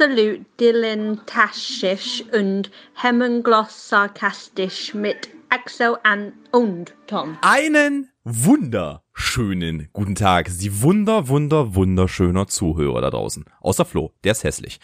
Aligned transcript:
absolut 0.00 0.46
dilettantisch 0.58 2.24
und 2.32 2.70
hemmungslos 2.94 3.88
sarkastisch 3.90 4.94
mit 4.94 5.28
Axel 5.50 5.98
an 6.04 6.32
und 6.52 6.94
Tom. 7.06 7.36
Einen 7.42 8.08
wunderschönen 8.24 9.88
guten 9.92 10.14
Tag, 10.14 10.48
Sie 10.48 10.80
wunder, 10.80 11.28
wunder, 11.28 11.74
wunderschöner 11.74 12.46
Zuhörer 12.46 13.02
da 13.02 13.10
draußen. 13.10 13.44
Außer 13.60 13.84
Flo, 13.84 14.14
der 14.24 14.32
ist 14.32 14.44
hässlich. 14.44 14.80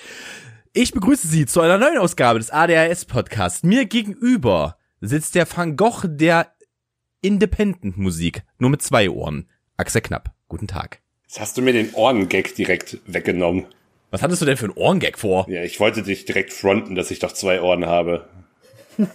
Ich 0.74 0.92
begrüße 0.92 1.28
Sie 1.28 1.46
zu 1.46 1.62
einer 1.62 1.78
neuen 1.78 1.96
Ausgabe 1.96 2.38
des 2.38 2.50
ADHS 2.50 3.06
Podcasts. 3.06 3.62
Mir 3.62 3.86
gegenüber 3.86 4.76
sitzt 5.00 5.34
der 5.34 5.46
Van 5.50 5.76
Gogh 5.76 6.06
der 6.06 6.52
Independent 7.22 7.96
Musik, 7.96 8.42
nur 8.58 8.68
mit 8.68 8.82
zwei 8.82 9.08
Ohren. 9.08 9.48
Axel 9.78 10.02
Knapp, 10.02 10.34
guten 10.48 10.66
Tag. 10.66 11.00
Jetzt 11.22 11.40
hast 11.40 11.56
du 11.56 11.62
mir 11.62 11.72
den 11.72 11.94
Ohrengag 11.94 12.54
direkt 12.54 12.98
weggenommen. 13.06 13.64
Was 14.10 14.22
hattest 14.22 14.40
du 14.40 14.46
denn 14.46 14.56
für 14.56 14.66
einen 14.66 14.74
Ohrengag 14.74 15.18
vor? 15.18 15.46
Ja, 15.48 15.62
ich 15.62 15.80
wollte 15.80 16.02
dich 16.02 16.24
direkt 16.24 16.52
fronten, 16.52 16.94
dass 16.94 17.10
ich 17.10 17.18
doch 17.18 17.32
zwei 17.32 17.60
Ohren 17.60 17.86
habe. 17.86 18.28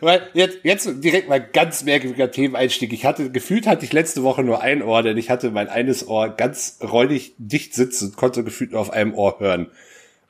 Weil 0.00 0.22
jetzt, 0.34 0.58
jetzt 0.62 0.88
direkt 1.04 1.28
mal 1.28 1.40
ganz 1.40 1.84
merkwürdiger 1.84 2.30
Themeneinstieg. 2.30 2.92
Ich 2.92 3.04
hatte, 3.04 3.30
gefühlt 3.30 3.66
hatte 3.66 3.84
ich 3.84 3.92
letzte 3.92 4.22
Woche 4.22 4.42
nur 4.42 4.62
ein 4.62 4.82
Ohr, 4.82 5.02
denn 5.02 5.16
ich 5.16 5.30
hatte 5.30 5.50
mein 5.50 5.68
eines 5.68 6.06
Ohr 6.08 6.28
ganz 6.30 6.78
räudig 6.82 7.34
dicht 7.38 7.74
sitzen, 7.74 8.14
konnte 8.16 8.44
gefühlt 8.44 8.72
nur 8.72 8.80
auf 8.80 8.90
einem 8.90 9.14
Ohr 9.14 9.38
hören. 9.38 9.68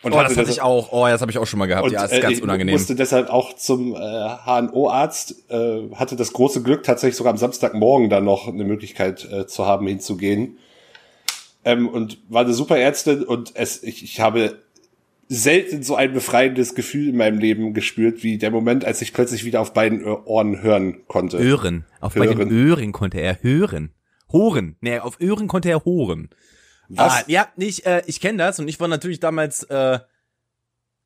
Und 0.03 0.15
oh, 0.15 0.23
das 0.23 0.37
hatte 0.37 0.51
ich 0.51 0.63
auch. 0.63 0.93
Oh, 0.93 1.07
das 1.07 1.21
habe 1.21 1.31
ich 1.31 1.37
auch 1.37 1.47
schon 1.47 1.59
mal 1.59 1.67
gehabt. 1.67 1.87
Und, 1.87 1.93
ja, 1.93 2.05
ist 2.05 2.13
äh, 2.13 2.21
ganz 2.21 2.39
ich 2.39 2.43
unangenehm. 2.43 2.73
musste 2.73 2.95
deshalb 2.95 3.29
auch 3.29 3.53
zum 3.55 3.95
äh, 3.95 3.99
HNO-Arzt, 3.99 5.51
äh, 5.51 5.91
hatte 5.95 6.17
das 6.17 6.33
große 6.33 6.63
Glück, 6.63 6.85
tatsächlich 6.85 7.17
sogar 7.17 7.33
am 7.33 7.37
Samstagmorgen 7.37 8.09
dann 8.09 8.25
noch 8.25 8.49
eine 8.49 8.65
Möglichkeit 8.65 9.29
äh, 9.31 9.47
zu 9.47 9.67
haben, 9.67 9.87
hinzugehen. 9.87 10.57
Ähm, 11.65 11.89
und 11.89 12.19
war 12.29 12.45
eine 12.45 12.55
super 12.55 12.79
Ärztin 12.79 13.23
und 13.23 13.53
es, 13.55 13.83
ich, 13.83 14.03
ich 14.03 14.21
habe 14.21 14.63
selten 15.29 15.83
so 15.85 15.95
ein 15.95 16.13
befreiendes 16.13 16.75
Gefühl 16.75 17.11
in 17.11 17.17
meinem 17.17 17.39
Leben 17.39 17.73
gespürt, 17.73 18.25
wie 18.25 18.37
der 18.37 18.51
Moment, 18.51 18.85
als 18.85 19.01
ich 19.01 19.13
plötzlich 19.13 19.45
wieder 19.45 19.61
auf 19.61 19.73
beiden 19.73 20.05
Ohren 20.05 20.61
hören 20.61 21.07
konnte. 21.07 21.39
Hören. 21.39 21.85
Auf 22.01 22.17
hören. 22.17 22.37
beiden 22.37 22.71
Ohren 22.71 22.93
konnte 22.93 23.21
er 23.21 23.41
hören. 23.43 23.93
Horen. 24.33 24.77
Nee, 24.81 24.99
auf 24.99 25.21
Ohren 25.21 25.47
konnte 25.47 25.71
er 25.71 25.85
horen. 25.85 26.31
Was? 26.89 27.13
Ah, 27.13 27.25
ja, 27.29 27.49
ich, 27.57 27.87
äh, 27.87 28.03
ich 28.07 28.21
kenne 28.21 28.39
das 28.39 28.59
und 28.59 28.67
ich 28.67 28.81
war 28.81 28.89
natürlich 28.89 29.21
damals, 29.21 29.63
äh, 29.65 30.01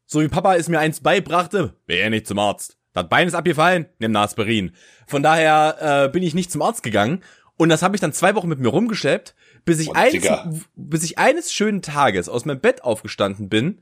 so 0.06 0.22
wie 0.22 0.28
Papa 0.28 0.56
es 0.56 0.70
mir 0.70 0.78
eins 0.78 1.00
beibrachte, 1.00 1.74
wäre 1.86 2.08
nicht 2.08 2.26
zum 2.26 2.38
Arzt. 2.38 2.78
Das 2.94 3.08
Bein 3.08 3.28
ist 3.28 3.34
abgefallen, 3.34 3.86
nimm 3.98 4.12
eine 4.12 4.20
Aspirin. 4.20 4.72
Von 5.06 5.22
daher 5.22 6.06
äh, 6.06 6.08
bin 6.08 6.22
ich 6.22 6.34
nicht 6.34 6.50
zum 6.50 6.62
Arzt 6.62 6.82
gegangen 6.82 7.22
und 7.58 7.68
das 7.68 7.82
habe 7.82 7.94
ich 7.94 8.00
dann 8.00 8.14
zwei 8.14 8.34
Wochen 8.34 8.48
mit 8.48 8.60
mir 8.60 8.68
rumgeschleppt, 8.68 9.34
bis 9.64 9.80
ich, 9.80 9.94
eines, 9.94 10.28
bis 10.76 11.02
ich 11.04 11.18
eines 11.18 11.52
schönen 11.52 11.82
Tages 11.82 12.28
aus 12.28 12.44
meinem 12.44 12.60
Bett 12.60 12.84
aufgestanden 12.84 13.48
bin 13.48 13.80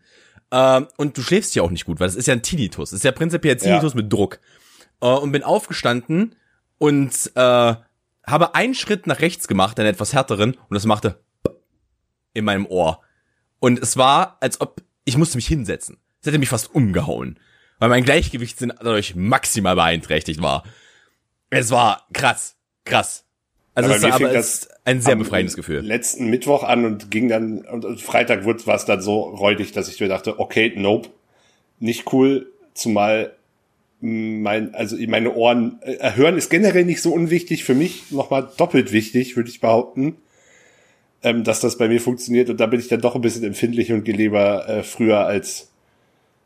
ähm, 0.52 0.86
und 0.96 1.16
du 1.16 1.22
schläfst 1.22 1.54
ja 1.54 1.62
auch 1.62 1.70
nicht 1.70 1.86
gut, 1.86 1.98
weil 1.98 2.06
das 2.06 2.16
ist 2.16 2.26
ja 2.26 2.34
ein 2.34 2.42
Tinnitus. 2.42 2.90
Das 2.90 2.98
ist 2.98 3.04
ja 3.04 3.12
prinzipiell 3.12 3.56
Tinnitus 3.56 3.94
ja. 3.94 3.96
mit 3.96 4.12
Druck. 4.12 4.38
Äh, 5.00 5.06
und 5.06 5.32
bin 5.32 5.42
aufgestanden 5.42 6.36
und 6.78 7.32
äh, 7.34 7.74
habe 8.26 8.54
einen 8.54 8.74
Schritt 8.74 9.06
nach 9.06 9.20
rechts 9.20 9.48
gemacht, 9.48 9.78
einen 9.80 9.88
etwas 9.88 10.12
härteren, 10.12 10.52
und 10.52 10.74
das 10.74 10.86
machte 10.86 11.20
in 12.34 12.44
meinem 12.44 12.66
Ohr. 12.66 13.00
Und 13.58 13.78
es 13.78 13.96
war, 13.96 14.38
als 14.40 14.60
ob 14.60 14.82
ich 15.04 15.16
musste 15.16 15.36
mich 15.36 15.46
hinsetzen. 15.46 15.98
Es 16.20 16.26
hätte 16.26 16.38
mich 16.38 16.48
fast 16.48 16.74
umgehauen, 16.74 17.38
weil 17.78 17.88
mein 17.88 18.04
Gleichgewichtssinn 18.04 18.72
dadurch 18.76 19.16
maximal 19.16 19.74
beeinträchtigt 19.74 20.40
war. 20.40 20.62
Es 21.50 21.70
war 21.70 22.06
krass, 22.12 22.56
krass. 22.84 23.24
Also 23.74 23.88
aber 23.88 23.96
es 23.96 24.04
ist 24.04 24.12
aber 24.12 24.34
es 24.34 24.68
ein 24.84 25.00
sehr 25.00 25.16
befreiendes 25.16 25.56
Gefühl. 25.56 25.80
Letzten 25.80 26.28
Mittwoch 26.28 26.62
an 26.62 26.84
und 26.84 27.10
ging 27.10 27.28
dann 27.28 27.62
und, 27.62 28.00
Freitag 28.00 28.44
wurde 28.44 28.66
war 28.66 28.74
es 28.74 28.84
dann 28.84 29.00
so 29.00 29.20
räudig, 29.20 29.72
dass 29.72 29.88
ich 29.88 29.98
mir 30.00 30.08
dachte, 30.08 30.38
okay, 30.38 30.72
nope, 30.76 31.08
nicht 31.78 32.12
cool, 32.12 32.52
zumal 32.74 33.34
mein 34.00 34.74
also 34.74 34.96
meine 35.06 35.34
Ohren 35.34 35.78
äh, 35.82 36.14
hören 36.16 36.36
ist 36.36 36.50
generell 36.50 36.84
nicht 36.84 37.00
so 37.00 37.12
unwichtig 37.12 37.64
für 37.64 37.74
mich, 37.74 38.10
nochmal 38.10 38.50
doppelt 38.56 38.92
wichtig, 38.92 39.36
würde 39.36 39.48
ich 39.48 39.60
behaupten, 39.60 40.16
ähm, 41.22 41.44
dass 41.44 41.60
das 41.60 41.78
bei 41.78 41.88
mir 41.88 42.00
funktioniert 42.00 42.50
und 42.50 42.60
da 42.60 42.66
bin 42.66 42.80
ich 42.80 42.88
dann 42.88 43.00
doch 43.00 43.14
ein 43.14 43.20
bisschen 43.20 43.44
empfindlich 43.44 43.92
und 43.92 44.04
gehe 44.04 44.16
lieber 44.16 44.68
äh, 44.68 44.82
früher 44.82 45.20
als 45.24 45.70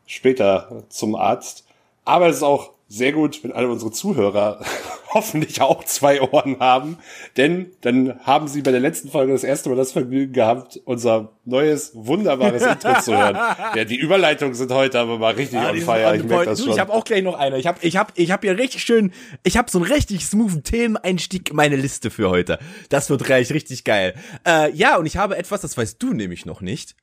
später 0.05 0.85
zum 0.89 1.15
Arzt. 1.15 1.65
Aber 2.05 2.27
es 2.27 2.37
ist 2.37 2.43
auch 2.43 2.76
sehr 2.89 3.11
gut, 3.11 3.43
wenn 3.43 3.51
alle 3.51 3.69
unsere 3.69 3.91
Zuhörer 3.91 4.63
hoffentlich 5.13 5.61
auch 5.61 5.83
zwei 5.83 6.21
Ohren 6.21 6.59
haben, 6.59 6.97
denn 7.35 7.71
dann 7.81 8.19
haben 8.25 8.47
sie 8.47 8.61
bei 8.61 8.71
der 8.71 8.79
letzten 8.79 9.09
Folge 9.09 9.33
das 9.33 9.43
erste 9.43 9.69
Mal 9.69 9.75
das 9.75 9.91
Vergnügen 9.91 10.31
gehabt, 10.31 10.79
unser 10.85 11.33
neues, 11.43 11.91
wunderbares 11.95 12.63
Intro 12.65 12.99
zu 13.01 13.17
hören. 13.17 13.35
Ja, 13.75 13.83
die 13.83 13.97
Überleitungen 13.97 14.53
sind 14.53 14.71
heute 14.71 14.99
aber 14.99 15.17
mal 15.17 15.33
richtig 15.33 15.59
ja, 15.59 15.69
on 15.69 15.81
fire. 15.81 16.15
Ich 16.15 16.23
merke 16.23 16.45
das 16.45 16.61
schon. 16.61 16.71
Ich 16.71 16.79
habe 16.79 16.93
auch 16.93 17.03
gleich 17.03 17.23
noch 17.23 17.35
eine. 17.35 17.57
Ich 17.57 17.67
habe 17.67 17.79
ich 17.81 17.97
hab, 17.97 18.13
ich 18.15 18.31
hab 18.31 18.41
hier 18.41 18.57
richtig 18.57 18.83
schön, 18.83 19.11
ich 19.43 19.57
habe 19.57 19.69
so 19.69 19.79
einen 19.79 19.91
richtig 19.91 20.25
smoothen 20.25 20.63
Themeneinstieg 20.63 21.49
in 21.49 21.55
meine 21.55 21.75
Liste 21.75 22.09
für 22.09 22.29
heute. 22.29 22.59
Das 22.89 23.09
wird 23.09 23.23
gleich 23.23 23.51
richtig 23.51 23.83
geil. 23.83 24.13
Äh, 24.45 24.71
ja, 24.71 24.97
und 24.97 25.05
ich 25.05 25.17
habe 25.17 25.37
etwas, 25.37 25.61
das 25.61 25.77
weißt 25.77 26.01
du 26.01 26.13
nämlich 26.13 26.45
noch 26.45 26.61
nicht. 26.61 26.95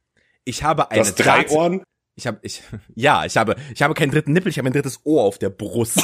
Ich 0.45 0.63
habe 0.63 0.91
eine 0.91 1.01
das 1.01 1.15
drei 1.15 1.49
Ohren? 1.49 1.83
Ich 2.17 2.27
habe 2.27 2.39
ich 2.43 2.63
ja, 2.95 3.25
ich 3.25 3.37
habe 3.37 3.57
ich 3.73 3.83
habe 3.83 3.95
keinen 3.95 4.11
dritten 4.11 4.33
Nippel, 4.33 4.51
ich 4.51 4.59
habe 4.59 4.69
ein 4.69 4.73
drittes 4.73 5.01
Ohr 5.05 5.23
auf 5.23 5.39
der 5.39 5.51
Brust. 5.51 6.03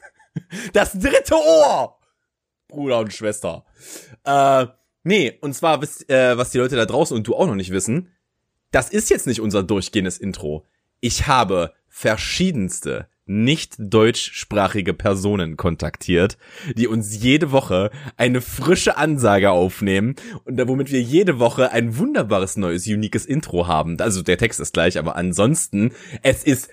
das 0.72 0.92
dritte 0.92 1.34
Ohr. 1.34 1.98
Bruder 2.68 2.98
und 2.98 3.12
Schwester. 3.12 3.64
Äh, 4.24 4.66
nee, 5.04 5.38
und 5.40 5.54
zwar 5.54 5.80
wisst, 5.82 6.10
äh, 6.10 6.36
was 6.36 6.50
die 6.50 6.58
Leute 6.58 6.76
da 6.76 6.84
draußen 6.84 7.16
und 7.16 7.26
du 7.26 7.36
auch 7.36 7.46
noch 7.46 7.54
nicht 7.54 7.70
wissen, 7.70 8.12
das 8.72 8.90
ist 8.90 9.08
jetzt 9.08 9.26
nicht 9.26 9.40
unser 9.40 9.62
durchgehendes 9.62 10.18
Intro. 10.18 10.66
Ich 11.00 11.26
habe 11.26 11.72
verschiedenste 11.88 13.08
nicht 13.26 13.74
deutschsprachige 13.78 14.94
Personen 14.94 15.56
kontaktiert, 15.56 16.38
die 16.76 16.86
uns 16.86 17.22
jede 17.22 17.50
Woche 17.52 17.90
eine 18.16 18.40
frische 18.40 18.96
Ansage 18.96 19.50
aufnehmen 19.50 20.14
und 20.44 20.60
womit 20.68 20.92
wir 20.92 21.02
jede 21.02 21.38
Woche 21.38 21.72
ein 21.72 21.98
wunderbares 21.98 22.56
neues, 22.56 22.86
uniques 22.86 23.26
Intro 23.26 23.66
haben. 23.66 24.00
Also 24.00 24.22
der 24.22 24.38
Text 24.38 24.60
ist 24.60 24.72
gleich, 24.72 24.98
aber 24.98 25.16
ansonsten, 25.16 25.92
es 26.22 26.44
ist 26.44 26.70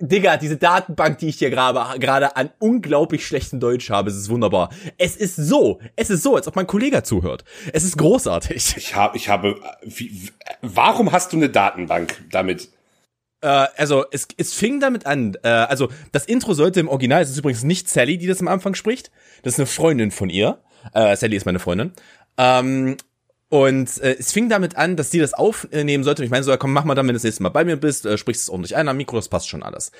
Digga, 0.00 0.36
diese 0.36 0.56
Datenbank, 0.56 1.18
die 1.18 1.28
ich 1.28 1.38
hier 1.38 1.50
gerade 1.50 2.36
an 2.36 2.50
unglaublich 2.58 3.24
schlechtem 3.24 3.60
Deutsch 3.60 3.90
habe, 3.90 4.10
es 4.10 4.16
ist 4.16 4.28
wunderbar. 4.28 4.70
Es 4.98 5.16
ist 5.16 5.36
so, 5.36 5.80
es 5.94 6.10
ist 6.10 6.24
so, 6.24 6.34
als 6.34 6.48
ob 6.48 6.56
mein 6.56 6.66
Kollege 6.66 7.04
zuhört. 7.04 7.44
Es 7.72 7.84
ist 7.84 7.96
großartig. 7.96 8.74
Ich 8.76 8.96
habe, 8.96 9.16
ich 9.16 9.28
habe, 9.28 9.60
wie, 9.84 10.30
warum 10.62 11.12
hast 11.12 11.32
du 11.32 11.36
eine 11.36 11.48
Datenbank 11.48 12.24
damit? 12.30 12.70
Äh, 13.44 13.68
also 13.76 14.06
es, 14.10 14.26
es 14.38 14.54
fing 14.54 14.80
damit 14.80 15.04
an, 15.06 15.36
äh, 15.42 15.48
also 15.48 15.90
das 16.12 16.24
Intro 16.24 16.54
sollte 16.54 16.80
im 16.80 16.88
Original, 16.88 17.22
es 17.22 17.30
ist 17.30 17.38
übrigens 17.38 17.62
nicht 17.62 17.88
Sally, 17.90 18.16
die 18.16 18.26
das 18.26 18.40
am 18.40 18.48
Anfang 18.48 18.74
spricht, 18.74 19.10
das 19.42 19.54
ist 19.54 19.60
eine 19.60 19.66
Freundin 19.66 20.10
von 20.10 20.30
ihr, 20.30 20.58
äh, 20.94 21.14
Sally 21.14 21.36
ist 21.36 21.44
meine 21.44 21.58
Freundin, 21.58 21.92
ähm, 22.38 22.96
und 23.50 24.00
äh, 24.00 24.16
es 24.18 24.32
fing 24.32 24.48
damit 24.48 24.76
an, 24.76 24.96
dass 24.96 25.10
sie 25.10 25.20
das 25.20 25.34
aufnehmen 25.34 26.02
sollte. 26.02 26.22
Und 26.22 26.24
ich 26.24 26.30
meine 26.30 26.42
so, 26.42 26.56
komm, 26.56 26.72
mach 26.72 26.84
mal 26.84 26.96
dann, 26.96 27.06
wenn 27.06 27.12
du 27.12 27.18
das 27.18 27.22
nächste 27.22 27.42
Mal 27.44 27.50
bei 27.50 27.64
mir 27.64 27.76
bist, 27.76 28.04
äh, 28.04 28.18
sprichst 28.18 28.42
es 28.42 28.48
ordentlich 28.48 28.74
ein 28.74 28.88
am 28.88 28.96
Mikro, 28.96 29.16
das 29.16 29.28
passt 29.28 29.48
schon 29.48 29.62
alles. 29.62 29.92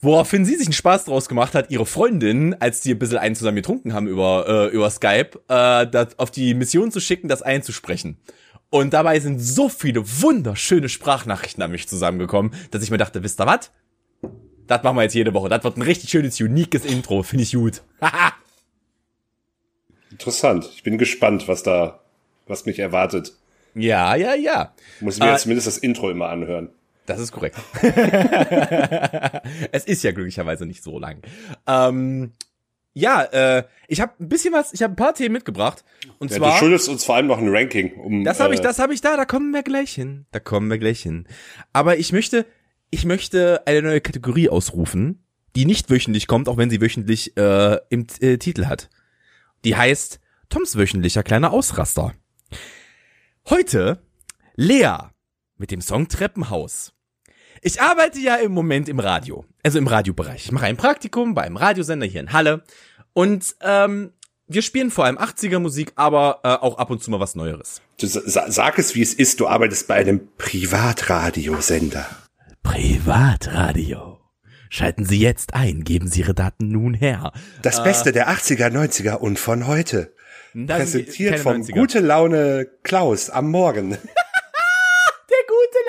Woraufhin 0.00 0.44
sie 0.44 0.54
sich 0.54 0.66
einen 0.66 0.74
Spaß 0.74 1.06
draus 1.06 1.28
gemacht 1.28 1.54
hat, 1.54 1.70
ihre 1.70 1.86
Freundin, 1.86 2.54
als 2.60 2.80
die 2.80 2.92
ein 2.92 2.98
bisschen 3.00 3.18
einen 3.18 3.34
zusammen 3.34 3.56
getrunken 3.56 3.92
haben 3.92 4.06
über, 4.06 4.44
äh, 4.46 4.66
über 4.68 4.88
Skype, 4.90 5.40
äh, 5.48 6.06
auf 6.16 6.30
die 6.30 6.54
Mission 6.54 6.92
zu 6.92 7.00
schicken, 7.00 7.26
das 7.26 7.42
einzusprechen. 7.42 8.18
Und 8.70 8.92
dabei 8.92 9.18
sind 9.20 9.38
so 9.38 9.68
viele 9.68 10.02
wunderschöne 10.22 10.88
Sprachnachrichten 10.88 11.62
an 11.62 11.70
mich 11.70 11.88
zusammengekommen, 11.88 12.52
dass 12.70 12.82
ich 12.82 12.90
mir 12.90 12.98
dachte, 12.98 13.22
wisst 13.22 13.40
ihr 13.40 13.46
was? 13.46 13.70
Das 14.66 14.82
machen 14.82 14.96
wir 14.96 15.02
jetzt 15.02 15.14
jede 15.14 15.32
Woche. 15.32 15.48
Das 15.48 15.64
wird 15.64 15.78
ein 15.78 15.82
richtig 15.82 16.10
schönes, 16.10 16.38
uniques 16.40 16.84
Intro. 16.84 17.22
Finde 17.22 17.44
ich 17.44 17.52
gut. 17.52 17.82
Interessant. 20.10 20.68
Ich 20.74 20.82
bin 20.82 20.98
gespannt, 20.98 21.48
was 21.48 21.62
da, 21.62 22.00
was 22.46 22.66
mich 22.66 22.78
erwartet. 22.78 23.32
Ja, 23.74 24.14
ja, 24.16 24.34
ja. 24.34 24.74
Muss 25.00 25.14
ich 25.14 25.20
mir 25.20 25.28
äh, 25.28 25.32
jetzt 25.32 25.42
zumindest 25.42 25.66
das 25.66 25.78
Intro 25.78 26.10
immer 26.10 26.28
anhören. 26.28 26.68
Das 27.06 27.20
ist 27.20 27.32
korrekt. 27.32 27.56
es 29.72 29.84
ist 29.86 30.02
ja 30.02 30.12
glücklicherweise 30.12 30.66
nicht 30.66 30.82
so 30.82 30.98
lang. 30.98 31.22
Ähm, 31.66 32.32
ja, 32.98 33.22
äh, 33.22 33.64
ich 33.86 34.00
habe 34.00 34.12
ein 34.20 34.28
bisschen 34.28 34.52
was, 34.52 34.72
ich 34.72 34.82
habe 34.82 34.92
ein 34.92 34.96
paar 34.96 35.14
Themen 35.14 35.32
mitgebracht. 35.32 35.84
Und 36.18 36.30
ja, 36.30 36.38
zwar. 36.38 36.52
Du 36.52 36.58
schuldest 36.58 36.88
uns 36.88 37.04
vor 37.04 37.14
allem 37.14 37.28
noch 37.28 37.38
ein 37.38 37.48
Ranking. 37.48 37.92
Um, 37.94 38.24
das 38.24 38.40
habe 38.40 38.54
ich, 38.54 38.60
äh, 38.60 38.62
das 38.64 38.78
habe 38.78 38.92
ich 38.92 39.00
da. 39.00 39.16
Da 39.16 39.24
kommen 39.24 39.52
wir 39.52 39.62
gleich 39.62 39.94
hin. 39.94 40.26
Da 40.32 40.40
kommen 40.40 40.68
wir 40.68 40.78
gleich 40.78 41.02
hin. 41.02 41.26
Aber 41.72 41.96
ich 41.98 42.12
möchte, 42.12 42.44
ich 42.90 43.04
möchte 43.04 43.66
eine 43.66 43.82
neue 43.82 44.00
Kategorie 44.00 44.48
ausrufen, 44.48 45.24
die 45.54 45.64
nicht 45.64 45.90
wöchentlich 45.90 46.26
kommt, 46.26 46.48
auch 46.48 46.56
wenn 46.56 46.70
sie 46.70 46.80
wöchentlich 46.80 47.36
äh, 47.36 47.78
im 47.88 48.06
äh, 48.20 48.36
Titel 48.38 48.66
hat. 48.66 48.90
Die 49.64 49.76
heißt 49.76 50.18
Toms 50.48 50.76
wöchentlicher 50.76 51.22
kleiner 51.22 51.52
Ausraster. 51.52 52.14
Heute 53.48 54.02
Lea 54.56 54.96
mit 55.56 55.70
dem 55.70 55.80
Song 55.80 56.08
Treppenhaus. 56.08 56.94
Ich 57.60 57.80
arbeite 57.80 58.20
ja 58.20 58.36
im 58.36 58.52
Moment 58.52 58.88
im 58.88 59.00
Radio, 59.00 59.44
also 59.64 59.78
im 59.78 59.88
Radiobereich. 59.88 60.44
Ich 60.44 60.52
mache 60.52 60.66
ein 60.66 60.76
Praktikum 60.76 61.34
bei 61.34 61.42
einem 61.42 61.56
Radiosender 61.56 62.06
hier 62.06 62.20
in 62.20 62.32
Halle 62.32 62.62
und 63.18 63.56
ähm, 63.62 64.12
wir 64.46 64.62
spielen 64.62 64.92
vor 64.92 65.04
allem 65.04 65.18
80er 65.18 65.58
Musik, 65.58 65.90
aber 65.96 66.38
äh, 66.44 66.50
auch 66.50 66.78
ab 66.78 66.88
und 66.88 67.02
zu 67.02 67.10
mal 67.10 67.18
was 67.18 67.34
Neueres. 67.34 67.82
Du 68.00 68.06
sa 68.06 68.48
sag 68.48 68.78
es, 68.78 68.94
wie 68.94 69.02
es 69.02 69.12
ist. 69.12 69.40
Du 69.40 69.48
arbeitest 69.48 69.88
bei 69.88 69.96
einem 69.96 70.28
Privatradiosender. 70.38 72.06
Privatradio. 72.62 74.20
Schalten 74.70 75.04
Sie 75.04 75.18
jetzt 75.18 75.54
ein, 75.54 75.82
geben 75.82 76.06
Sie 76.06 76.20
Ihre 76.20 76.34
Daten 76.34 76.68
nun 76.68 76.94
her. 76.94 77.32
Das 77.60 77.82
Beste 77.82 78.12
der 78.12 78.28
80er, 78.30 78.70
90er 78.70 79.14
und 79.14 79.40
von 79.40 79.66
heute. 79.66 80.14
Präsentiert 80.52 81.40
vom 81.40 81.62
90er. 81.62 81.72
Gute 81.72 81.98
Laune 81.98 82.68
Klaus 82.84 83.30
am 83.30 83.50
Morgen. 83.50 83.98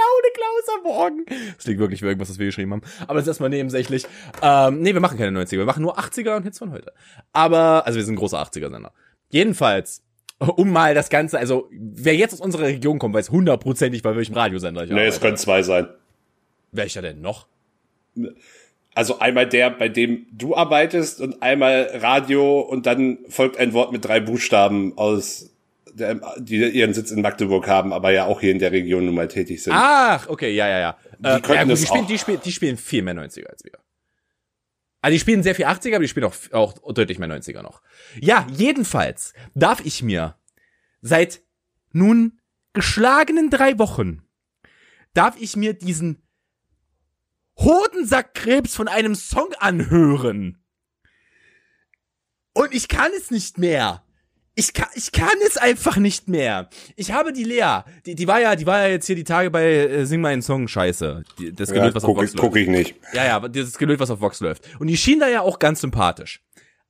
Laune 0.09 0.33
Klaus 0.33 0.77
am 0.77 0.83
Morgen. 0.83 1.25
Das 1.57 1.65
liegt 1.65 1.79
wirklich 1.79 1.99
für 1.99 2.07
irgendwas, 2.07 2.29
was 2.29 2.39
wir 2.39 2.45
geschrieben 2.45 2.71
haben. 2.73 2.81
Aber 3.03 3.15
das 3.15 3.23
ist 3.23 3.27
erstmal 3.29 3.49
nebensächlich. 3.49 4.05
Ähm, 4.41 4.81
nee, 4.81 4.93
wir 4.93 5.01
machen 5.01 5.17
keine 5.17 5.37
90er. 5.39 5.57
Wir 5.57 5.65
machen 5.65 5.81
nur 5.83 5.97
80er 5.99 6.35
und 6.35 6.43
Hits 6.43 6.59
von 6.59 6.71
heute. 6.71 6.93
Aber, 7.33 7.85
also 7.85 7.97
wir 7.97 8.03
sind 8.03 8.15
ein 8.15 8.17
großer 8.17 8.41
80er-Sender. 8.41 8.91
Jedenfalls, 9.29 10.03
um 10.39 10.71
mal 10.71 10.93
das 10.95 11.09
Ganze, 11.09 11.37
also 11.37 11.67
wer 11.71 12.15
jetzt 12.15 12.33
aus 12.33 12.39
unserer 12.41 12.63
Region 12.63 12.97
kommt, 12.99 13.13
weiß 13.15 13.29
hundertprozentig, 13.29 14.01
bei 14.03 14.15
welchem 14.15 14.33
Radiosender 14.35 14.83
ich 14.83 14.89
Nee, 14.89 15.05
es 15.05 15.15
arbeite. 15.15 15.19
können 15.21 15.37
zwei 15.37 15.61
sein. 15.63 15.87
Welcher 16.71 17.01
denn 17.01 17.21
noch? 17.21 17.47
Also 18.95 19.19
einmal 19.19 19.47
der, 19.47 19.69
bei 19.69 19.87
dem 19.89 20.25
du 20.31 20.55
arbeitest 20.55 21.21
und 21.21 21.41
einmal 21.41 21.89
Radio 22.01 22.59
und 22.61 22.85
dann 22.85 23.19
folgt 23.29 23.57
ein 23.57 23.73
Wort 23.73 23.91
mit 23.91 24.03
drei 24.05 24.19
Buchstaben 24.19 24.97
aus, 24.97 25.51
der, 25.93 26.19
die 26.39 26.57
ihren 26.57 26.93
Sitz 26.93 27.11
in 27.11 27.21
Magdeburg 27.21 27.67
haben, 27.67 27.93
aber 27.93 28.11
ja 28.11 28.25
auch 28.25 28.41
hier 28.41 28.51
in 28.51 28.59
der 28.59 28.71
Region 28.71 29.05
nun 29.05 29.15
mal 29.15 29.27
tätig 29.27 29.63
sind. 29.63 29.73
Ach, 29.75 30.27
okay, 30.27 30.53
ja, 30.53 30.67
ja, 30.67 30.79
ja. 30.79 30.97
Äh, 31.21 31.41
könnten 31.41 31.53
ja 31.53 31.63
gut, 31.63 31.77
die, 31.77 31.85
spielen, 31.85 32.07
die, 32.07 32.17
spielen, 32.17 32.41
die 32.43 32.51
spielen 32.51 32.77
viel 32.77 33.01
mehr 33.01 33.15
90er 33.15 33.47
als 33.47 33.63
wir. 33.63 33.73
Also 35.01 35.13
die 35.13 35.19
spielen 35.19 35.43
sehr 35.43 35.55
viel 35.55 35.65
80er, 35.65 35.95
aber 35.95 36.03
die 36.03 36.09
spielen 36.09 36.25
auch, 36.25 36.35
auch 36.51 36.93
deutlich 36.93 37.19
mehr 37.19 37.29
90er 37.29 37.61
noch. 37.61 37.81
Ja, 38.19 38.45
jedenfalls 38.51 39.33
darf 39.55 39.85
ich 39.85 40.03
mir 40.03 40.35
seit 41.01 41.41
nun 41.91 42.39
geschlagenen 42.73 43.49
drei 43.49 43.79
Wochen 43.79 44.23
darf 45.13 45.39
ich 45.39 45.55
mir 45.55 45.73
diesen 45.73 46.21
Hodensackkrebs 47.57 48.75
von 48.75 48.87
einem 48.87 49.15
Song 49.15 49.53
anhören. 49.59 50.63
Und 52.53 52.73
ich 52.73 52.87
kann 52.87 53.11
es 53.17 53.31
nicht 53.31 53.57
mehr. 53.57 54.03
Ich 54.59 54.73
kann, 54.73 54.89
ich 54.93 55.13
kann 55.13 55.37
es 55.47 55.55
einfach 55.55 55.95
nicht 55.95 56.27
mehr. 56.27 56.69
Ich 56.97 57.13
habe 57.13 57.31
die 57.31 57.45
Lea, 57.45 57.83
die, 58.05 58.15
die 58.15 58.27
war 58.27 58.41
ja, 58.41 58.57
die 58.57 58.65
war 58.65 58.79
ja 58.79 58.87
jetzt 58.89 59.07
hier 59.07 59.15
die 59.15 59.23
Tage 59.23 59.49
bei 59.51 59.63
äh, 59.63 60.05
Sing 60.05 60.19
meinen 60.19 60.41
Song 60.41 60.67
Scheiße. 60.67 61.23
Die, 61.37 61.53
das 61.53 61.69
ja, 61.69 61.75
Gelöt, 61.75 61.95
was 61.95 62.03
auf 62.03 62.09
guck, 62.09 62.17
Vox 62.17 62.33
guck 62.33 62.55
läuft. 62.55 62.57
ich 62.57 62.67
nicht. 62.67 62.95
Ja, 63.13 63.23
ja, 63.23 63.47
dieses 63.47 63.77
Gelöt, 63.77 64.01
was 64.01 64.09
auf 64.09 64.19
Vox 64.19 64.41
läuft. 64.41 64.63
Und 64.77 64.87
die 64.87 64.97
schien 64.97 65.21
da 65.21 65.29
ja 65.29 65.43
auch 65.43 65.59
ganz 65.59 65.79
sympathisch. 65.79 66.41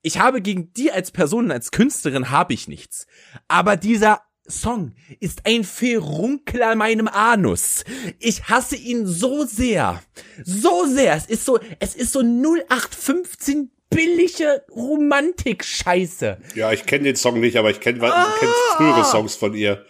Ich 0.02 0.18
habe 0.18 0.42
gegen 0.42 0.74
die 0.74 0.92
als 0.92 1.12
Person, 1.12 1.52
als 1.52 1.70
Künstlerin 1.70 2.32
habe 2.32 2.56
ich 2.56 2.68
nichts. 2.68 3.06
Aber 3.48 3.78
dieser 3.78 4.24
Song 4.48 4.94
ist 5.20 5.46
ein 5.46 5.64
Ferunkel 5.64 6.64
an 6.64 6.80
meinem 6.80 7.08
Anus. 7.08 7.84
Ich 8.18 8.46
hasse 8.46 8.78
ihn 8.78 9.06
so 9.06 9.46
sehr. 9.46 10.02
So 10.44 10.88
sehr. 10.88 11.14
Es 11.14 11.28
ist 11.28 11.46
so, 11.46 11.60
es 11.80 11.94
ist 11.94 12.14
so 12.14 12.22
0815 12.22 13.70
billige 13.90 14.64
Romantik-Scheiße. 14.76 16.38
Ja, 16.56 16.72
ich 16.72 16.86
kenne 16.86 17.06
den 17.06 17.16
Song 17.16 17.40
nicht, 17.40 17.58
aber 17.58 17.72
ich 17.72 17.80
kenne 17.80 18.02
ah. 18.04 18.34
kenn 18.40 18.50
frühere 18.78 19.06
Songs 19.06 19.36
von 19.36 19.54
ihr. 19.54 19.86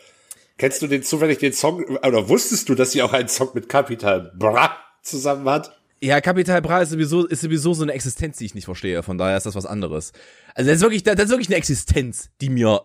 Kennst 0.57 0.81
du 0.81 0.87
den 0.87 1.03
zufällig 1.03 1.39
den 1.39 1.53
Song, 1.53 1.83
oder 1.85 2.27
wusstest 2.27 2.67
du, 2.69 2.75
dass 2.75 2.91
sie 2.91 3.01
auch 3.01 3.13
einen 3.13 3.29
Song 3.29 3.49
mit 3.53 3.69
Capital 3.69 4.33
Bra 4.37 4.75
zusammen 5.03 5.49
hat? 5.49 5.79
Ja, 6.01 6.21
Capital 6.21 6.61
Bra 6.61 6.81
ist 6.81 6.91
sowieso, 6.91 7.25
ist 7.25 7.41
sowieso 7.41 7.73
so 7.73 7.83
eine 7.83 7.93
Existenz, 7.93 8.37
die 8.37 8.45
ich 8.45 8.55
nicht 8.55 8.65
verstehe. 8.65 9.03
Von 9.03 9.17
daher 9.17 9.37
ist 9.37 9.45
das 9.45 9.55
was 9.55 9.65
anderes. 9.65 10.13
Also 10.55 10.69
das 10.69 10.77
ist 10.77 10.81
wirklich, 10.81 11.03
das 11.03 11.15
ist 11.15 11.29
wirklich 11.29 11.49
eine 11.49 11.57
Existenz, 11.57 12.29
die 12.41 12.49
mir 12.49 12.81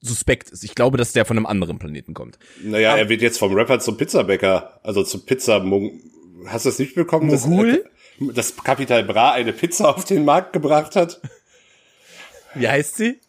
suspekt 0.00 0.50
ist. 0.50 0.64
Ich 0.64 0.74
glaube, 0.74 0.96
dass 0.96 1.12
der 1.12 1.24
von 1.24 1.36
einem 1.36 1.46
anderen 1.46 1.78
Planeten 1.78 2.14
kommt. 2.14 2.38
Naja, 2.62 2.96
er 2.96 3.08
wird 3.08 3.22
jetzt 3.22 3.38
vom 3.38 3.52
Rapper 3.54 3.80
zum 3.80 3.96
Pizzabäcker, 3.96 4.80
also 4.82 5.02
zum 5.02 5.24
Pizza. 5.24 5.62
Hast 6.46 6.64
du 6.64 6.68
das 6.68 6.78
nicht 6.78 6.94
bekommen? 6.94 7.26
Mogul? 7.26 7.72
Dass, 7.72 7.84
dass 8.20 8.56
Capital 8.56 9.04
Bra 9.04 9.32
eine 9.32 9.52
Pizza 9.52 9.94
auf 9.94 10.04
den 10.04 10.24
Markt 10.24 10.52
gebracht 10.52 10.96
hat? 10.96 11.20
Wie 12.54 12.68
heißt 12.68 12.96
sie? 12.96 13.20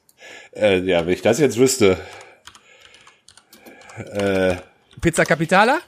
Äh, 0.56 0.80
ja, 0.80 1.06
wenn 1.06 1.13
ich 1.13 1.21
das 1.21 1.39
jetzt 1.39 1.57
wüsste. 1.57 1.97
Äh, 3.97 4.56
Pizza 5.01 5.25
Capitala? 5.25 5.81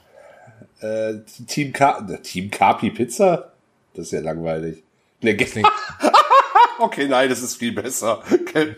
äh, 0.82 1.14
Team, 1.46 1.72
Ka 1.72 2.02
Team 2.22 2.50
Capi 2.50 2.90
Pizza? 2.90 3.52
Das 3.94 4.06
ist 4.06 4.12
ja 4.12 4.20
langweilig. 4.20 4.82
Nee, 5.20 5.36
okay, 6.78 7.06
nein, 7.06 7.28
das 7.28 7.42
ist 7.42 7.56
viel 7.56 7.72
besser. 7.72 8.22
Ken 8.52 8.76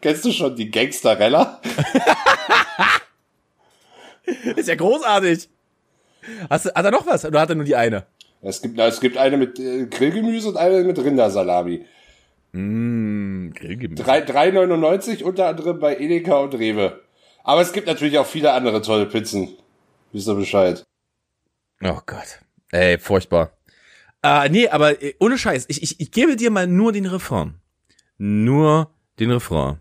Kennst 0.00 0.24
du 0.24 0.32
schon 0.32 0.54
die 0.54 0.70
Gangsterella? 0.70 1.60
ist 4.56 4.68
ja 4.68 4.74
großartig. 4.74 5.48
Hast 6.50 6.66
du, 6.66 6.74
hat 6.74 6.84
er 6.84 6.90
noch 6.90 7.06
was? 7.06 7.24
Oder 7.24 7.40
hat 7.40 7.48
er 7.48 7.54
nur 7.54 7.64
die 7.64 7.76
eine? 7.76 8.06
Es 8.44 8.60
gibt, 8.60 8.78
es 8.78 9.00
gibt 9.00 9.16
eine 9.16 9.38
mit 9.38 9.58
äh, 9.58 9.86
Grillgemüse 9.86 10.50
und 10.50 10.58
eine 10.58 10.84
mit 10.84 10.98
Rindersalami. 10.98 11.86
Mmh, 12.52 13.54
Grillgemüse. 13.54 14.04
3,99 14.04 15.22
unter 15.24 15.46
anderem 15.46 15.80
bei 15.80 15.96
Edeka 15.96 16.36
und 16.36 16.54
Rewe. 16.54 17.00
Aber 17.42 17.62
es 17.62 17.72
gibt 17.72 17.86
natürlich 17.86 18.18
auch 18.18 18.26
viele 18.26 18.52
andere 18.52 18.82
tolle 18.82 19.06
Pizzen. 19.06 19.56
Wisst 20.12 20.28
ihr 20.28 20.34
Bescheid? 20.34 20.84
Oh 21.82 22.00
Gott. 22.04 22.40
Ey, 22.70 22.98
furchtbar. 22.98 23.56
Äh, 24.22 24.50
nee, 24.50 24.68
aber 24.68 25.02
äh, 25.02 25.14
ohne 25.20 25.38
Scheiß, 25.38 25.64
ich, 25.68 25.82
ich, 25.82 26.00
ich 26.00 26.10
gebe 26.10 26.36
dir 26.36 26.50
mal 26.50 26.66
nur 26.66 26.92
den 26.92 27.06
Refrain. 27.06 27.54
Nur 28.18 28.90
den 29.18 29.30
Refrain. 29.30 29.78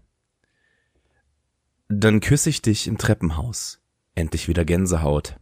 Dann 1.89 2.21
küsse 2.21 2.49
ich 2.49 2.61
dich 2.61 2.87
im 2.87 2.97
Treppenhaus. 2.97 3.81
Endlich 4.15 4.47
wieder 4.47 4.63
Gänsehaut. 4.63 5.35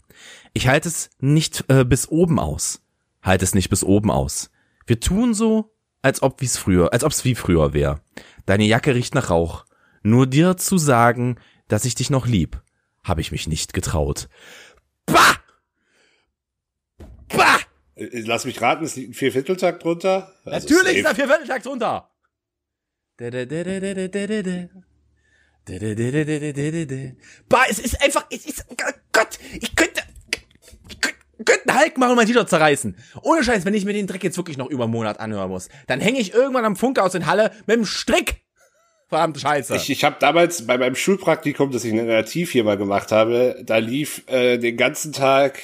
Ich 0.54 0.68
halte 0.68 0.90
es 0.90 1.12
nicht 1.20 1.66
äh, 1.68 1.86
bis 1.86 2.10
oben 2.10 2.40
aus. 2.40 2.82
Halt 3.22 3.42
es 3.44 3.54
nicht 3.54 3.70
bis 3.70 3.84
oben 3.84 4.10
aus. 4.12 4.50
Wir 4.88 5.00
tun 5.00 5.34
so, 5.34 5.74
als 6.02 6.22
ob 6.24 6.42
wie's 6.42 6.58
früher, 6.58 6.92
als 6.94 7.04
ob's 7.04 7.24
wie 7.24 7.36
früher 7.36 7.74
wär. 7.74 8.02
Deine 8.46 8.66
Jacke 8.66 8.96
riecht 8.96 9.14
nach 9.16 9.30
Rauch. 9.30 9.66
Nur 10.04 10.26
dir 10.28 10.58
zu 10.58 10.78
sagen, 10.78 11.38
dass 11.68 11.86
ich 11.86 11.96
dich 11.96 12.10
noch 12.10 12.26
lieb, 12.26 12.62
habe 13.04 13.22
ich 13.22 13.32
mich 13.32 13.48
nicht 13.48 13.74
getraut. 13.74 14.28
Bah! 15.06 15.36
Bah! 17.30 17.60
Äh, 17.96 18.22
Lass 18.22 18.46
mich 18.46 18.60
raten, 18.62 18.84
es 18.84 18.96
liegt 18.96 19.12
ein 19.12 19.14
Viervierteltakt 19.14 19.84
drunter. 19.84 20.34
Also 20.44 20.68
Natürlich 20.68 20.98
ist 20.98 21.04
safe. 21.04 21.16
da 21.16 21.16
Viervierteltakt 21.16 21.66
drunter. 21.66 22.12
Bah, 27.50 27.64
es 27.70 27.80
ist 27.80 28.02
einfach, 28.02 28.26
es 28.32 28.46
ist, 28.46 28.66
oh 28.70 28.76
Gott, 29.12 29.38
ich 29.60 29.76
könnte, 29.76 30.01
ich 31.42 31.46
könnte, 31.46 31.62
ich 31.62 31.66
könnte 31.66 31.70
einen 31.70 31.80
Hulk 31.80 31.98
machen 31.98 32.10
und 32.12 32.16
mein 32.18 32.28
T-Shirt 32.28 32.50
zerreißen. 32.50 32.96
Ohne 33.24 33.44
Scheiß, 33.44 33.66
wenn 33.66 33.74
ich 33.74 33.86
mir 33.86 33.94
den 33.94 34.08
Dreck 34.08 34.24
jetzt 34.24 34.38
wirklich 34.38 34.58
noch 34.58 34.70
über 34.70 34.84
einen 34.84 34.94
Monat 34.94 35.20
anhören 35.20 35.50
muss, 35.50 35.70
dann 35.88 36.00
hänge 36.00 36.20
ich 36.20 36.34
irgendwann 36.34 36.66
am 36.66 36.76
Funke 36.76 37.02
in 37.14 37.26
Halle 37.26 37.52
mit 37.66 37.78
dem 37.78 37.86
Strick. 37.86 38.42
Verdammte 39.10 39.40
Scheiße. 39.42 39.76
Ich, 39.76 39.90
ich 39.90 40.04
habe 40.04 40.16
damals 40.20 40.66
bei 40.66 40.78
meinem 40.78 40.96
Schulpraktikum, 40.96 41.72
das 41.72 41.84
ich 41.84 41.92
in 41.92 42.00
einer 42.00 42.14
Nativfirma 42.14 42.76
gemacht 42.76 43.12
habe, 43.12 43.62
da 43.66 43.78
lief 43.78 44.24
äh, 44.28 44.58
den 44.58 44.78
ganzen 44.78 45.12
Tag, 45.12 45.60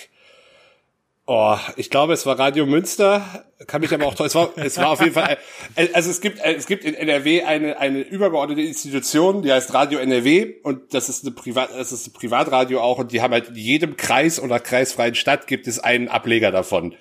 oh, 1.25 1.57
ich 1.77 1.89
glaube, 1.89 2.13
es 2.13 2.25
war 2.25 2.37
Radio 2.37 2.65
Münster, 2.65 3.45
kann 3.65 3.81
mich 3.81 3.91
aber 3.91 4.05
auch, 4.05 4.19
es 4.19 4.35
war, 4.35 4.51
es 4.57 4.77
war 4.77 4.91
auf 4.91 4.99
jeden 4.99 5.13
Fall, 5.13 5.37
äh, 5.75 5.87
also 5.93 6.11
es 6.11 6.21
gibt, 6.21 6.39
äh, 6.39 6.53
es 6.53 6.67
gibt 6.67 6.83
in 6.85 6.93
NRW 6.93 7.41
eine, 7.41 7.79
eine 7.79 8.01
übergeordnete 8.01 8.61
Institution, 8.61 9.41
die 9.41 9.51
heißt 9.51 9.73
Radio 9.73 9.97
NRW 9.97 10.55
und 10.61 10.93
das 10.93 11.09
ist 11.09 11.25
eine 11.25 11.33
Privat, 11.33 11.71
das 11.75 11.91
ist 11.91 12.07
ein 12.07 12.13
Privatradio 12.13 12.79
auch 12.81 12.99
und 12.99 13.11
die 13.11 13.21
haben 13.21 13.33
halt 13.33 13.49
in 13.49 13.55
jedem 13.55 13.97
Kreis 13.97 14.39
oder 14.39 14.59
kreisfreien 14.59 15.15
Stadt 15.15 15.47
gibt 15.47 15.65
es 15.67 15.79
einen 15.79 16.07
Ableger 16.07 16.51
davon. 16.51 16.93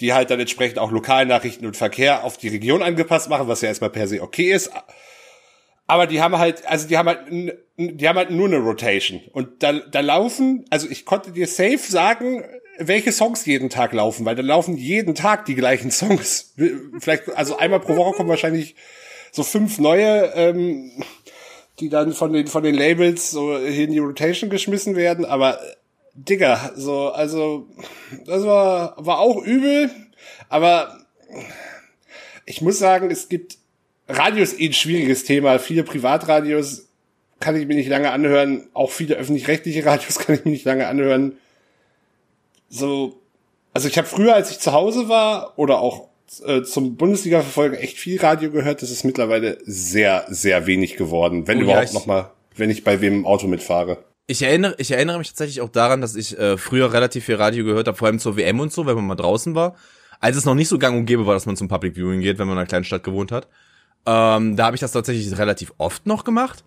Die 0.00 0.12
halt 0.12 0.30
dann 0.30 0.40
entsprechend 0.40 0.78
auch 0.78 0.90
Lokalnachrichten 0.90 1.66
und 1.66 1.76
Verkehr 1.76 2.24
auf 2.24 2.38
die 2.38 2.48
Region 2.48 2.82
angepasst 2.82 3.28
machen, 3.28 3.48
was 3.48 3.60
ja 3.60 3.68
erstmal 3.68 3.90
per 3.90 4.08
se 4.08 4.22
okay 4.22 4.50
ist. 4.50 4.70
Aber 5.86 6.06
die 6.06 6.22
haben 6.22 6.38
halt, 6.38 6.66
also 6.66 6.88
die 6.88 6.96
haben 6.96 7.08
halt, 7.08 7.20
die 7.76 8.08
haben 8.08 8.16
halt 8.16 8.30
nur 8.30 8.46
eine 8.46 8.58
Rotation. 8.58 9.20
Und 9.32 9.62
da, 9.62 9.72
da 9.72 10.00
laufen, 10.00 10.64
also 10.70 10.88
ich 10.88 11.04
konnte 11.04 11.32
dir 11.32 11.46
safe 11.46 11.78
sagen, 11.78 12.44
welche 12.80 13.12
Songs 13.12 13.44
jeden 13.46 13.70
Tag 13.70 13.92
laufen, 13.92 14.24
weil 14.24 14.34
da 14.34 14.42
laufen 14.42 14.76
jeden 14.76 15.14
Tag 15.14 15.44
die 15.44 15.54
gleichen 15.54 15.90
Songs. 15.90 16.54
Vielleicht, 16.98 17.28
also 17.36 17.56
einmal 17.56 17.80
pro 17.80 17.96
Woche 17.96 18.16
kommen 18.16 18.28
wahrscheinlich 18.28 18.74
so 19.32 19.42
fünf 19.42 19.78
neue, 19.78 20.32
ähm, 20.34 20.90
die 21.78 21.88
dann 21.88 22.12
von 22.12 22.32
den, 22.32 22.46
von 22.46 22.62
den 22.62 22.74
Labels 22.74 23.30
so 23.30 23.56
in 23.56 23.92
die 23.92 23.98
Rotation 23.98 24.50
geschmissen 24.50 24.96
werden. 24.96 25.24
Aber, 25.24 25.60
Digga, 26.14 26.72
so, 26.74 27.10
also, 27.10 27.68
das 28.26 28.44
war, 28.44 28.94
war 28.98 29.20
auch 29.20 29.42
übel. 29.42 29.90
Aber 30.48 30.98
ich 32.46 32.60
muss 32.60 32.78
sagen, 32.78 33.10
es 33.10 33.28
gibt 33.28 33.58
Radio 34.08 34.42
ist 34.42 34.60
eh 34.60 34.66
ein 34.66 34.72
schwieriges 34.72 35.24
Thema. 35.24 35.58
Viele 35.58 35.84
Privatradios 35.84 36.88
kann 37.38 37.56
ich 37.56 37.66
mir 37.66 37.74
nicht 37.74 37.88
lange 37.88 38.10
anhören. 38.10 38.68
Auch 38.74 38.90
viele 38.90 39.14
öffentlich-rechtliche 39.14 39.84
Radios 39.84 40.18
kann 40.18 40.34
ich 40.34 40.44
mir 40.44 40.50
nicht 40.50 40.64
lange 40.64 40.86
anhören. 40.86 41.38
So, 42.70 43.20
also 43.74 43.88
ich 43.88 43.98
habe 43.98 44.06
früher, 44.08 44.34
als 44.34 44.50
ich 44.50 44.58
zu 44.60 44.72
Hause 44.72 45.08
war 45.08 45.52
oder 45.58 45.80
auch 45.80 46.08
äh, 46.46 46.62
zum 46.62 46.96
Bundesliga-Verfolgen 46.96 47.74
echt 47.76 47.98
viel 47.98 48.20
Radio 48.20 48.50
gehört. 48.50 48.80
Das 48.82 48.90
ist 48.90 49.04
mittlerweile 49.04 49.58
sehr, 49.64 50.24
sehr 50.28 50.66
wenig 50.66 50.96
geworden. 50.96 51.46
Wenn 51.48 51.58
Oh 51.58 51.60
ja, 51.62 51.66
überhaupt 51.66 51.88
ich- 51.88 51.94
noch 51.94 52.06
mal, 52.06 52.30
wenn 52.56 52.70
ich 52.70 52.84
bei 52.84 53.00
wem 53.00 53.14
im 53.14 53.26
Auto 53.26 53.46
mitfahre. 53.48 53.98
Ich 54.28 54.42
erinnere, 54.42 54.76
ich 54.78 54.92
erinnere 54.92 55.18
mich 55.18 55.28
tatsächlich 55.28 55.60
auch 55.60 55.68
daran, 55.70 56.00
dass 56.00 56.14
ich 56.14 56.38
äh, 56.38 56.56
früher 56.56 56.92
relativ 56.92 57.24
viel 57.24 57.34
Radio 57.34 57.64
gehört 57.64 57.88
habe, 57.88 57.98
vor 57.98 58.06
allem 58.06 58.20
zur 58.20 58.36
WM 58.36 58.60
und 58.60 58.72
so, 58.72 58.86
wenn 58.86 58.94
man 58.94 59.06
mal 59.06 59.16
draußen 59.16 59.56
war. 59.56 59.74
Als 60.20 60.36
es 60.36 60.44
noch 60.44 60.54
nicht 60.54 60.68
so 60.68 60.78
gang 60.78 60.96
und 60.96 61.06
gäbe 61.06 61.26
war, 61.26 61.34
dass 61.34 61.46
man 61.46 61.56
zum 61.56 61.66
Public 61.66 61.96
Viewing 61.96 62.20
geht, 62.20 62.38
wenn 62.38 62.46
man 62.46 62.54
in 62.54 62.58
einer 62.58 62.66
kleinen 62.68 62.84
Stadt 62.84 63.02
gewohnt 63.02 63.32
hat. 63.32 63.48
Ähm, 64.06 64.54
da 64.56 64.66
habe 64.66 64.76
ich 64.76 64.80
das 64.80 64.92
tatsächlich 64.92 65.36
relativ 65.36 65.72
oft 65.78 66.06
noch 66.06 66.22
gemacht. 66.22 66.62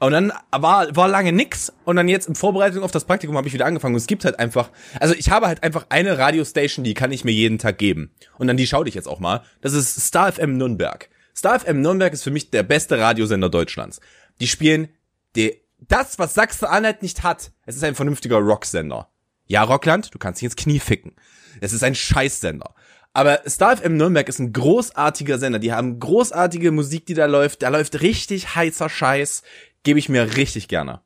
Und 0.00 0.12
dann 0.12 0.32
war, 0.50 0.96
war 0.96 1.08
lange 1.08 1.30
nix. 1.30 1.72
Und 1.84 1.96
dann 1.96 2.08
jetzt 2.08 2.26
in 2.26 2.34
Vorbereitung 2.34 2.82
auf 2.82 2.90
das 2.90 3.04
Praktikum 3.04 3.36
habe 3.36 3.46
ich 3.46 3.54
wieder 3.54 3.66
angefangen. 3.66 3.94
Und 3.94 4.00
es 4.00 4.06
gibt 4.06 4.24
halt 4.24 4.38
einfach, 4.38 4.70
also 4.98 5.14
ich 5.14 5.30
habe 5.30 5.46
halt 5.46 5.62
einfach 5.62 5.86
eine 5.90 6.16
Radiostation, 6.16 6.84
die 6.84 6.94
kann 6.94 7.12
ich 7.12 7.24
mir 7.24 7.32
jeden 7.32 7.58
Tag 7.58 7.76
geben. 7.76 8.10
Und 8.38 8.46
dann 8.46 8.56
die 8.56 8.66
schaue 8.66 8.88
ich 8.88 8.94
jetzt 8.94 9.06
auch 9.06 9.20
mal. 9.20 9.42
Das 9.60 9.74
ist 9.74 10.00
Star 10.00 10.32
FM 10.32 10.56
Nürnberg. 10.56 11.10
Star 11.36 11.60
FM 11.60 11.82
Nürnberg 11.82 12.14
ist 12.14 12.22
für 12.22 12.30
mich 12.30 12.50
der 12.50 12.62
beste 12.62 12.98
Radiosender 12.98 13.50
Deutschlands. 13.50 14.00
Die 14.40 14.46
spielen 14.46 14.88
die, 15.36 15.60
das, 15.86 16.18
was 16.18 16.32
Sachsen-Anhalt 16.32 17.02
nicht 17.02 17.22
hat. 17.22 17.52
Es 17.66 17.76
ist 17.76 17.84
ein 17.84 17.94
vernünftiger 17.94 18.38
Rocksender. 18.38 19.08
Ja, 19.46 19.64
Rockland, 19.64 20.14
du 20.14 20.18
kannst 20.18 20.40
dich 20.40 20.46
ins 20.46 20.56
Knie 20.56 20.80
ficken. 20.80 21.12
Es 21.60 21.74
ist 21.74 21.84
ein 21.84 21.94
Scheißsender. 21.94 22.74
Aber 23.12 23.40
Star 23.48 23.76
FM 23.76 23.96
Nürnberg 23.96 24.28
ist 24.28 24.38
ein 24.38 24.52
großartiger 24.52 25.38
Sender. 25.38 25.58
Die 25.58 25.72
haben 25.72 25.98
großartige 25.98 26.70
Musik, 26.70 27.06
die 27.06 27.14
da 27.14 27.26
läuft. 27.26 27.62
Da 27.62 27.68
läuft 27.68 28.02
richtig 28.02 28.54
heißer 28.54 28.88
Scheiß. 28.88 29.42
Gebe 29.82 29.98
ich 29.98 30.08
mir 30.08 30.36
richtig 30.36 30.68
gerne. 30.68 31.00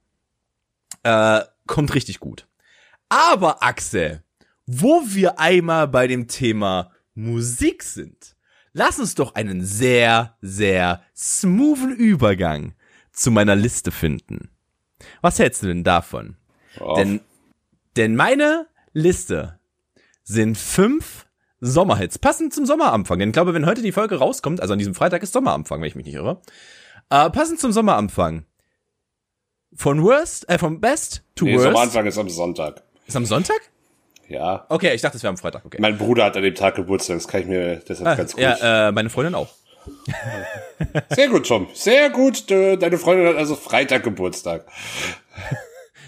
Äh, 1.02 1.43
kommt 1.66 1.95
richtig 1.95 2.21
gut. 2.21 2.47
Aber 3.09 3.62
Axel, 3.62 4.23
wo 4.66 5.02
wir 5.07 5.38
einmal 5.38 5.88
bei 5.88 6.07
dem 6.07 6.26
Thema 6.28 6.90
Musik 7.14 7.83
sind, 7.83 8.37
lass 8.73 8.99
uns 8.99 9.14
doch 9.14 9.35
einen 9.35 9.64
sehr, 9.64 10.37
sehr 10.40 11.02
smoothen 11.16 11.95
Übergang 11.95 12.75
zu 13.12 13.31
meiner 13.31 13.54
Liste 13.54 13.93
finden. 13.93 14.50
Was 15.21 15.38
hältst 15.38 15.62
du 15.62 15.66
denn 15.66 15.85
davon? 15.85 16.37
Denn, 16.97 17.21
denn 17.97 18.16
meine 18.16 18.66
Liste 18.93 19.61
sind 20.25 20.59
fünf 20.59 21.26
Sommerhits, 21.61 22.19
passend 22.19 22.52
zum 22.52 22.66
Sommeranfang. 22.66 23.19
Denn 23.19 23.28
ich 23.28 23.33
glaube, 23.35 23.54
wenn 23.54 23.66
heute 23.66 23.83
die 23.83 23.93
Folge 23.93 24.16
rauskommt, 24.16 24.61
also 24.61 24.73
an 24.73 24.78
diesem 24.78 24.95
Freitag 24.95 25.23
ist 25.23 25.33
Sommeranfang, 25.33 25.81
wenn 25.81 25.88
ich 25.88 25.95
mich 25.95 26.07
nicht 26.07 26.14
irre, 26.14 26.43
äh, 27.11 27.31
passend 27.31 27.61
zum 27.61 27.73
Sommeranfang. 27.73 28.45
Von 29.76 30.02
worst, 30.02 30.49
äh, 30.49 30.59
vom 30.59 30.81
best 30.81 31.23
to 31.35 31.45
nee, 31.45 31.54
worst. 31.54 31.64
Sommeranfang 31.64 32.07
ist 32.07 32.19
am 32.19 32.28
Sonntag. 32.28 32.83
Ist 33.07 33.16
am 33.16 33.26
Sonntag? 33.26 33.61
Ja. 34.28 34.66
Okay, 34.69 34.95
ich 34.95 35.02
dachte, 35.02 35.16
es 35.16 35.23
wäre 35.23 35.31
am 35.31 35.37
Freitag. 35.37 35.64
Okay. 35.64 35.78
Mein 35.81 35.99
Bruder 35.99 36.25
hat 36.25 36.37
an 36.37 36.43
dem 36.43 36.54
Tag 36.54 36.76
Geburtstag, 36.76 37.16
das 37.16 37.28
kann 37.28 37.43
ich 37.43 37.47
mir 37.47 37.76
deshalb 37.76 38.09
Ah, 38.09 38.14
ganz 38.14 38.33
gut. 38.33 38.40
ja, 38.43 38.88
äh, 38.88 38.93
meine 38.93 39.11
Freundin 39.11 39.35
auch. 39.35 39.49
Sehr 41.11 41.28
gut, 41.28 41.47
Tom. 41.47 41.69
Sehr 41.75 42.09
gut. 42.11 42.50
Deine 42.50 42.97
Freundin 42.97 43.28
hat 43.28 43.37
also 43.37 43.54
Freitag 43.54 44.02
Geburtstag. 44.04 44.66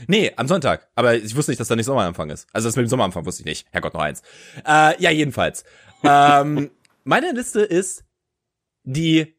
Nee, 0.09 0.31
am 0.37 0.47
Sonntag. 0.47 0.89
Aber 0.95 1.15
ich 1.15 1.35
wusste 1.35 1.51
nicht, 1.51 1.59
dass 1.59 1.69
da 1.69 1.75
nicht 1.75 1.87
Sommeranfang 1.87 2.31
ist. 2.31 2.47
Also 2.53 2.69
das 2.69 2.77
mit 2.77 2.85
dem 2.85 2.89
Sommeranfang 2.89 3.25
wusste 3.25 3.43
ich 3.43 3.47
nicht. 3.47 3.67
Herrgott, 3.73 3.95
noch 3.95 4.03
eins. 4.03 4.23
Äh, 4.65 5.01
ja, 5.03 5.11
jedenfalls. 5.11 5.65
ähm, 6.05 6.71
meine 7.03 7.33
Liste 7.33 7.63
ist 7.63 8.05
die 8.85 9.35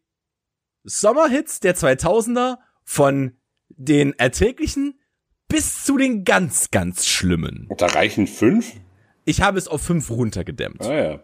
Sommerhits 0.83 1.59
der 1.59 1.75
2000er 1.75 2.57
von 2.83 3.36
den 3.77 4.17
erträglichen 4.17 4.99
bis 5.47 5.83
zu 5.85 5.97
den 5.97 6.25
ganz, 6.25 6.71
ganz 6.71 7.05
schlimmen. 7.05 7.67
Und 7.69 7.81
da 7.81 7.87
reichen 7.87 8.27
fünf? 8.27 8.73
Ich 9.23 9.41
habe 9.41 9.57
es 9.57 9.67
auf 9.67 9.81
fünf 9.81 10.09
runtergedämmt. 10.09 10.81
Ah 10.81 10.93
ja. 10.93 11.19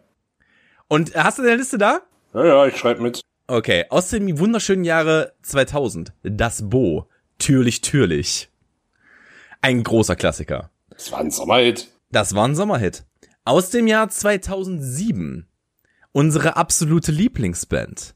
Und 0.87 1.15
äh, 1.15 1.19
hast 1.19 1.39
du 1.39 1.43
deine 1.43 1.57
Liste 1.57 1.77
da? 1.77 2.01
Ja, 2.33 2.45
ja, 2.45 2.67
ich 2.67 2.77
schreibe 2.77 3.01
mit. 3.01 3.21
Okay, 3.47 3.85
aus 3.89 4.09
dem 4.09 4.39
wunderschönen 4.39 4.85
Jahre 4.85 5.33
2000. 5.41 6.13
Das 6.23 6.69
Bo. 6.69 7.09
Türlich, 7.39 7.81
türlich. 7.81 8.49
Ein 9.61 9.83
großer 9.83 10.15
Klassiker. 10.15 10.71
Das 10.89 11.11
war 11.11 11.19
ein 11.19 11.31
Sommerhit. 11.31 11.89
Das 12.11 12.35
war 12.35 12.47
ein 12.47 12.55
Sommerhit. 12.55 13.05
Aus 13.43 13.69
dem 13.69 13.87
Jahr 13.87 14.09
2007. 14.09 15.47
Unsere 16.11 16.55
absolute 16.55 17.11
Lieblingsband. 17.11 18.15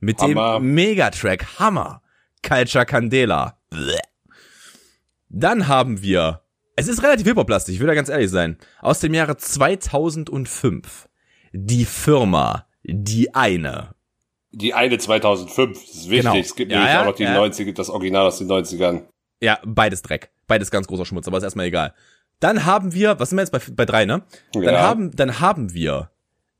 Mit 0.00 0.20
Hammer. 0.20 0.58
dem 0.58 0.74
Megatrack 0.74 1.58
Hammer. 1.58 2.02
Culture 2.42 2.86
Candela. 2.86 3.58
Bleh. 3.70 3.98
Dann 5.28 5.68
haben 5.68 6.02
wir, 6.02 6.42
es 6.76 6.88
ist 6.88 7.02
relativ 7.02 7.26
hip-hop-lastig, 7.26 7.74
ich 7.74 7.80
will 7.80 7.86
da 7.88 7.94
ganz 7.94 8.08
ehrlich 8.08 8.30
sein. 8.30 8.56
Aus 8.80 9.00
dem 9.00 9.14
Jahre 9.14 9.36
2005. 9.36 11.08
Die 11.52 11.84
Firma, 11.84 12.66
die 12.84 13.34
eine. 13.34 13.94
Die 14.52 14.74
eine 14.74 14.98
2005. 14.98 15.78
Das 15.78 15.82
ist 15.94 16.10
wichtig. 16.10 16.22
Genau. 16.22 16.36
Es 16.36 16.54
gibt 16.54 16.72
Ja, 16.72 16.78
nämlich 16.78 16.94
ja, 16.94 17.02
auch 17.02 17.06
noch 17.06 17.14
die 17.16 17.22
ja. 17.24 17.36
90er, 17.42 17.72
das 17.74 17.90
Original 17.90 18.26
aus 18.26 18.38
den 18.38 18.48
90ern. 18.48 19.02
Ja, 19.40 19.58
beides 19.64 20.02
Dreck. 20.02 20.30
Beides 20.46 20.70
ganz 20.70 20.86
großer 20.86 21.04
Schmutz, 21.04 21.26
aber 21.26 21.38
ist 21.38 21.44
erstmal 21.44 21.66
egal. 21.66 21.92
Dann 22.40 22.64
haben 22.64 22.92
wir, 22.94 23.18
was 23.18 23.30
sind 23.30 23.38
wir 23.38 23.42
jetzt 23.42 23.50
bei, 23.50 23.60
bei 23.72 23.84
drei, 23.84 24.04
ne? 24.04 24.22
Dann 24.52 24.62
Ja. 24.62 24.80
haben, 24.80 25.14
dann 25.16 25.40
haben 25.40 25.72
wir 25.74 26.10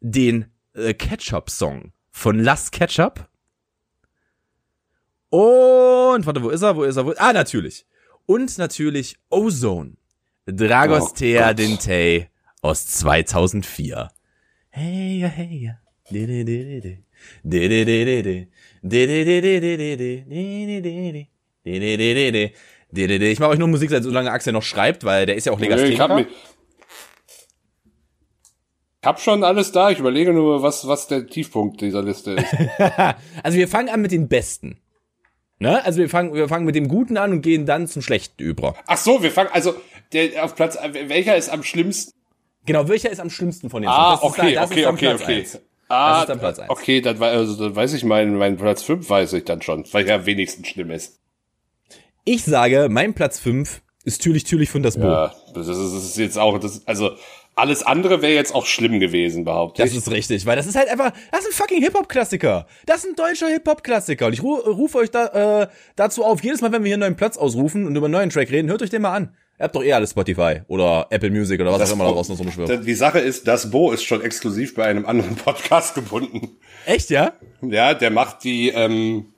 den 0.00 0.47
äh, 0.75 0.92
Ketchup-Song 0.95 1.92
von 2.11 2.38
Las 2.38 2.71
Ketchup. 2.71 3.28
Und, 5.37 6.25
warte, 6.25 6.43
wo 6.43 6.49
ist 6.49 6.62
er? 6.62 6.76
Wo 6.76 6.85
ist 6.85 6.97
er? 6.97 7.05
Wo, 7.05 7.12
ah, 7.19 7.35
natürlich. 7.35 7.85
Und 8.25 8.57
natürlich 8.57 9.19
Ozone. 9.28 9.99
Dragos 10.47 11.12
Oh. 11.12 11.52
Dintei 11.52 12.31
aus 12.62 12.87
2004. 12.87 14.11
Hey, 14.71 15.19
ja, 15.19 15.28
hey, 15.28 15.66
ja. 15.66 15.78
Ich 22.90 23.38
mache 23.38 23.50
euch 23.50 23.59
nur 23.59 23.69
Musik, 23.69 23.90
solange 23.90 24.31
Axel 24.31 24.55
noch 24.55 24.62
schreibt, 24.62 25.05
weil 25.05 25.26
der 25.26 25.35
ist 25.35 25.45
ja 25.45 25.52
auch 25.52 25.59
ich 25.59 25.62
Legastheniker. 25.62 26.14
mir, 26.14 26.21
ich 26.23 26.28
hab 29.05 29.21
schon 29.21 29.45
alles 29.45 29.73
da. 29.73 29.90
Ich 29.90 29.99
überlege 29.99 30.33
nur, 30.33 30.62
was, 30.62 30.87
was 30.88 31.09
der 31.09 31.26
Tiefpunkt 31.26 31.83
dieser 31.83 32.02
Liste 32.02 32.33
ist. 32.33 32.57
Also 33.43 33.59
wir 33.59 33.69
fangen 33.69 33.90
an 33.90 34.00
mit 34.00 34.12
den 34.12 34.28
Besten. 34.28 34.81
Ne? 35.58 35.82
Also 35.84 35.98
wir 36.00 36.08
fangen, 36.10 36.34
wir 36.34 36.48
fangen 36.48 36.66
mit 36.66 36.75
dem 36.75 36.88
Guten 36.88 37.16
an 37.16 37.32
und 37.32 37.42
gehen 37.42 37.64
dann 37.66 37.86
zum 37.88 38.02
Schlechten 38.02 38.42
über. 38.42 38.75
Ach 38.86 38.98
so, 38.98 39.22
wir 39.22 39.30
fangen, 39.30 39.50
also, 39.52 39.75
der, 40.12 40.44
auf 40.44 40.54
Platz, 40.54 40.76
welcher 41.06 41.36
ist 41.36 41.48
am 41.48 41.62
schlimmsten? 41.62 42.12
Genau, 42.66 42.88
welcher 42.88 43.10
ist 43.10 43.20
am 43.20 43.30
schlimmsten 43.30 43.70
von 43.70 43.82
den 43.82 43.88
Ah, 43.88 44.18
okay, 44.22 44.58
okay, 44.58 44.86
okay, 44.86 45.06
Platz 45.06 45.22
okay. 45.22 45.38
eins. 45.38 45.58
Ah, 45.88 46.20
ist 46.20 46.28
dann 46.28 46.38
Platz 46.40 46.58
eins. 46.58 46.68
okay, 46.70 47.00
dann, 47.00 47.22
also, 47.22 47.56
dann 47.64 47.75
weiß 47.76 47.94
ich 47.94 48.04
meinen, 48.04 48.36
meinen 48.36 48.56
Platz 48.56 48.82
5 48.82 49.08
weiß 49.08 49.32
ich 49.34 49.44
dann 49.44 49.62
schon, 49.62 49.84
weil 49.92 50.06
er 50.06 50.16
am 50.16 50.26
wenigsten 50.26 50.64
schlimm 50.64 50.90
ist. 50.90 51.20
Ich 52.25 52.44
sage, 52.44 52.88
mein 52.90 53.14
Platz 53.14 53.38
5 53.38 53.82
ist 54.04 54.20
Türlich 54.22 54.44
Türlich 54.44 54.68
von 54.68 54.82
das 54.82 54.96
Bo. 54.98 55.06
Ja, 55.06 55.34
das 55.54 55.68
ist, 55.68 55.78
das 55.78 56.04
ist 56.04 56.18
jetzt 56.18 56.38
auch, 56.38 56.58
das, 56.58 56.86
also, 56.86 57.12
alles 57.56 57.82
andere 57.82 58.20
wäre 58.22 58.34
jetzt 58.34 58.54
auch 58.54 58.66
schlimm 58.66 59.00
gewesen, 59.00 59.44
behaupte 59.44 59.82
Das 59.82 59.90
ich. 59.90 59.96
ist 59.96 60.10
richtig, 60.10 60.44
weil 60.44 60.56
das 60.56 60.66
ist 60.66 60.76
halt 60.76 60.88
einfach, 60.88 61.12
das 61.32 61.40
ist 61.40 61.46
ein 61.48 61.52
fucking 61.54 61.82
Hip-Hop-Klassiker. 61.82 62.66
Das 62.84 62.98
ist 62.98 63.06
ein 63.06 63.16
deutscher 63.16 63.48
Hip-Hop-Klassiker. 63.48 64.26
Und 64.26 64.34
ich 64.34 64.42
ru 64.42 64.54
rufe 64.56 64.98
euch 64.98 65.10
da, 65.10 65.62
äh, 65.62 65.68
dazu 65.96 66.22
auf, 66.25 66.44
jedes 66.44 66.60
Mal, 66.60 66.70
wenn 66.72 66.82
wir 66.84 66.88
hier 66.88 66.94
einen 66.96 67.00
neuen 67.00 67.16
Platz 67.16 67.38
ausrufen 67.38 67.86
und 67.86 67.96
über 67.96 68.06
einen 68.06 68.12
neuen 68.12 68.30
Track 68.30 68.50
reden, 68.50 68.68
hört 68.68 68.82
euch 68.82 68.90
den 68.90 69.02
mal 69.02 69.14
an. 69.14 69.34
Ihr 69.58 69.64
habt 69.64 69.75
doch 69.75 69.82
eh 69.82 69.94
alles 69.94 70.10
Spotify 70.10 70.60
oder 70.68 71.06
Apple 71.08 71.30
Music 71.30 71.58
oder 71.58 71.72
was 71.72 71.78
Das 71.78 71.90
auch 71.90 71.94
immer 71.94 72.04
da 72.04 72.10
draußen 72.12 72.34
noch 72.36 72.44
rumschwirrt. 72.44 72.86
Die 72.86 72.94
Sache 72.94 73.20
ist, 73.20 73.48
das 73.48 73.70
Bo 73.70 73.90
ist 73.90 74.04
schon 74.04 74.20
exklusiv 74.20 74.75
bei 74.75 74.84
einem 74.84 75.06
anderen 75.06 75.34
Podcast 75.44 75.94
gebunden. 75.94 76.58
Echt, 76.84 77.08
ja? 77.08 77.32
Ja, 77.62 77.94
der 77.94 78.10
macht 78.10 78.44
die, 78.44 78.68
ähm, 78.68 79.32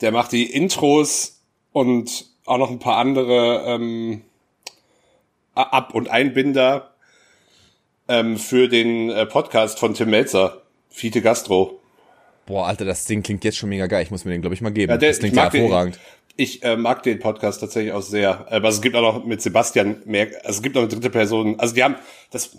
der 0.00 0.10
macht 0.10 0.32
die 0.32 0.50
Intros 0.52 1.40
und 1.70 2.26
auch 2.46 2.58
noch 2.58 2.70
ein 2.70 2.80
paar 2.80 2.96
andere 2.96 3.62
ähm, 3.68 4.22
Ab- 5.54 5.94
und 5.94 6.08
Einbinder 6.08 6.95
ähm, 8.08 8.36
für 8.38 8.68
den 8.68 9.10
äh, 9.10 9.26
Podcast 9.26 9.78
von 9.78 9.94
Tim 9.94 10.10
Melzer, 10.10 10.62
Fiete 10.90 11.20
Gastro. 11.22 11.80
Boah, 12.46 12.66
Alter, 12.68 12.84
das 12.84 13.04
Ding 13.04 13.22
klingt 13.22 13.44
jetzt 13.44 13.56
schon 13.58 13.68
mega 13.68 13.86
geil. 13.86 14.02
Ich 14.02 14.10
muss 14.10 14.24
mir 14.24 14.32
den, 14.32 14.40
glaube 14.40 14.54
ich, 14.54 14.60
mal 14.60 14.70
geben. 14.70 14.90
Ja, 14.90 14.96
der- 14.96 15.10
das 15.10 15.18
klingt 15.18 15.36
ja 15.36 15.42
mag 15.44 15.52
den- 15.52 15.60
hervorragend. 15.62 15.98
Ich 16.38 16.62
äh, 16.62 16.76
mag 16.76 17.02
den 17.02 17.18
Podcast 17.18 17.60
tatsächlich 17.60 17.92
auch 17.94 18.02
sehr. 18.02 18.46
Aber 18.52 18.68
es 18.68 18.82
gibt 18.82 18.94
auch 18.94 19.00
noch 19.00 19.24
mit 19.24 19.40
Sebastian 19.40 20.02
mehr, 20.04 20.28
also 20.44 20.58
es 20.58 20.62
gibt 20.62 20.74
noch 20.74 20.82
eine 20.82 20.90
dritte 20.90 21.08
Person. 21.08 21.58
Also 21.58 21.74
die 21.74 21.82
haben 21.82 21.96
das 22.30 22.56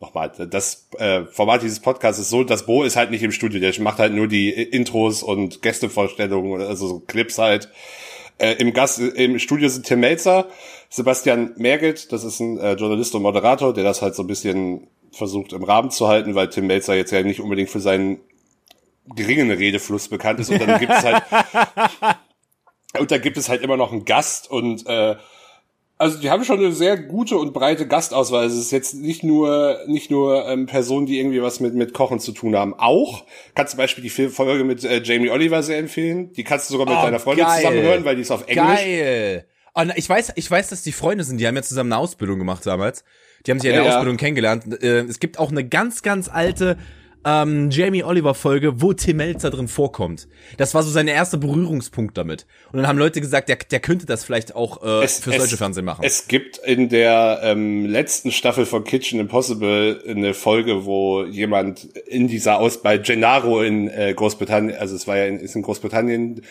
nochmal, 0.00 0.32
das 0.50 0.88
äh, 0.98 1.22
Format 1.26 1.62
dieses 1.62 1.78
Podcasts 1.78 2.20
ist 2.20 2.30
so, 2.30 2.42
das 2.42 2.66
Bo 2.66 2.82
ist 2.82 2.96
halt 2.96 3.12
nicht 3.12 3.22
im 3.22 3.30
Studio, 3.30 3.60
der 3.60 3.72
macht 3.80 4.00
halt 4.00 4.12
nur 4.12 4.26
die 4.26 4.50
Intros 4.50 5.22
und 5.22 5.62
Gästevorstellungen 5.62 6.50
oder 6.50 6.68
also 6.68 6.88
so 6.88 6.98
Clips 6.98 7.38
halt. 7.38 7.68
Äh, 8.38 8.54
Im 8.54 8.72
Gast 8.72 8.98
im 8.98 9.38
Studio 9.38 9.68
sind 9.68 9.86
Tim 9.86 10.00
Melzer, 10.00 10.48
Sebastian 10.92 11.54
Merget, 11.56 12.12
das 12.12 12.22
ist 12.22 12.38
ein 12.40 12.58
äh, 12.58 12.74
Journalist 12.74 13.14
und 13.14 13.22
Moderator, 13.22 13.72
der 13.72 13.82
das 13.82 14.02
halt 14.02 14.14
so 14.14 14.22
ein 14.22 14.26
bisschen 14.26 14.88
versucht 15.10 15.52
im 15.54 15.64
Rahmen 15.64 15.90
zu 15.90 16.06
halten, 16.06 16.34
weil 16.34 16.48
Tim 16.50 16.66
Melzer 16.66 16.94
jetzt 16.94 17.12
ja 17.12 17.22
nicht 17.22 17.40
unbedingt 17.40 17.70
für 17.70 17.80
seinen 17.80 18.20
geringen 19.16 19.50
Redefluss 19.50 20.08
bekannt 20.08 20.38
ist. 20.40 20.50
Und 20.50 20.60
dann 20.60 20.78
gibt 20.78 20.92
es 20.92 21.02
halt 21.02 21.22
und 22.98 23.10
da 23.10 23.16
gibt 23.18 23.36
es 23.38 23.48
halt 23.48 23.62
immer 23.62 23.76
noch 23.78 23.90
einen 23.92 24.04
Gast 24.04 24.50
und 24.50 24.86
äh, 24.86 25.16
Also 25.98 26.18
die 26.18 26.28
haben 26.30 26.44
schon 26.44 26.58
eine 26.58 26.72
sehr 26.72 26.96
gute 26.98 27.36
und 27.38 27.52
breite 27.54 27.86
Gastauswahl. 27.88 28.44
Es 28.44 28.54
ist 28.54 28.70
jetzt 28.70 28.94
nicht 28.94 29.22
nur 29.24 29.78
nicht 29.86 30.10
nur 30.10 30.46
ähm, 30.46 30.66
Personen, 30.66 31.06
die 31.06 31.18
irgendwie 31.18 31.40
was 31.42 31.58
mit 31.60 31.74
mit 31.74 31.94
Kochen 31.94 32.20
zu 32.20 32.32
tun 32.32 32.54
haben. 32.54 32.74
Auch 32.78 33.24
kannst 33.54 33.70
zum 33.72 33.78
Beispiel 33.78 34.04
die 34.04 34.10
Folge 34.10 34.64
mit 34.64 34.84
äh, 34.84 35.00
Jamie 35.02 35.30
Oliver 35.30 35.62
sehr 35.62 35.78
empfehlen. 35.78 36.32
Die 36.34 36.44
kannst 36.44 36.68
du 36.68 36.72
sogar 36.72 36.86
mit 36.86 36.98
Oh, 36.98 37.02
deiner 37.02 37.18
Freundin 37.18 37.46
geil. 37.46 37.56
zusammen 37.56 37.80
hören, 37.82 38.04
weil 38.04 38.16
die 38.16 38.22
ist 38.22 38.30
auf 38.30 38.46
Englisch. 38.46 38.66
Geil. 38.76 39.46
Oh, 39.74 39.82
na, 39.84 39.96
ich 39.96 40.08
weiß, 40.08 40.32
ich 40.36 40.50
weiß, 40.50 40.68
dass 40.68 40.82
die 40.82 40.92
Freunde 40.92 41.24
sind. 41.24 41.38
Die 41.38 41.46
haben 41.46 41.56
ja 41.56 41.62
zusammen 41.62 41.92
eine 41.92 42.00
Ausbildung 42.00 42.38
gemacht 42.38 42.66
damals. 42.66 43.04
Die 43.46 43.50
haben 43.50 43.58
sich 43.58 43.70
in 43.70 43.74
Ja, 43.76 43.82
der 43.82 43.90
ja. 43.90 43.96
Ausbildung 43.96 44.18
kennengelernt. 44.18 44.82
Äh, 44.82 45.00
Es 45.00 45.18
gibt 45.18 45.38
auch 45.38 45.50
eine 45.50 45.66
ganz, 45.66 46.02
ganz 46.02 46.28
alte 46.28 46.76
ähm, 47.24 47.70
Jamie 47.70 48.02
Oliver 48.02 48.34
Folge, 48.34 48.82
wo 48.82 48.92
Tim 48.92 49.18
Melzer 49.18 49.50
drin 49.50 49.68
vorkommt. 49.68 50.26
Das 50.56 50.74
war 50.74 50.82
so 50.82 50.90
sein 50.90 51.06
erster 51.08 51.38
Berührungspunkt 51.38 52.18
damit. 52.18 52.46
Und 52.72 52.78
dann 52.78 52.88
haben 52.88 52.98
Leute 52.98 53.20
gesagt, 53.20 53.48
der, 53.48 53.56
der 53.56 53.78
könnte 53.80 54.06
das 54.06 54.24
vielleicht 54.24 54.54
auch 54.56 54.82
äh, 54.82 55.06
fürs 55.06 55.38
deutsche 55.38 55.56
Fernsehen 55.56 55.84
machen. 55.84 56.04
Es 56.04 56.26
gibt 56.26 56.58
in 56.58 56.88
der 56.88 57.40
ähm, 57.44 57.86
letzten 57.86 58.32
Staffel 58.32 58.66
von 58.66 58.82
Kitchen 58.84 59.20
Impossible 59.20 60.02
eine 60.06 60.34
Folge, 60.34 60.84
wo 60.84 61.24
jemand 61.24 61.84
in 62.08 62.26
dieser 62.26 62.58
Aus 62.58 62.82
bei 62.82 62.98
Gennaro 62.98 63.62
in 63.62 63.88
äh, 63.88 64.12
Großbritannien, 64.14 64.76
also 64.76 64.96
es 64.96 65.06
war 65.06 65.16
ja 65.16 65.26
in, 65.26 65.38
ist 65.38 65.54
in 65.54 65.62
Großbritannien 65.62 66.42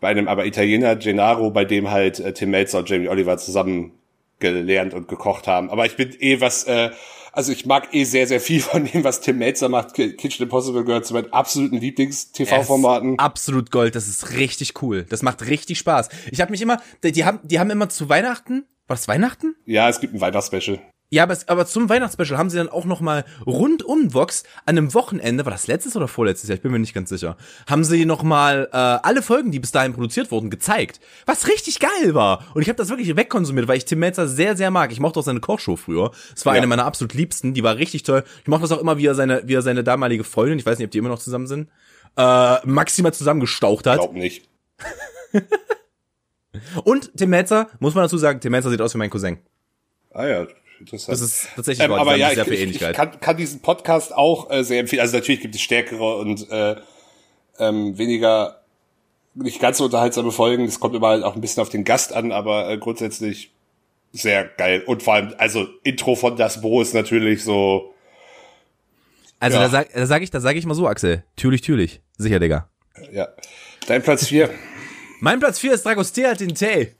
bei 0.00 0.08
einem 0.08 0.28
aber 0.28 0.46
Italiener 0.46 0.96
Gennaro, 0.96 1.50
bei 1.50 1.64
dem 1.64 1.90
halt 1.90 2.20
äh, 2.20 2.32
Tim 2.32 2.50
Melzer 2.50 2.78
und 2.78 2.88
Jamie 2.90 3.08
Oliver 3.08 3.36
zusammen 3.38 3.92
gelernt 4.38 4.94
und 4.94 5.08
gekocht 5.08 5.46
haben. 5.48 5.70
Aber 5.70 5.84
ich 5.86 5.96
bin 5.96 6.14
eh 6.20 6.40
was, 6.40 6.64
äh, 6.64 6.90
also 7.32 7.50
ich 7.52 7.66
mag 7.66 7.92
eh 7.92 8.04
sehr, 8.04 8.26
sehr 8.28 8.40
viel 8.40 8.60
von 8.62 8.84
dem, 8.84 9.02
was 9.04 9.20
Tim 9.20 9.38
Melzer 9.38 9.68
macht. 9.68 9.94
Ki- 9.94 10.12
Kitchen 10.14 10.44
Impossible 10.44 10.84
gehört 10.84 11.06
zu 11.06 11.14
meinen 11.14 11.32
absoluten 11.32 11.76
Lieblings-TV-Formaten. 11.78 13.18
Absolut 13.18 13.70
Gold, 13.70 13.94
das 13.96 14.06
ist 14.08 14.34
richtig 14.38 14.80
cool. 14.82 15.04
Das 15.08 15.22
macht 15.22 15.46
richtig 15.46 15.78
Spaß. 15.78 16.08
Ich 16.30 16.40
habe 16.40 16.50
mich 16.50 16.62
immer, 16.62 16.80
die, 17.02 17.12
die 17.12 17.24
haben, 17.24 17.40
die 17.42 17.58
haben 17.58 17.70
immer 17.70 17.88
zu 17.88 18.08
Weihnachten, 18.08 18.64
war 18.86 18.96
das 18.96 19.08
Weihnachten? 19.08 19.56
Ja, 19.66 19.88
es 19.88 20.00
gibt 20.00 20.14
ein 20.14 20.20
Weihnachtsspecial. 20.20 20.78
Ja, 21.10 21.22
aber, 21.22 21.32
es, 21.32 21.48
aber 21.48 21.64
zum 21.64 21.88
Weihnachtsspecial 21.88 22.36
haben 22.38 22.50
sie 22.50 22.58
dann 22.58 22.68
auch 22.68 22.84
noch 22.84 23.00
mal 23.00 23.24
rund 23.46 23.82
um 23.82 24.12
Vox 24.12 24.42
an 24.66 24.76
einem 24.76 24.92
Wochenende, 24.92 25.46
war 25.46 25.52
das 25.52 25.66
letztes 25.66 25.96
oder 25.96 26.06
vorletztes 26.06 26.50
Jahr, 26.50 26.56
ich 26.56 26.62
bin 26.62 26.70
mir 26.70 26.78
nicht 26.78 26.92
ganz 26.92 27.08
sicher, 27.08 27.38
haben 27.66 27.82
sie 27.82 28.04
noch 28.04 28.22
mal 28.22 28.68
äh, 28.72 28.76
alle 28.76 29.22
Folgen, 29.22 29.50
die 29.50 29.58
bis 29.58 29.72
dahin 29.72 29.94
produziert 29.94 30.30
wurden, 30.30 30.50
gezeigt. 30.50 31.00
Was 31.24 31.48
richtig 31.48 31.80
geil 31.80 32.12
war. 32.14 32.44
Und 32.54 32.60
ich 32.60 32.68
habe 32.68 32.76
das 32.76 32.90
wirklich 32.90 33.16
wegkonsumiert, 33.16 33.68
weil 33.68 33.78
ich 33.78 33.86
Tim 33.86 34.00
Melzer 34.00 34.28
sehr, 34.28 34.54
sehr 34.54 34.70
mag. 34.70 34.92
Ich 34.92 35.00
mochte 35.00 35.20
auch 35.20 35.24
seine 35.24 35.40
Kochshow 35.40 35.76
früher. 35.76 36.10
Es 36.36 36.44
war 36.44 36.52
Ja. 36.54 36.58
eine 36.58 36.66
meiner 36.66 36.84
absolut 36.84 37.14
liebsten, 37.14 37.54
die 37.54 37.62
war 37.62 37.76
richtig 37.76 38.02
toll. 38.02 38.22
Ich 38.42 38.48
mochte 38.48 38.62
das 38.68 38.72
auch 38.72 38.80
immer, 38.80 38.98
wie 38.98 39.06
er 39.06 39.14
seine, 39.14 39.42
wie 39.46 39.54
er 39.54 39.62
seine 39.62 39.82
damalige 39.82 40.24
Freundin, 40.24 40.58
ich 40.58 40.66
weiß 40.66 40.78
nicht, 40.78 40.86
ob 40.86 40.90
die 40.90 40.98
immer 40.98 41.08
noch 41.08 41.20
zusammen 41.20 41.46
sind, 41.46 41.70
äh, 42.18 42.66
maximal 42.66 43.14
zusammengestaucht 43.14 43.86
hat. 43.86 43.98
Glaub 44.00 44.12
nicht. 44.12 44.46
Und 46.84 47.16
Tim 47.16 47.30
Melzer, 47.30 47.68
muss 47.78 47.94
man 47.94 48.04
dazu 48.04 48.18
sagen, 48.18 48.40
Tim 48.40 48.52
Melzer 48.52 48.70
sieht 48.70 48.80
aus 48.80 48.94
wie 48.94 48.98
mein 48.98 49.10
Cousin. 49.10 49.38
Ah 50.12 50.26
ja, 50.26 50.46
interessant. 50.80 51.12
Das 51.12 51.20
ist 51.20 51.48
tatsächlich 51.54 51.84
Ähm, 51.84 51.92
aber 51.92 52.16
ja, 52.16 52.28
ich, 52.28 52.34
sehr 52.34 52.44
viel 52.44 52.54
ich, 52.54 52.60
ich 52.60 52.66
Ähnlichkeit. 52.66 52.94
kann, 52.96 53.20
kann 53.20 53.36
diesen 53.36 53.60
Podcast 53.60 54.14
auch 54.14 54.50
äh, 54.50 54.62
sehr 54.64 54.80
empfehlen. 54.80 55.00
Also 55.00 55.16
natürlich 55.16 55.40
gibt 55.40 55.54
es 55.54 55.60
stärkere 55.60 56.16
und 56.16 56.50
äh, 56.50 56.76
ähm, 57.58 57.96
weniger 57.98 58.62
nicht 59.34 59.60
ganz 59.60 59.78
so 59.78 59.84
unterhaltsame 59.84 60.32
Folgen. 60.32 60.66
Das 60.66 60.80
kommt 60.80 60.94
immer 60.94 61.08
halt 61.08 61.24
auch 61.24 61.34
ein 61.34 61.40
bisschen 61.40 61.60
auf 61.62 61.68
den 61.68 61.84
Gast 61.84 62.12
an, 62.12 62.32
aber 62.32 62.70
äh, 62.70 62.78
grundsätzlich 62.78 63.52
sehr 64.12 64.44
geil. 64.44 64.82
Und 64.86 65.02
vor 65.02 65.14
allem, 65.14 65.34
also 65.38 65.66
Intro 65.84 66.14
von 66.14 66.36
Das 66.36 66.60
Bo 66.60 66.80
ist 66.80 66.94
natürlich 66.94 67.44
so, 67.44 67.94
Also 69.40 69.56
Ja. 69.58 69.64
da 69.64 69.68
sag, 69.70 69.92
da 69.92 70.06
sag 70.06 70.22
ich, 70.22 70.30
da 70.30 70.40
sag 70.40 70.56
ich 70.56 70.66
mal 70.66 70.74
so, 70.74 70.86
Axel. 70.88 71.24
Türlich, 71.36 71.60
türlich. 71.60 72.00
Sicher, 72.16 72.40
Digga. 72.40 72.68
ja. 73.12 73.28
Dein 73.86 74.02
Platz 74.02 74.26
vier 74.26 74.50
Mein 75.20 75.40
Platz 75.40 75.58
4 75.60 75.72
ist 75.74 75.84
Dragostea 75.86 76.34
Tinte, 76.34 76.92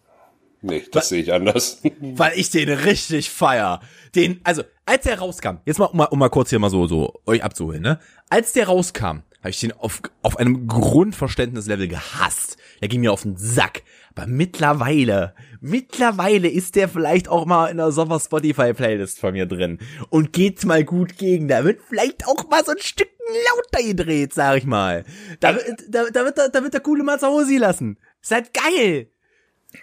Nee, 0.62 0.84
das 0.90 1.08
sehe 1.10 1.22
ich 1.22 1.32
anders. 1.32 1.82
weil 2.00 2.32
ich 2.38 2.50
den 2.50 2.68
richtig 2.68 3.30
feier. 3.30 3.80
Den, 4.14 4.40
also, 4.44 4.62
als 4.86 5.04
der 5.04 5.18
rauskam, 5.18 5.58
jetzt 5.66 5.78
mal, 5.78 5.86
um 5.86 5.96
mal, 5.98 6.04
um 6.06 6.18
mal 6.18 6.30
kurz 6.30 6.50
hier 6.50 6.58
mal 6.58 6.70
so, 6.70 6.86
so 6.86 7.20
euch 7.26 7.42
abzuholen, 7.44 7.82
ne? 7.82 8.00
Als 8.30 8.52
der 8.54 8.66
rauskam, 8.66 9.22
habe 9.40 9.50
ich 9.50 9.60
den 9.60 9.72
auf, 9.72 10.00
auf 10.22 10.36
einem 10.38 10.66
Grundverständnislevel 10.66 11.86
gehasst. 11.88 12.56
Der 12.80 12.88
ging 12.88 13.00
mir 13.00 13.12
auf 13.12 13.22
den 13.22 13.36
Sack. 13.36 13.82
Aber 14.14 14.26
mittlerweile, 14.26 15.34
mittlerweile 15.60 16.48
ist 16.48 16.74
der 16.74 16.88
vielleicht 16.88 17.28
auch 17.28 17.46
mal 17.46 17.66
in 17.66 17.78
einer 17.78 17.92
Sommer 17.92 18.18
Spotify 18.18 18.72
Playlist 18.74 19.20
von 19.20 19.32
mir 19.32 19.46
drin 19.46 19.78
und 20.10 20.32
geht 20.32 20.64
mal 20.64 20.82
gut 20.84 21.18
gegen. 21.18 21.46
Da 21.46 21.64
wird 21.64 21.80
vielleicht 21.88 22.26
auch 22.26 22.48
mal 22.50 22.64
so 22.64 22.72
ein 22.72 22.80
Stück 22.80 23.08
lauter 23.54 23.86
gedreht, 23.86 24.34
sag 24.34 24.58
ich 24.58 24.64
mal. 24.66 25.04
Da, 25.40 25.54
wird- 25.54 25.84
da, 25.88 26.04
da 26.12 26.24
wird 26.24 26.36
der, 26.36 26.48
da 26.48 26.62
wird 26.62 26.74
der 26.74 26.80
coole 26.80 27.04
Mazzarosi 27.04 27.58
lassen. 27.58 27.98
Ist 28.20 28.32
halt 28.32 28.50
geil. 28.52 29.10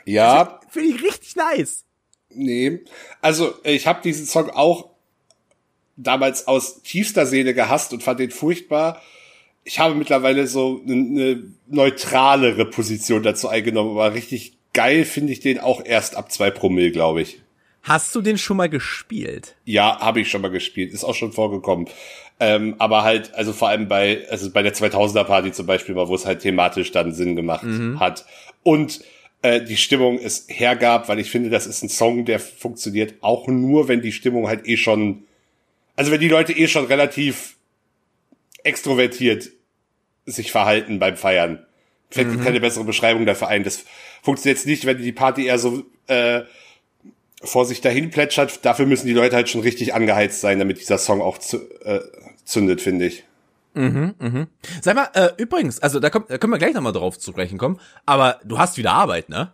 Ja, 0.06 0.60
Finde 0.69 0.89
ich 0.89 1.04
richtig 1.04 1.36
nice. 1.36 1.86
Nee. 2.30 2.82
Also, 3.21 3.54
ich 3.63 3.88
habe 3.88 4.02
diesen 4.02 4.26
Song 4.26 4.50
auch 4.50 4.89
damals 5.95 6.48
aus 6.48 6.82
tiefster 6.82 7.26
Seele 7.26 7.54
gehasst 7.54 7.93
und 7.93 8.04
fand 8.04 8.19
den 8.19 8.32
furchtbar. 8.32 9.02
Ich 9.63 9.80
habe 9.80 9.95
mittlerweile 9.95 10.48
so 10.48 10.82
eine, 10.86 11.43
neutralere 11.67 12.65
Position 12.65 13.24
dazu 13.24 13.48
eingenommen, 13.48 13.91
aber 13.91 14.13
richtig 14.13 14.58
geil 14.74 15.06
finde 15.06 15.34
ich 15.34 15.39
den 15.39 15.60
auch 15.60 15.84
erst 15.84 16.15
ab 16.15 16.32
zwei 16.32 16.52
Promille, 16.52 16.91
glaube 16.91 17.21
ich. 17.21 17.41
Hast 17.82 18.13
du 18.15 18.21
den 18.21 18.38
schon 18.38 18.58
mal 18.58 18.69
gespielt? 18.69 19.56
Ja, 19.63 20.00
habe 20.00 20.19
ich 20.19 20.30
schon 20.30 20.41
mal 20.41 20.52
gespielt, 20.52 20.91
ist 20.91 21.04
auch 21.04 21.15
schon 21.15 21.32
vorgekommen. 21.32 21.88
Ähm, 22.39 22.76
aber 22.80 23.04
halt, 23.04 23.34
also 23.34 23.54
vor 23.54 23.69
allem 23.69 23.88
bei, 23.88 24.28
also 24.30 24.52
bei 24.52 24.62
der 24.62 24.74
2000er 24.74 25.24
Party 25.24 25.52
zum 25.52 25.67
Beispiel 25.67 25.95
mal, 25.95 26.08
wo 26.08 26.15
es 26.15 26.26
halt 26.26 26.41
thematisch 26.41 26.91
dann 26.91 27.13
Sinn 27.13 27.36
gemacht 27.36 27.65
hat. 28.00 28.26
Und 28.63 29.02
äh, 29.45 29.63
die 29.63 29.77
Stimmung 29.77 30.17
es 30.17 30.45
hergab, 30.47 31.08
weil 31.08 31.19
ich 31.19 31.29
finde, 31.29 31.51
das 31.51 31.67
ist 31.67 31.84
ein 31.84 31.89
Song, 31.89 32.25
der 32.25 32.39
funktioniert 32.39 33.13
auch 33.21 33.47
nur, 33.47 33.88
wenn 33.88 34.01
die 34.01 34.12
Stimmung 34.12 34.47
halt 34.47 34.67
eh 34.67 34.75
schon, 34.75 35.23
also 35.95 36.12
wenn 36.12 36.19
die 36.19 36.29
Leute 36.29 36.51
eh 36.53 36.67
schon 36.67 36.86
relativ 36.86 37.55
extrovertiert 38.63 39.51
sich 40.25 40.51
verhalten 40.51 40.97
beim 40.97 41.15
Feiern. 41.15 41.63
Fällt 42.10 42.29
mir 42.29 42.43
keine 42.43 42.60
bessere 42.60 42.86
Beschreibung 42.86 43.27
dafür 43.27 43.49
ein. 43.49 43.63
Das 43.63 43.86
funktioniert 44.23 44.58
jetzt 44.58 44.65
nicht, 44.65 44.86
wenn 44.86 44.97
die 44.97 45.12
Party 45.12 45.45
eher 45.45 45.60
so 45.60 45.84
äh, 46.08 46.41
vor 47.43 47.65
sich 47.65 47.81
dahin 47.81 48.10
plätschert. 48.10 48.65
Dafür 48.65 48.88
müssen 48.88 49.05
die 49.05 49.13
Leute 49.13 49.36
halt 49.36 49.49
schon 49.49 49.62
richtig 49.62 49.93
angeheizt 49.93 50.41
sein, 50.41 50.58
damit 50.58 50.79
dieser 50.79 50.97
Song 50.97 51.21
auch 51.21 51.38
zu, 51.38 51.58
äh, 51.84 51.99
zündet, 52.45 52.81
finde 52.81 53.05
ich. 53.05 53.23
Sag 54.82 54.96
mal, 54.96 55.10
äh, 55.14 55.30
übrigens, 55.38 55.80
also 55.80 56.00
da, 56.00 56.10
kommt, 56.10 56.30
da 56.30 56.38
können 56.38 56.54
wir 56.54 56.58
gleich 56.60 56.74
nochmal 56.74 56.94
drauf 56.94 57.20
zu 57.20 57.32
sprechen 57.32 57.58
kommen, 57.58 57.80
aber 58.06 58.40
du 58.44 58.58
hast 58.58 58.78
wieder 58.78 58.94
Arbeit, 58.94 59.30
ne? 59.30 59.52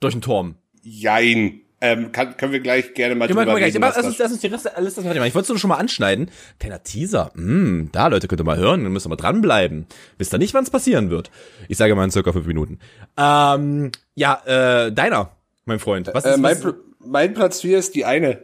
Durch 0.00 0.14
den 0.14 0.20
Turm. 0.22 0.56
Jein. 0.82 1.60
Ähm, 1.80 2.12
kann, 2.12 2.36
können 2.38 2.52
wir 2.52 2.60
gleich 2.60 2.94
gerne 2.94 3.14
mal 3.14 3.26
gleich, 3.58 3.74
reden, 3.74 3.82
lass 3.82 3.96
uns, 4.06 4.16
das- 4.16 4.18
lass 4.18 4.32
uns 4.32 4.40
die 4.40 4.46
Reste, 4.46 4.74
alles 4.76 4.94
das 4.94 5.04
mal. 5.04 5.10
Ich 5.26 5.34
wollte 5.34 5.40
es 5.40 5.48
nur 5.50 5.58
schon 5.58 5.68
mal 5.68 5.76
anschneiden. 5.76 6.30
Kleiner 6.58 6.82
Teaser. 6.82 7.30
Mm, 7.34 7.90
da, 7.92 8.06
Leute, 8.06 8.26
könnt 8.26 8.40
ihr 8.40 8.44
mal 8.44 8.56
hören, 8.56 8.84
dann 8.84 8.92
müsst 8.92 9.04
ihr 9.04 9.10
mal 9.10 9.16
dranbleiben. 9.16 9.86
Wisst 10.16 10.32
ihr 10.32 10.38
nicht, 10.38 10.54
wann 10.54 10.64
es 10.64 10.70
passieren 10.70 11.10
wird. 11.10 11.30
Ich 11.68 11.76
sage 11.76 11.94
mal 11.94 12.04
in 12.04 12.10
circa 12.10 12.32
fünf 12.32 12.46
Minuten. 12.46 12.78
Ähm, 13.18 13.92
ja, 14.14 14.40
äh, 14.46 14.92
deiner, 14.92 15.32
mein 15.66 15.78
Freund. 15.78 16.08
Was 16.14 16.24
ist 16.24 16.36
äh, 16.36 16.38
mein, 16.38 16.64
was, 16.64 16.74
mein 17.00 17.34
Platz 17.34 17.60
4 17.60 17.78
ist 17.78 17.94
die 17.94 18.06
eine. 18.06 18.42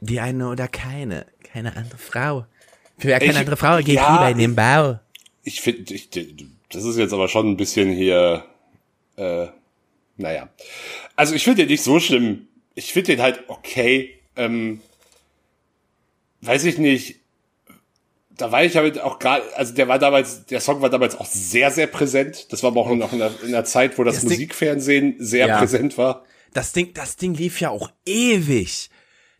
Die 0.00 0.20
eine 0.20 0.48
oder 0.48 0.66
keine. 0.68 1.26
Keine 1.42 1.76
andere 1.76 1.98
Frau. 1.98 2.46
Für 2.98 3.08
wer 3.08 3.18
keine 3.18 3.32
Ich- 3.32 3.38
andere 3.38 3.56
Frau 3.56 3.76
geht 3.78 3.88
ja, 3.96 4.12
lieber 4.12 4.30
in 4.30 4.38
den 4.38 4.54
Bau. 4.54 5.00
Ich 5.42 5.60
finde, 5.60 5.92
ich, 5.94 6.08
das 6.10 6.84
ist 6.84 6.96
jetzt 6.96 7.12
aber 7.12 7.28
schon 7.28 7.50
ein 7.50 7.56
bisschen 7.56 7.90
hier, 7.92 8.44
äh, 9.16 9.46
naja. 10.16 10.48
Also 11.16 11.34
ich 11.34 11.44
finde 11.44 11.62
den 11.62 11.68
nicht 11.70 11.82
so 11.82 12.00
schlimm. 12.00 12.48
Ich 12.74 12.92
finde 12.92 13.12
den 13.12 13.22
halt 13.22 13.44
okay. 13.48 14.18
Ähm, 14.36 14.80
weiß 16.40 16.64
ich 16.64 16.78
nicht. 16.78 17.16
Da 18.36 18.50
war 18.50 18.64
ich 18.64 18.76
halt 18.76 19.00
auch 19.00 19.20
gerade, 19.20 19.44
also 19.56 19.74
der 19.74 19.86
war 19.86 19.98
damals, 20.00 20.46
der 20.46 20.60
Song 20.60 20.80
war 20.82 20.90
damals 20.90 21.16
auch 21.16 21.26
sehr, 21.26 21.70
sehr 21.70 21.86
präsent. 21.86 22.52
Das 22.52 22.62
war 22.64 22.70
aber 22.72 22.80
auch 22.80 22.90
noch 22.94 23.12
in 23.12 23.22
einer, 23.22 23.32
in 23.42 23.48
einer 23.48 23.64
Zeit, 23.64 23.96
wo 23.96 24.02
das, 24.02 24.16
Das 24.16 24.22
Ding- 24.22 24.30
Musikfernsehen 24.32 25.14
sehr 25.18 25.46
Ja. 25.46 25.58
präsent 25.58 25.96
war. 25.98 26.24
Das 26.52 26.72
Ding, 26.72 26.92
das 26.94 27.16
Ding 27.16 27.34
lief 27.34 27.60
ja 27.60 27.70
auch 27.70 27.90
ewig. 28.06 28.90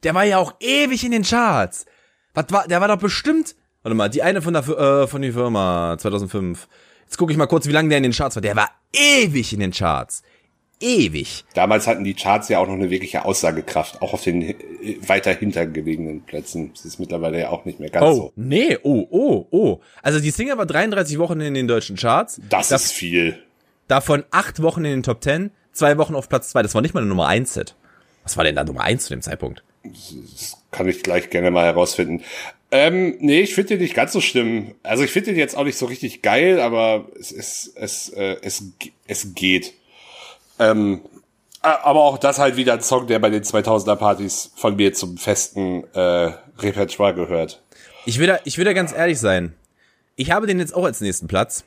Der 0.05 0.15
war 0.15 0.25
ja 0.25 0.39
auch 0.39 0.55
ewig 0.61 1.03
in 1.05 1.11
den 1.13 1.23
Charts. 1.25 1.87
Was 2.35 2.47
war, 2.51 2.67
der 2.69 2.81
war 2.81 2.89
doch 2.89 2.99
bestimmt, 2.99 3.55
warte 3.83 3.95
mal, 3.95 4.09
die 4.09 4.23
eine 4.23 4.43
von 4.43 4.53
der, 4.55 4.69
äh, 4.69 5.07
von 5.07 5.23
der 5.23 5.33
Firma 5.33 5.97
2005. 5.99 6.69
Jetzt 7.05 7.17
gucke 7.17 7.33
ich 7.33 7.39
mal 7.39 7.47
kurz, 7.47 7.67
wie 7.67 7.73
lange 7.73 7.89
der 7.89 7.99
in 7.99 8.03
den 8.05 8.13
Charts 8.13 8.37
war. 8.37 8.41
Der 8.43 8.57
war 8.57 8.71
ewig 8.93 9.53
in 9.53 9.61
den 9.61 9.71
Charts. 9.73 10.23
Ewig. 10.81 11.45
Damals 11.55 11.87
hatten 11.87 12.03
die 12.05 12.15
Charts 12.15 12.49
ja 12.49 12.59
auch 12.59 12.67
noch 12.67 12.75
eine 12.75 12.91
wirkliche 12.91 13.25
Aussagekraft, 13.25 14.03
auch 14.03 14.13
auf 14.13 14.25
den 14.25 14.43
äh, 14.43 14.55
weiter 15.07 15.33
hintergelegenen 15.33 16.23
Plätzen. 16.23 16.73
Das 16.75 16.85
ist 16.85 16.99
mittlerweile 16.99 17.39
ja 17.41 17.51
auch 17.51 17.65
nicht 17.65 17.79
mehr 17.79 17.91
ganz 17.91 18.05
Oh, 18.05 18.15
so. 18.15 18.33
nee, 18.37 18.77
oh, 18.83 19.07
oh, 19.11 19.47
oh. 19.51 19.81
Also 20.03 20.19
die 20.21 20.31
Single 20.31 20.59
war 20.59 20.67
33 20.67 21.19
Wochen 21.19 21.41
in 21.41 21.55
den 21.55 21.69
deutschen 21.69 21.97
Charts. 21.97 22.41
Das 22.51 22.69
Da- 22.69 22.77
ist 22.77 22.93
viel. 22.93 23.39
Davon 23.87 24.25
acht 24.31 24.61
Wochen 24.63 24.85
in 24.85 24.91
den 24.93 25.03
Top 25.05 25.23
10, 25.23 25.51
zwei 25.73 25.97
Wochen 25.99 26.15
auf 26.17 26.29
Platz 26.29 26.51
zwei. 26.51 26.63
Das 26.63 26.75
war 26.75 26.83
nicht 26.83 26.93
mal 26.95 27.01
eine 27.01 27.09
Nummer 27.09 27.29
1 27.29 27.55
Set. 27.55 27.77
Was 28.25 28.37
war 28.37 28.45
denn 28.45 28.57
da 28.57 28.65
Nummer 28.65 28.81
1 28.83 29.05
zu 29.05 29.11
dem 29.15 29.23
Zeitpunkt? 29.23 29.63
Kann 30.71 30.89
ich 30.89 31.03
gleich 31.03 31.31
gerne 31.31 31.51
mal 31.51 31.65
herausfinden. 31.65 32.23
Ähm, 32.71 33.17
nee, 33.21 33.41
ich 33.41 33.55
finde 33.55 33.75
den 33.75 33.81
nicht 33.81 33.95
ganz 33.95 34.13
so 34.13 34.21
schlimm. 34.21 34.75
Also 34.83 35.05
ich 35.05 35.11
finde 35.11 35.31
den 35.31 35.39
jetzt 35.39 35.57
auch 35.57 35.65
nicht 35.65 35.79
so 35.79 35.87
richtig 35.87 36.23
geil, 36.23 36.61
aber 36.61 37.07
es 37.19 37.31
ist, 37.31 37.73
es, 37.77 38.09
äh, 38.09 38.37
es, 38.43 38.65
es 39.07 39.35
geht. 39.35 39.75
Ähm, 40.59 41.03
Aber 41.61 42.03
auch 42.03 42.19
das 42.19 42.39
halt 42.39 42.57
wieder 42.57 42.75
ein 42.75 42.83
Song, 42.83 43.07
der 43.07 43.19
bei 43.21 43.31
den 43.31 43.43
2000er 43.43 43.97
Partys 43.97 44.51
von 44.57 44.77
mir 44.77 44.93
zum 44.93 45.17
festen 45.19 45.85
äh, 45.95 46.33
Repertoire 46.59 47.15
gehört. 47.15 47.63
Ich 48.07 48.19
will, 48.19 48.27
da, 48.27 48.39
ich 48.45 48.59
will 48.59 48.65
da 48.65 48.73
ganz 48.73 48.93
ehrlich 48.93 49.19
sein. 49.19 49.55
Ich 50.17 50.31
habe 50.31 50.47
den 50.47 50.59
jetzt 50.59 50.75
auch 50.75 50.85
als 50.85 51.01
nächsten 51.01 51.27
Platz. 51.27 51.65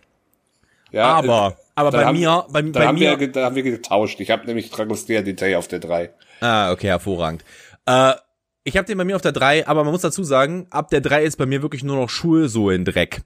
Ja, 0.91 1.05
aber, 1.05 1.57
äh, 1.57 1.61
aber 1.75 1.91
bei 1.91 2.05
haben, 2.05 2.17
mir, 2.17 2.45
bei, 2.49 2.61
bei 2.61 2.85
haben 2.85 2.97
mir. 2.99 3.19
Wir, 3.19 3.31
da 3.31 3.45
haben 3.45 3.55
wir 3.55 3.63
getauscht. 3.63 4.19
Ich 4.19 4.29
habe 4.29 4.45
nämlich 4.45 4.69
Dragostea 4.69 5.21
Detail 5.21 5.57
auf 5.57 5.67
der 5.67 5.79
3. 5.79 6.09
Ah, 6.41 6.71
okay, 6.71 6.87
hervorragend. 6.87 7.43
Äh, 7.87 8.13
ich 8.63 8.77
habe 8.77 8.85
den 8.85 8.97
bei 8.97 9.05
mir 9.05 9.15
auf 9.15 9.21
der 9.21 9.31
3, 9.31 9.65
aber 9.65 9.83
man 9.83 9.93
muss 9.93 10.01
dazu 10.01 10.23
sagen, 10.23 10.67
ab 10.69 10.89
der 10.89 11.01
3 11.01 11.23
ist 11.23 11.37
bei 11.37 11.45
mir 11.45 11.61
wirklich 11.61 11.83
nur 11.83 11.95
noch 11.95 12.09
Schulsohlen-Dreck. 12.09 13.21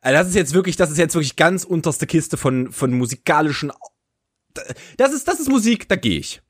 Also 0.00 0.18
das 0.18 0.28
ist 0.28 0.34
jetzt 0.34 0.52
wirklich, 0.52 0.76
das 0.76 0.90
ist 0.90 0.98
jetzt 0.98 1.14
wirklich 1.14 1.36
ganz 1.36 1.64
unterste 1.64 2.06
Kiste 2.06 2.36
von, 2.36 2.72
von 2.72 2.92
musikalischen. 2.92 3.72
Das 4.96 5.12
ist, 5.14 5.26
das 5.28 5.40
ist 5.40 5.48
Musik, 5.48 5.88
da 5.88 5.96
gehe 5.96 6.18
ich. 6.18 6.42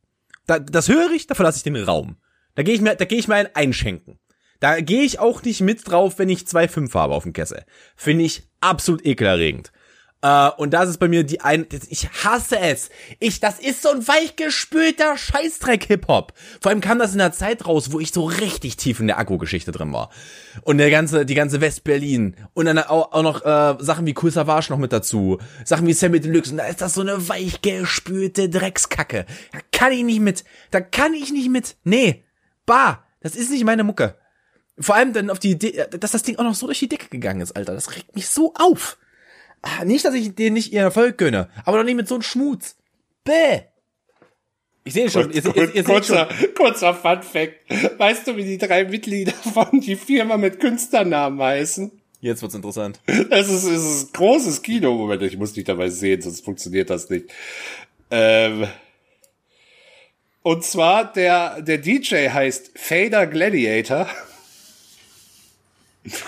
Da, 0.46 0.58
das 0.58 0.88
höre 0.88 1.12
ich, 1.12 1.26
da 1.26 1.34
verlasse 1.34 1.58
ich 1.58 1.62
den 1.62 1.76
Raum. 1.76 2.16
Da 2.54 2.62
gehe 2.62 2.74
ich 2.74 2.80
mir, 2.80 2.96
da 2.96 3.04
gehe 3.04 3.18
ich 3.18 3.28
mir 3.28 3.36
ein 3.36 3.54
Einschenken. 3.54 4.18
Da 4.60 4.80
gehe 4.80 5.02
ich 5.02 5.18
auch 5.18 5.42
nicht 5.42 5.60
mit 5.60 5.86
drauf, 5.88 6.18
wenn 6.18 6.28
ich 6.30 6.46
zwei 6.46 6.66
Fünf 6.66 6.94
habe 6.94 7.14
auf 7.14 7.24
dem 7.24 7.32
Kessel. 7.32 7.64
Finde 7.96 8.24
ich 8.24 8.44
absolut 8.60 9.04
ekelerregend. 9.04 9.70
Äh, 10.24 10.50
und 10.56 10.72
das 10.72 10.88
ist 10.88 10.98
bei 10.98 11.06
mir 11.06 11.22
die 11.22 11.42
ein, 11.42 11.66
ich 11.90 12.08
hasse 12.24 12.58
es. 12.58 12.88
Ich, 13.20 13.40
das 13.40 13.58
ist 13.58 13.82
so 13.82 13.90
ein 13.90 14.08
weichgespülter 14.08 15.18
Scheißdreck 15.18 15.84
Hip-Hop. 15.84 16.32
Vor 16.62 16.70
allem 16.70 16.80
kam 16.80 16.98
das 16.98 17.12
in 17.12 17.18
der 17.18 17.32
Zeit 17.32 17.66
raus, 17.66 17.92
wo 17.92 18.00
ich 18.00 18.10
so 18.10 18.24
richtig 18.24 18.78
tief 18.78 19.00
in 19.00 19.06
der 19.06 19.18
Akku-Geschichte 19.18 19.70
drin 19.70 19.92
war. 19.92 20.08
Und 20.62 20.78
der 20.78 20.90
ganze, 20.90 21.26
die 21.26 21.34
ganze 21.34 21.60
West-Berlin. 21.60 22.36
Und 22.54 22.64
dann 22.64 22.78
auch, 22.78 23.12
auch 23.12 23.22
noch 23.22 23.44
äh, 23.44 23.76
Sachen 23.84 24.06
wie 24.06 24.14
Cool 24.20 24.30
Savage 24.30 24.70
noch 24.70 24.78
mit 24.78 24.94
dazu. 24.94 25.38
Sachen 25.62 25.86
wie 25.86 25.92
Sammy 25.92 26.20
Deluxe. 26.20 26.52
Und 26.52 26.56
da 26.56 26.64
ist 26.68 26.80
das 26.80 26.94
so 26.94 27.02
eine 27.02 27.28
weichgespülte 27.28 28.48
Dreckskacke. 28.48 29.26
Da 29.52 29.58
kann 29.72 29.92
ich 29.92 30.04
nicht 30.04 30.20
mit. 30.20 30.44
Da 30.70 30.80
kann 30.80 31.12
ich 31.12 31.32
nicht 31.32 31.50
mit. 31.50 31.76
Nee. 31.84 32.24
Bah. 32.64 33.04
Das 33.20 33.36
ist 33.36 33.50
nicht 33.50 33.64
meine 33.64 33.84
Mucke. 33.84 34.16
Vor 34.78 34.94
allem 34.94 35.12
dann 35.12 35.28
auf 35.28 35.38
die 35.38 35.50
Idee, 35.50 35.84
dass 35.98 36.12
das 36.12 36.22
Ding 36.22 36.38
auch 36.38 36.44
noch 36.44 36.54
so 36.54 36.66
durch 36.66 36.78
die 36.78 36.88
Decke 36.88 37.08
gegangen 37.08 37.42
ist, 37.42 37.52
Alter. 37.52 37.74
Das 37.74 37.94
regt 37.94 38.14
mich 38.14 38.28
so 38.28 38.54
auf. 38.54 38.96
Ah, 39.64 39.84
nicht, 39.84 40.04
dass 40.04 40.14
ich 40.14 40.34
denen 40.34 40.54
nicht 40.54 40.72
ihren 40.72 40.84
Erfolg 40.84 41.16
gönne, 41.16 41.48
aber 41.64 41.78
doch 41.78 41.84
nicht 41.84 41.96
mit 41.96 42.06
so 42.06 42.16
einem 42.16 42.22
Schmutz. 42.22 42.76
Bäh. 43.24 43.62
Ich 44.84 44.92
sehe 44.92 45.10
schon, 45.10 45.30
ihr, 45.30 45.42
ihr, 45.42 45.56
ihr, 45.56 45.74
ihr 45.76 45.84
kurzer, 45.84 46.28
seht 46.38 46.54
kurzer 46.54 46.92
Fun 46.92 47.22
Fact. 47.22 47.98
Weißt 47.98 48.26
du, 48.26 48.36
wie 48.36 48.44
die 48.44 48.58
drei 48.58 48.84
Mitglieder 48.84 49.32
von 49.32 49.80
die 49.80 49.96
Firma 49.96 50.36
mit 50.36 50.60
Künstlernamen 50.60 51.40
heißen? 51.40 51.90
Jetzt 52.20 52.42
wird's 52.42 52.54
interessant. 52.54 53.00
Es 53.06 53.48
ist, 53.48 53.64
es 53.64 53.84
ist 53.84 54.14
großes 54.14 54.60
Kino. 54.60 54.94
Moment, 54.94 55.22
ich 55.22 55.38
muss 55.38 55.54
dich 55.54 55.64
dabei 55.64 55.88
sehen, 55.88 56.20
sonst 56.20 56.44
funktioniert 56.44 56.90
das 56.90 57.08
nicht. 57.08 57.30
Ähm, 58.10 58.66
und 60.42 60.62
zwar 60.62 61.10
der, 61.10 61.62
der 61.62 61.78
DJ 61.78 62.28
heißt 62.28 62.78
Fader 62.78 63.26
Gladiator. 63.26 64.06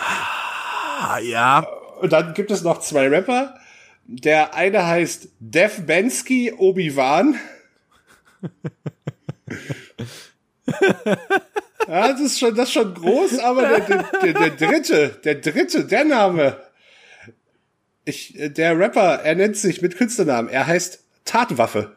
Ah, 0.01 1.19
ja. 1.19 1.67
Und 2.01 2.13
dann 2.13 2.35
gibt 2.35 2.51
es 2.51 2.63
noch 2.63 2.81
zwei 2.81 3.09
Rapper. 3.09 3.59
Der 4.05 4.55
eine 4.55 4.87
heißt 4.87 5.29
Dev 5.41 5.83
Bensky 5.83 6.53
Obi-Wan. 6.53 7.39
ja, 11.89 12.13
das 12.13 12.21
ist 12.21 12.39
schon, 12.39 12.55
das 12.55 12.69
ist 12.69 12.75
schon 12.75 12.95
groß, 12.95 13.41
aber 13.41 13.67
der, 13.69 13.81
der, 13.81 14.33
der, 14.33 14.33
der 14.33 14.51
dritte, 14.51 15.09
der 15.25 15.35
dritte, 15.37 15.85
der 15.87 16.05
Name. 16.05 16.61
Ich, 18.05 18.35
der 18.37 18.79
Rapper, 18.79 19.23
er 19.25 19.35
nennt 19.35 19.57
sich 19.57 19.83
mit 19.83 19.97
Künstlernamen. 19.97 20.49
Er 20.49 20.67
heißt 20.67 21.03
Tatwaffe. 21.25 21.97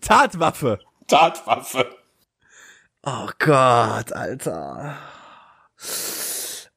Tatwaffe. 0.00 0.78
Tatwaffe. 1.08 1.90
Oh 3.02 3.28
Gott, 3.38 4.12
Alter. 4.12 4.96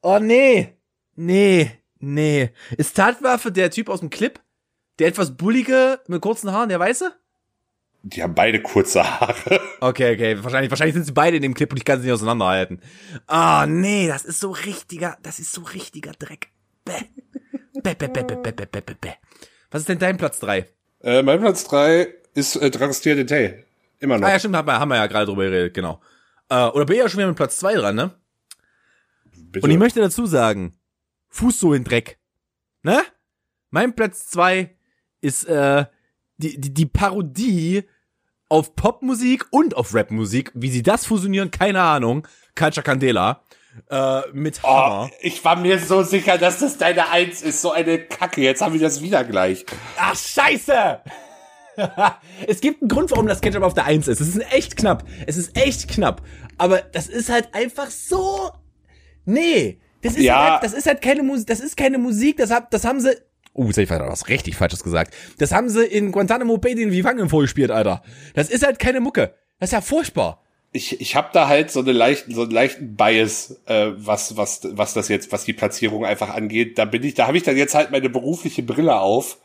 Oh 0.01 0.17
nee. 0.19 0.75
Nee. 1.15 1.82
Nee. 2.05 2.51
Ist 2.77 2.97
Tatwaffe 2.97 3.49
der 3.49 3.71
Typ 3.71 3.87
aus 3.87 4.01
dem 4.01 4.09
Clip? 4.09 4.37
Der 4.99 5.07
etwas 5.07 5.37
bullige 5.37 6.01
mit 6.07 6.21
kurzen 6.21 6.51
Haaren, 6.51 6.67
der 6.67 6.77
weiße? 6.79 7.13
Die 8.01 8.21
haben 8.21 8.35
beide 8.35 8.61
kurze 8.61 9.01
Haare. 9.03 9.61
Okay, 9.79 10.13
okay. 10.13 10.43
Wahrscheinlich, 10.43 10.69
wahrscheinlich 10.69 10.95
sind 10.95 11.05
sie 11.05 11.13
beide 11.13 11.37
in 11.37 11.41
dem 11.41 11.53
Clip 11.53 11.71
und 11.71 11.77
ich 11.77 11.85
kann 11.85 12.01
sie 12.01 12.07
nicht 12.07 12.13
auseinanderhalten. 12.13 12.81
Ah, 13.27 13.65
nee, 13.67 14.09
das 14.09 14.25
ist 14.25 14.41
so 14.41 14.51
richtiger, 14.51 15.17
das 15.23 15.39
ist 15.39 15.53
so 15.53 15.61
richtiger 15.61 16.11
Dreck. 16.11 16.49
Bäh. 16.83 17.05
Bäh, 17.81 17.95
bäh, 17.95 18.09
bäh, 18.09 18.23
bäh, 18.23 18.35
bäh, 18.35 18.51
bäh, 18.51 18.81
bäh, 18.81 18.95
bäh. 18.99 19.13
Was 19.71 19.83
ist 19.83 19.87
denn 19.87 19.99
dein 19.99 20.17
Platz 20.17 20.39
drei? 20.39 20.67
Äh, 20.99 21.23
mein 21.23 21.39
Platz 21.39 21.63
drei 21.63 22.13
ist 22.33 22.57
äh, 22.57 22.69
Dragostea 22.69 23.15
Detail. 23.15 23.63
Immer 23.99 24.17
noch. 24.17 24.27
Ah 24.27 24.31
ja, 24.31 24.39
stimmt, 24.39 24.57
haben 24.57 24.67
wir, 24.67 24.77
haben 24.77 24.89
wir 24.89 24.97
ja 24.97 25.07
gerade 25.07 25.27
drüber 25.27 25.45
geredet, 25.45 25.73
genau. 25.73 26.01
Äh, 26.49 26.65
oder 26.65 26.85
bin 26.85 26.97
ich 26.97 27.01
ja 27.01 27.07
schon 27.07 27.19
wieder 27.19 27.29
mit 27.29 27.37
Platz 27.37 27.57
zwei 27.59 27.75
dran, 27.75 27.95
ne? 27.95 28.11
Bitte. 29.37 29.63
Und 29.63 29.71
ich 29.71 29.77
möchte 29.77 30.01
dazu 30.01 30.25
sagen, 30.25 30.77
Fußsohlendreck. 31.33 32.19
Ne? 32.83 33.01
Mein 33.71 33.95
Platz 33.95 34.27
zwei 34.27 34.75
ist 35.19 35.45
äh, 35.45 35.85
die, 36.37 36.59
die, 36.61 36.73
die 36.73 36.85
Parodie 36.85 37.83
auf 38.49 38.75
Popmusik 38.75 39.47
und 39.49 39.75
auf 39.75 39.95
Rapmusik. 39.95 40.51
Wie 40.53 40.69
sie 40.69 40.83
das 40.83 41.07
fusionieren, 41.07 41.49
keine 41.49 41.81
Ahnung. 41.81 42.27
Culture 42.55 42.83
Candela. 42.83 43.41
Äh, 43.89 44.21
mit 44.33 44.61
Hammer. 44.61 45.09
Oh, 45.11 45.15
ich 45.21 45.43
war 45.43 45.55
mir 45.55 45.79
so 45.79 46.03
sicher, 46.03 46.37
dass 46.37 46.59
das 46.59 46.77
deine 46.77 47.09
Eins 47.09 47.41
ist. 47.41 47.61
So 47.63 47.71
eine 47.71 47.97
Kacke. 47.97 48.41
Jetzt 48.41 48.61
haben 48.61 48.73
wir 48.73 48.81
das 48.81 49.01
wieder 49.01 49.23
gleich. 49.23 49.65
Ach, 49.97 50.15
scheiße! 50.15 51.01
es 52.47 52.61
gibt 52.61 52.83
einen 52.83 52.89
Grund, 52.89 53.09
warum 53.09 53.25
das 53.25 53.41
Ketchup 53.41 53.63
auf 53.63 53.73
der 53.73 53.85
Eins 53.85 54.07
ist. 54.07 54.21
Es 54.21 54.27
ist 54.27 54.53
echt 54.53 54.77
knapp. 54.77 55.03
Es 55.25 55.37
ist 55.37 55.57
echt 55.57 55.87
knapp. 55.87 56.21
Aber 56.59 56.83
das 56.83 57.07
ist 57.07 57.29
halt 57.29 57.55
einfach 57.55 57.89
so. 57.89 58.51
Nee. 59.25 59.79
Das 60.03 60.13
ist, 60.15 60.23
Ja. 60.23 60.53
halt, 60.53 60.63
das 60.63 60.73
ist 60.73 60.85
halt 60.85 61.01
keine 61.01 61.23
Musik. 61.23 61.47
Das 61.47 61.59
ist 61.59 61.75
keine 61.75 61.97
Musik. 61.97 62.37
Das, 62.37 62.51
hab, 62.51 62.69
das 62.71 62.85
haben 62.85 62.99
sie. 62.99 63.15
Oh, 63.53 63.65
jetzt 63.65 63.77
hab 63.77 63.83
ich 63.83 63.89
was 63.89 64.27
richtig 64.29 64.55
Falsches 64.55 64.83
gesagt. 64.83 65.13
Das 65.37 65.51
haben 65.51 65.69
sie 65.69 65.85
in 65.85 66.11
Guantanamo 66.11 66.57
Bay 66.57 66.75
den 66.75 66.91
Vivangen 66.91 67.29
vorgespielt, 67.29 67.71
Alter. 67.71 68.03
Das 68.33 68.49
ist 68.49 68.65
halt 68.65 68.79
keine 68.79 68.99
Mucke. 68.99 69.33
Das 69.59 69.69
ist 69.69 69.73
ja 69.73 69.81
furchtbar. 69.81 70.41
Ich, 70.71 70.99
ich 70.99 71.15
habe 71.15 71.29
da 71.33 71.47
halt 71.47 71.69
so 71.69 71.81
eine 71.81 71.91
leichten, 71.91 72.33
so 72.33 72.41
einen 72.41 72.51
leichten 72.51 72.95
Bias, 72.95 73.61
äh, 73.67 73.91
was, 73.95 74.37
was, 74.37 74.61
was 74.71 74.93
das 74.95 75.07
jetzt, 75.07 75.31
was 75.31 75.45
die 75.45 75.53
Platzierung 75.53 76.03
einfach 76.03 76.33
angeht. 76.33 76.79
Da 76.79 76.85
bin 76.85 77.03
ich, 77.03 77.13
da 77.13 77.27
habe 77.27 77.37
ich 77.37 77.43
dann 77.43 77.55
jetzt 77.57 77.75
halt 77.75 77.91
meine 77.91 78.09
berufliche 78.09 78.63
Brille 78.63 78.99
auf. 78.99 79.37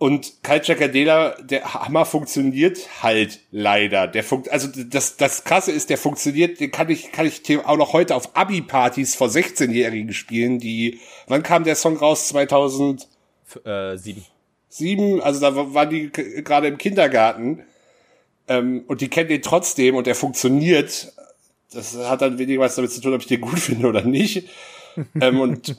Und 0.00 0.42
Culture 0.42 0.78
Candela, 0.78 1.36
der 1.42 1.74
Hammer 1.74 2.06
funktioniert 2.06 3.02
halt 3.02 3.40
leider. 3.50 4.06
Der 4.06 4.24
funkt, 4.24 4.50
also 4.50 4.66
das, 4.66 5.18
das 5.18 5.44
krasse 5.44 5.72
ist, 5.72 5.90
der 5.90 5.98
funktioniert, 5.98 6.58
den 6.58 6.70
kann 6.70 6.88
ich, 6.88 7.12
kann 7.12 7.26
ich 7.26 7.42
auch 7.66 7.76
noch 7.76 7.92
heute 7.92 8.16
auf 8.16 8.34
Abi-Partys 8.34 9.14
vor 9.14 9.28
16-Jährigen 9.28 10.14
spielen, 10.14 10.58
die, 10.58 11.00
wann 11.26 11.42
kam 11.42 11.64
der 11.64 11.76
Song 11.76 11.98
raus? 11.98 12.28
2000? 12.28 13.08
F 13.46 13.66
äh, 13.66 13.98
sieben. 13.98 14.24
sieben, 14.70 15.20
also 15.20 15.38
da 15.38 15.74
waren 15.74 15.90
die 15.90 16.10
gerade 16.10 16.68
im 16.68 16.78
Kindergarten 16.78 17.62
ähm, 18.48 18.84
und 18.86 19.02
die 19.02 19.08
kennen 19.08 19.28
den 19.28 19.42
trotzdem 19.42 19.96
und 19.96 20.06
der 20.06 20.14
funktioniert. 20.14 21.12
Das 21.74 21.94
hat 21.94 22.22
dann 22.22 22.38
weniger 22.38 22.62
was 22.62 22.74
damit 22.74 22.90
zu 22.90 23.02
tun, 23.02 23.12
ob 23.12 23.20
ich 23.20 23.26
den 23.26 23.42
gut 23.42 23.58
finde 23.58 23.86
oder 23.86 24.00
nicht. 24.00 24.48
ähm, 25.20 25.40
und 25.40 25.76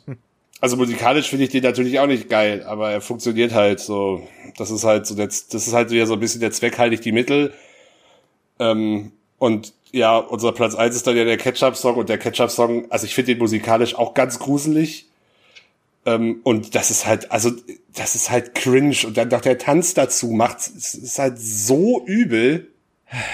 also 0.62 0.78
musikalisch 0.78 1.28
finde 1.28 1.45
ich 1.45 1.50
den 1.52 1.63
natürlich 1.63 2.00
auch 2.00 2.08
nicht 2.08 2.30
geil, 2.30 2.63
aber 2.63 2.91
er 2.91 3.02
funktioniert 3.02 3.52
halt 3.52 3.80
so. 3.80 4.28
Das 4.58 4.69
ist 4.69 4.84
halt 4.84 5.08
so, 5.08 5.15
der, 5.15 5.26
das 5.26 5.52
ist 5.52 5.74
halt 5.74 5.89
wieder 5.89 6.06
so 6.06 6.13
ein 6.13 6.19
bisschen 6.19 6.39
der 6.39 6.52
Zweck, 6.52 6.78
halte 6.78 6.93
ich 6.93 7.02
die 7.02 7.12
Mittel. 7.12 7.54
Ähm, 8.60 9.12
und 9.39 9.74
ja, 9.91 10.17
unser 10.17 10.52
Platz 10.52 10.76
eins 10.76 10.95
ist 10.95 11.08
dann 11.08 11.17
ja 11.17 11.26
der 11.26 11.38
Ketchup-Song 11.38 11.95
und 11.95 12.10
der 12.10 12.19
Ketchup-Song, 12.19 12.91
also 12.91 13.06
ich 13.06 13.15
finde 13.15 13.34
den 13.34 13.39
musikalisch 13.39 13.95
auch 13.95 14.13
ganz 14.13 14.38
gruselig. 14.38 15.08
Ähm, 16.06 16.41
und 16.43 16.76
das 16.76 16.91
ist 16.91 17.08
halt, 17.08 17.32
also, 17.32 17.52
das 17.95 18.13
ist 18.13 18.30
halt 18.30 18.54
cringe. 18.54 18.95
Und 19.06 19.17
dann 19.17 19.30
noch 19.30 19.41
der 19.41 19.58
Tanz 19.58 19.95
dazu 19.95 20.28
macht, 20.28 20.60
es 20.60 20.93
ist 20.93 21.17
halt 21.17 21.39
so 21.39 22.06
übel. 22.06 22.71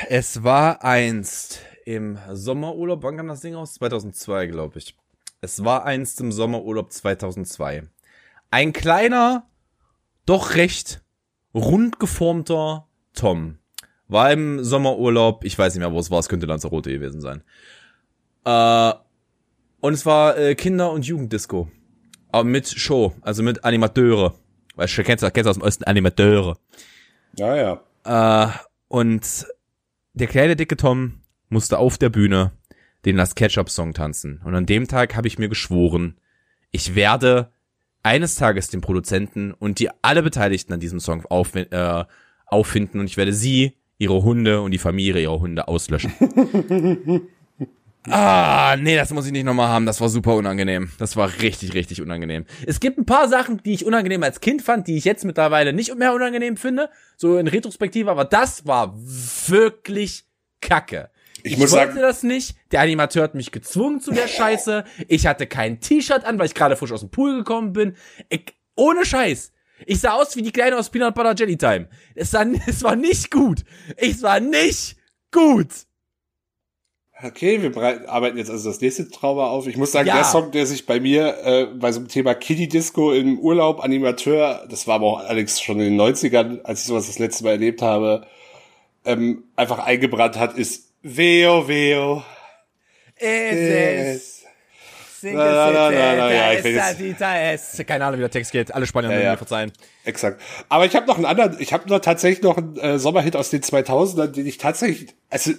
Es 0.07 0.43
war 0.43 0.83
einst 0.83 1.59
im 1.85 2.17
Sommerurlaub, 2.31 3.03
wann 3.03 3.17
kam 3.17 3.27
das 3.27 3.41
Ding 3.41 3.55
aus? 3.55 3.73
2002, 3.75 4.47
glaube 4.47 4.79
ich. 4.79 4.95
Es 5.47 5.63
war 5.63 5.85
einst 5.85 6.19
im 6.19 6.33
Sommerurlaub 6.33 6.91
2002. 6.91 7.87
Ein 8.51 8.73
kleiner, 8.73 9.47
doch 10.25 10.55
recht 10.55 11.01
rund 11.53 12.01
geformter 12.01 12.89
Tom 13.13 13.57
war 14.09 14.31
im 14.33 14.61
Sommerurlaub, 14.61 15.45
ich 15.45 15.57
weiß 15.57 15.73
nicht 15.73 15.79
mehr, 15.79 15.93
wo 15.93 15.99
es 15.99 16.11
war, 16.11 16.19
es 16.19 16.27
könnte 16.27 16.47
Lanzarote 16.47 16.91
gewesen 16.91 17.21
sein. 17.21 17.43
Äh, 18.43 18.93
und 19.79 19.93
es 19.93 20.05
war 20.05 20.37
äh, 20.37 20.55
Kinder- 20.55 20.91
und 20.91 21.05
Jugenddisco. 21.05 21.71
Aber 22.29 22.43
mit 22.43 22.67
Show, 22.67 23.13
also 23.21 23.41
mit 23.41 23.63
Animateure. 23.63 24.35
Weißt 24.75 24.97
du, 24.97 25.03
kennst 25.05 25.23
du, 25.23 25.31
kennst 25.31 25.45
du 25.45 25.49
aus 25.51 25.57
dem 25.57 25.63
Osten 25.63 25.85
Animateure. 25.85 26.57
Ja, 27.37 27.55
ja. 28.03 28.47
Äh, 28.47 28.51
und 28.89 29.47
der 30.13 30.27
kleine 30.27 30.57
dicke 30.57 30.75
Tom 30.75 31.21
musste 31.47 31.77
auf 31.79 31.97
der 31.97 32.09
Bühne 32.09 32.51
den 33.07 33.15
Last 33.15 33.37
Ketchup 33.37 33.69
Song 33.69 33.93
tanzen. 33.93 34.41
Und 34.43 34.53
an 34.53 34.65
dem 34.65 34.87
Tag 34.87 35.15
habe 35.15 35.29
ich 35.29 35.39
mir 35.39 35.47
geschworen, 35.47 36.17
ich 36.71 36.93
werde 36.93 37.51
eines 38.03 38.35
Tages 38.35 38.67
den 38.67 38.81
Produzenten 38.81 39.53
und 39.53 39.79
die 39.79 39.89
alle 40.01 40.21
Beteiligten 40.21 40.73
an 40.73 40.81
diesem 40.81 40.99
Song 40.99 41.25
auf, 41.25 41.55
äh, 41.55 42.03
auffinden 42.45 42.99
und 42.99 43.05
ich 43.05 43.15
werde 43.15 43.31
sie 43.31 43.77
ihre 43.97 44.23
Hunde 44.23 44.59
und 44.61 44.71
die 44.71 44.77
Familie 44.77 45.21
ihrer 45.21 45.39
Hunde 45.39 45.69
auslöschen. 45.69 46.11
ah, 48.09 48.75
nee, 48.77 48.97
das 48.97 49.13
muss 49.13 49.25
ich 49.25 49.31
nicht 49.31 49.45
nochmal 49.45 49.69
haben. 49.69 49.85
Das 49.85 50.01
war 50.01 50.09
super 50.09 50.35
unangenehm. 50.35 50.89
Das 50.99 51.15
war 51.15 51.31
richtig, 51.41 51.75
richtig 51.75 52.01
unangenehm. 52.01 52.43
Es 52.65 52.81
gibt 52.81 52.97
ein 52.97 53.05
paar 53.05 53.29
Sachen, 53.29 53.63
die 53.63 53.73
ich 53.73 53.85
unangenehm 53.85 54.21
als 54.21 54.41
Kind 54.41 54.61
fand, 54.61 54.85
die 54.87 54.97
ich 54.97 55.05
jetzt 55.05 55.23
mittlerweile 55.23 55.71
nicht 55.71 55.95
mehr 55.95 56.13
unangenehm 56.13 56.57
finde. 56.57 56.89
So 57.15 57.37
in 57.37 57.47
Retrospektive, 57.47 58.11
aber 58.11 58.25
das 58.25 58.67
war 58.67 58.93
wirklich 58.97 60.25
kacke. 60.59 61.09
Ich, 61.47 61.53
ich 61.53 61.59
wollte 61.59 61.71
sagen, 61.71 61.99
das 62.01 62.23
nicht. 62.23 62.55
Der 62.71 62.81
Animateur 62.81 63.23
hat 63.23 63.35
mich 63.35 63.51
gezwungen 63.51 64.01
zu 64.01 64.11
der 64.11 64.27
Scheiße. 64.27 64.83
Ich 65.07 65.25
hatte 65.25 65.47
kein 65.47 65.79
T-Shirt 65.79 66.25
an, 66.25 66.37
weil 66.37 66.47
ich 66.47 66.53
gerade 66.53 66.75
frisch 66.75 66.91
aus 66.91 66.99
dem 66.99 67.09
Pool 67.09 67.37
gekommen 67.37 67.73
bin. 67.73 67.95
Ich, 68.29 68.53
ohne 68.75 69.05
Scheiß. 69.05 69.51
Ich 69.85 69.99
sah 69.99 70.13
aus 70.13 70.35
wie 70.35 70.41
die 70.41 70.51
Kleine 70.51 70.77
aus 70.77 70.89
Peanut 70.89 71.15
Butter 71.15 71.35
Jelly 71.35 71.57
Time. 71.57 71.87
Es, 72.15 72.31
sah, 72.31 72.45
es 72.67 72.83
war 72.83 72.95
nicht 72.95 73.31
gut. 73.31 73.63
Es 73.95 74.21
war 74.21 74.39
nicht 74.39 74.97
gut. 75.31 75.69
Okay, 77.23 77.59
wir 77.63 78.09
arbeiten 78.09 78.37
jetzt 78.37 78.51
also 78.51 78.69
das 78.69 78.79
nächste 78.79 79.09
Trauma 79.09 79.47
auf. 79.47 79.65
Ich 79.65 79.75
muss 79.75 79.91
sagen, 79.91 80.07
ja. 80.07 80.15
der 80.15 80.23
Song, 80.23 80.51
der 80.51 80.67
sich 80.67 80.85
bei 80.85 80.99
mir 80.99 81.37
äh, 81.43 81.65
bei 81.65 81.91
so 81.91 81.99
einem 81.99 82.09
Thema 82.09 82.35
Kiddie 82.35 82.67
Disco 82.67 83.11
im 83.11 83.39
Urlaub, 83.39 83.83
Animateur, 83.83 84.67
das 84.69 84.85
war 84.85 84.95
aber 84.95 85.05
auch 85.07 85.19
Alex 85.21 85.59
schon 85.59 85.79
in 85.79 85.97
den 85.97 85.99
90ern, 85.99 86.61
als 86.61 86.81
ich 86.81 86.87
sowas 86.87 87.07
das 87.07 87.17
letzte 87.17 87.43
Mal 87.43 87.51
erlebt 87.51 87.81
habe, 87.81 88.27
ähm, 89.03 89.45
einfach 89.55 89.79
eingebrannt 89.79 90.37
hat, 90.37 90.55
ist 90.57 90.86
Veo 91.01 91.67
Veo. 91.67 92.23
Es 93.15 94.37
Single 95.19 95.37
na, 95.37 95.71
na, 95.71 95.91
na, 95.91 96.15
na, 96.15 96.31
ja, 96.31 96.53
ich 96.53 96.65
es. 97.19 97.87
Keine 97.87 98.05
Ahnung, 98.05 98.19
wie 98.19 98.21
der 98.21 98.29
Text 98.29 98.51
geht. 98.51 98.73
Alle 98.73 98.85
Spanier 98.85 99.11
ja, 99.11 99.19
ja. 99.19 99.31
mir 99.31 99.37
verzeihen. 99.37 99.71
Exakt. 100.05 100.39
Aber 100.69 100.85
ich 100.85 100.95
habe 100.95 101.07
noch 101.07 101.15
einen 101.15 101.25
anderen, 101.25 101.57
ich 101.59 101.73
habe 101.73 101.89
noch 101.89 101.99
tatsächlich 101.99 102.43
noch 102.43 102.57
einen 102.57 102.77
äh, 102.77 102.99
Sommerhit 102.99 103.35
aus 103.35 103.49
den 103.49 103.61
2000ern, 103.61 104.27
den 104.27 104.45
ich 104.45 104.59
tatsächlich, 104.59 105.15
also 105.31 105.53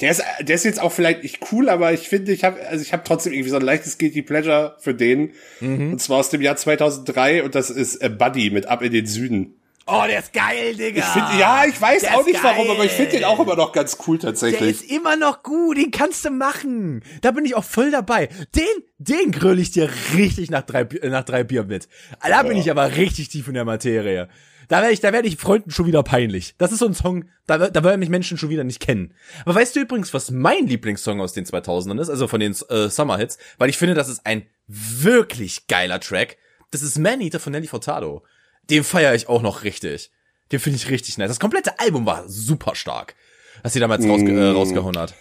der 0.00 0.10
ist, 0.12 0.22
der 0.40 0.54
ist 0.54 0.64
jetzt 0.64 0.80
auch 0.80 0.92
vielleicht 0.92 1.24
nicht 1.24 1.40
cool, 1.52 1.68
aber 1.68 1.92
ich 1.92 2.08
finde, 2.08 2.32
ich 2.32 2.44
habe, 2.44 2.64
also 2.68 2.82
ich 2.82 2.92
habe 2.92 3.02
trotzdem 3.04 3.32
irgendwie 3.32 3.50
so 3.50 3.56
ein 3.56 3.62
leichtes 3.62 3.98
Guilty 3.98 4.22
Pleasure 4.22 4.76
für 4.78 4.94
den. 4.94 5.32
Mhm. 5.60 5.92
Und 5.92 6.00
zwar 6.00 6.18
aus 6.18 6.30
dem 6.30 6.40
Jahr 6.40 6.56
2003 6.56 7.42
und 7.42 7.54
das 7.56 7.70
ist 7.70 7.96
äh, 7.96 8.08
Buddy 8.08 8.50
mit 8.50 8.66
Ab 8.66 8.82
in 8.82 8.92
den 8.92 9.06
Süden. 9.06 9.56
Oh, 9.86 10.02
der 10.06 10.20
ist 10.20 10.32
geil, 10.32 10.74
Digga. 10.74 11.00
Ich 11.00 11.04
find, 11.04 11.38
ja, 11.38 11.64
ich 11.66 11.78
weiß 11.78 12.02
der 12.02 12.16
auch 12.16 12.24
nicht 12.24 12.42
geil. 12.42 12.54
warum, 12.56 12.70
aber 12.70 12.84
ich 12.84 12.92
finde 12.92 13.12
den 13.12 13.24
auch 13.24 13.38
immer 13.38 13.54
noch 13.54 13.72
ganz 13.72 13.98
cool 14.06 14.18
tatsächlich. 14.18 14.58
Der 14.58 14.68
ist 14.70 14.90
immer 14.90 15.16
noch 15.16 15.42
gut, 15.42 15.76
den 15.76 15.90
kannst 15.90 16.24
du 16.24 16.30
machen. 16.30 17.02
Da 17.20 17.32
bin 17.32 17.44
ich 17.44 17.54
auch 17.54 17.64
voll 17.64 17.90
dabei. 17.90 18.28
Den, 18.54 18.64
den 18.98 19.30
grill 19.30 19.58
ich 19.58 19.72
dir 19.72 19.90
richtig 20.14 20.50
nach 20.50 20.62
drei, 20.62 20.88
nach 21.02 21.24
drei 21.24 21.44
Bier 21.44 21.64
mit. 21.64 21.88
Da 22.22 22.28
ja. 22.30 22.42
bin 22.42 22.56
ich 22.56 22.70
aber 22.70 22.96
richtig 22.96 23.28
tief 23.28 23.46
in 23.48 23.54
der 23.54 23.66
Materie. 23.66 24.28
Da 24.68 24.80
werde 24.80 24.92
ich, 24.94 25.00
da 25.00 25.12
werde 25.12 25.28
ich 25.28 25.36
Freunden 25.36 25.70
schon 25.70 25.86
wieder 25.86 26.02
peinlich. 26.02 26.54
Das 26.56 26.72
ist 26.72 26.78
so 26.78 26.86
ein 26.86 26.94
Song, 26.94 27.26
da, 27.46 27.58
da 27.58 27.84
werden 27.84 28.00
mich 28.00 28.08
Menschen 28.08 28.38
schon 28.38 28.48
wieder 28.48 28.64
nicht 28.64 28.80
kennen. 28.80 29.14
Aber 29.44 29.54
weißt 29.54 29.76
du 29.76 29.80
übrigens, 29.80 30.14
was 30.14 30.30
mein 30.30 30.66
Lieblingssong 30.66 31.20
aus 31.20 31.34
den 31.34 31.44
2000ern 31.44 32.00
ist, 32.00 32.08
also 32.08 32.26
von 32.28 32.40
den 32.40 32.56
äh, 32.70 32.88
Summer 32.88 33.18
Hits, 33.18 33.38
weil 33.58 33.68
ich 33.68 33.76
finde, 33.76 33.94
das 33.94 34.08
ist 34.08 34.24
ein 34.24 34.46
wirklich 34.66 35.66
geiler 35.66 36.00
Track. 36.00 36.38
Das 36.70 36.82
ist 36.82 36.98
Man 36.98 37.20
Eater 37.20 37.40
von 37.40 37.52
Nelly 37.52 37.66
Furtado. 37.66 38.24
Den 38.70 38.84
feiere 38.84 39.14
ich 39.14 39.28
auch 39.28 39.42
noch 39.42 39.62
richtig. 39.62 40.10
Den 40.52 40.60
finde 40.60 40.76
ich 40.76 40.90
richtig 40.90 41.18
nice. 41.18 41.28
Das 41.28 41.40
komplette 41.40 41.78
Album 41.78 42.06
war 42.06 42.24
super 42.28 42.74
stark, 42.74 43.14
was 43.62 43.72
sie 43.72 43.80
damals 43.80 44.06
rausge 44.06 44.30
äh, 44.30 44.52
mm. 44.52 44.56
rausgehauen 44.56 44.98
hat. 44.98 45.14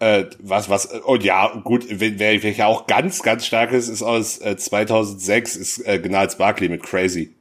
Äh, 0.00 0.26
was, 0.38 0.68
was, 0.68 0.88
oh 1.04 1.16
ja, 1.16 1.60
gut, 1.64 1.86
wer, 1.88 2.34
ja 2.36 2.66
auch 2.66 2.86
ganz, 2.86 3.22
ganz 3.22 3.44
stark 3.44 3.72
ist, 3.72 3.88
ist 3.88 4.02
aus 4.02 4.38
äh, 4.40 4.56
2006, 4.56 5.56
ist 5.56 5.78
äh, 5.86 5.98
Gnals 5.98 6.38
Barkley 6.38 6.68
mit 6.68 6.84
Crazy. 6.84 7.34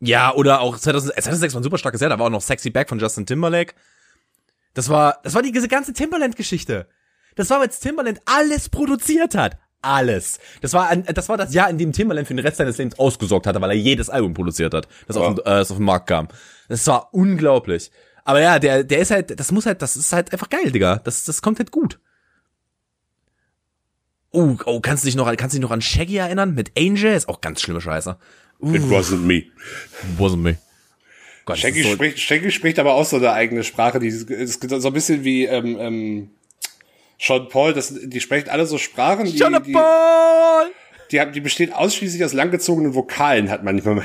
Ja, 0.00 0.32
oder 0.32 0.60
auch 0.60 0.78
2000, 0.78 1.14
2006 1.14 1.54
war 1.54 1.60
ein 1.60 1.64
super 1.64 1.78
starkes 1.78 2.00
Jahr, 2.00 2.10
da 2.10 2.18
war 2.18 2.26
auch 2.26 2.30
noch 2.30 2.40
Sexy 2.40 2.70
Back 2.70 2.88
von 2.88 3.00
Justin 3.00 3.26
Timberlake. 3.26 3.74
Das 4.74 4.88
war, 4.88 5.18
das 5.24 5.34
war 5.34 5.42
die, 5.42 5.50
diese 5.50 5.66
ganze 5.66 5.92
Timberland-Geschichte. 5.92 6.86
Das 7.34 7.50
war, 7.50 7.60
als 7.60 7.80
Timberland 7.80 8.20
alles 8.26 8.68
produziert 8.68 9.34
hat 9.34 9.58
alles. 9.82 10.38
Das 10.60 10.72
war, 10.72 10.88
ein, 10.88 11.04
das 11.04 11.28
war 11.28 11.36
das 11.36 11.54
Jahr, 11.54 11.70
in 11.70 11.78
dem 11.78 11.92
Timbaland 11.92 12.26
für 12.26 12.34
den 12.34 12.44
Rest 12.44 12.56
seines 12.56 12.78
Lebens 12.78 12.98
ausgesorgt 12.98 13.46
hatte, 13.46 13.60
weil 13.60 13.70
er 13.70 13.76
jedes 13.76 14.10
Album 14.10 14.34
produziert 14.34 14.74
hat, 14.74 14.88
das, 15.06 15.16
ja. 15.16 15.22
auf, 15.22 15.34
den, 15.34 15.44
äh, 15.44 15.58
das 15.58 15.70
auf 15.70 15.76
den 15.76 15.86
Markt 15.86 16.08
kam. 16.08 16.28
Das 16.68 16.86
war 16.86 17.12
unglaublich. 17.12 17.90
Aber 18.24 18.40
ja, 18.40 18.58
der, 18.58 18.84
der 18.84 18.98
ist 18.98 19.10
halt, 19.10 19.38
das 19.38 19.52
muss 19.52 19.66
halt, 19.66 19.80
das 19.80 19.96
ist 19.96 20.12
halt 20.12 20.32
einfach 20.32 20.50
geil, 20.50 20.70
Digga. 20.70 21.00
Das, 21.04 21.24
das 21.24 21.40
kommt 21.40 21.58
halt 21.58 21.70
gut. 21.70 21.98
Oh, 24.30 24.56
oh, 24.66 24.80
kannst 24.80 25.04
du 25.04 25.06
dich 25.06 25.16
noch, 25.16 25.26
kannst 25.36 25.54
du 25.54 25.58
dich 25.58 25.62
noch 25.62 25.70
an 25.70 25.80
Shaggy 25.80 26.16
erinnern? 26.16 26.54
Mit 26.54 26.72
Angel? 26.78 27.14
Ist 27.14 27.28
auch 27.28 27.40
ganz 27.40 27.62
schlimme 27.62 27.80
Scheiße. 27.80 28.18
Uh. 28.60 28.74
It 28.74 28.82
wasn't 28.82 29.22
me. 29.22 29.34
It 29.36 30.18
wasn't 30.18 30.38
me. 30.38 30.58
Gott, 31.46 31.56
Shaggy, 31.56 31.82
so 31.82 31.92
spricht, 31.92 32.18
Shaggy 32.18 32.50
spricht 32.50 32.78
aber 32.78 32.92
auch 32.92 33.06
so 33.06 33.16
eine 33.16 33.32
eigene 33.32 33.64
Sprache, 33.64 33.98
die 33.98 34.08
ist 34.08 34.62
so 34.62 34.88
ein 34.88 34.92
bisschen 34.92 35.24
wie, 35.24 35.46
ähm, 35.46 35.78
ähm, 35.80 36.30
Sean 37.20 37.48
Paul, 37.48 37.72
das, 37.72 37.94
die 38.00 38.20
sprechen 38.20 38.48
alle 38.48 38.66
so 38.66 38.78
Sprachen, 38.78 39.26
die, 39.26 39.36
Sean 39.36 39.60
die, 39.62 39.72
Paul! 39.72 40.70
Die, 41.10 41.20
die 41.32 41.40
besteht 41.40 41.74
ausschließlich 41.74 42.24
aus 42.24 42.32
langgezogenen 42.32 42.94
Vokalen, 42.94 43.50
hat 43.50 43.64
manchmal. 43.64 43.96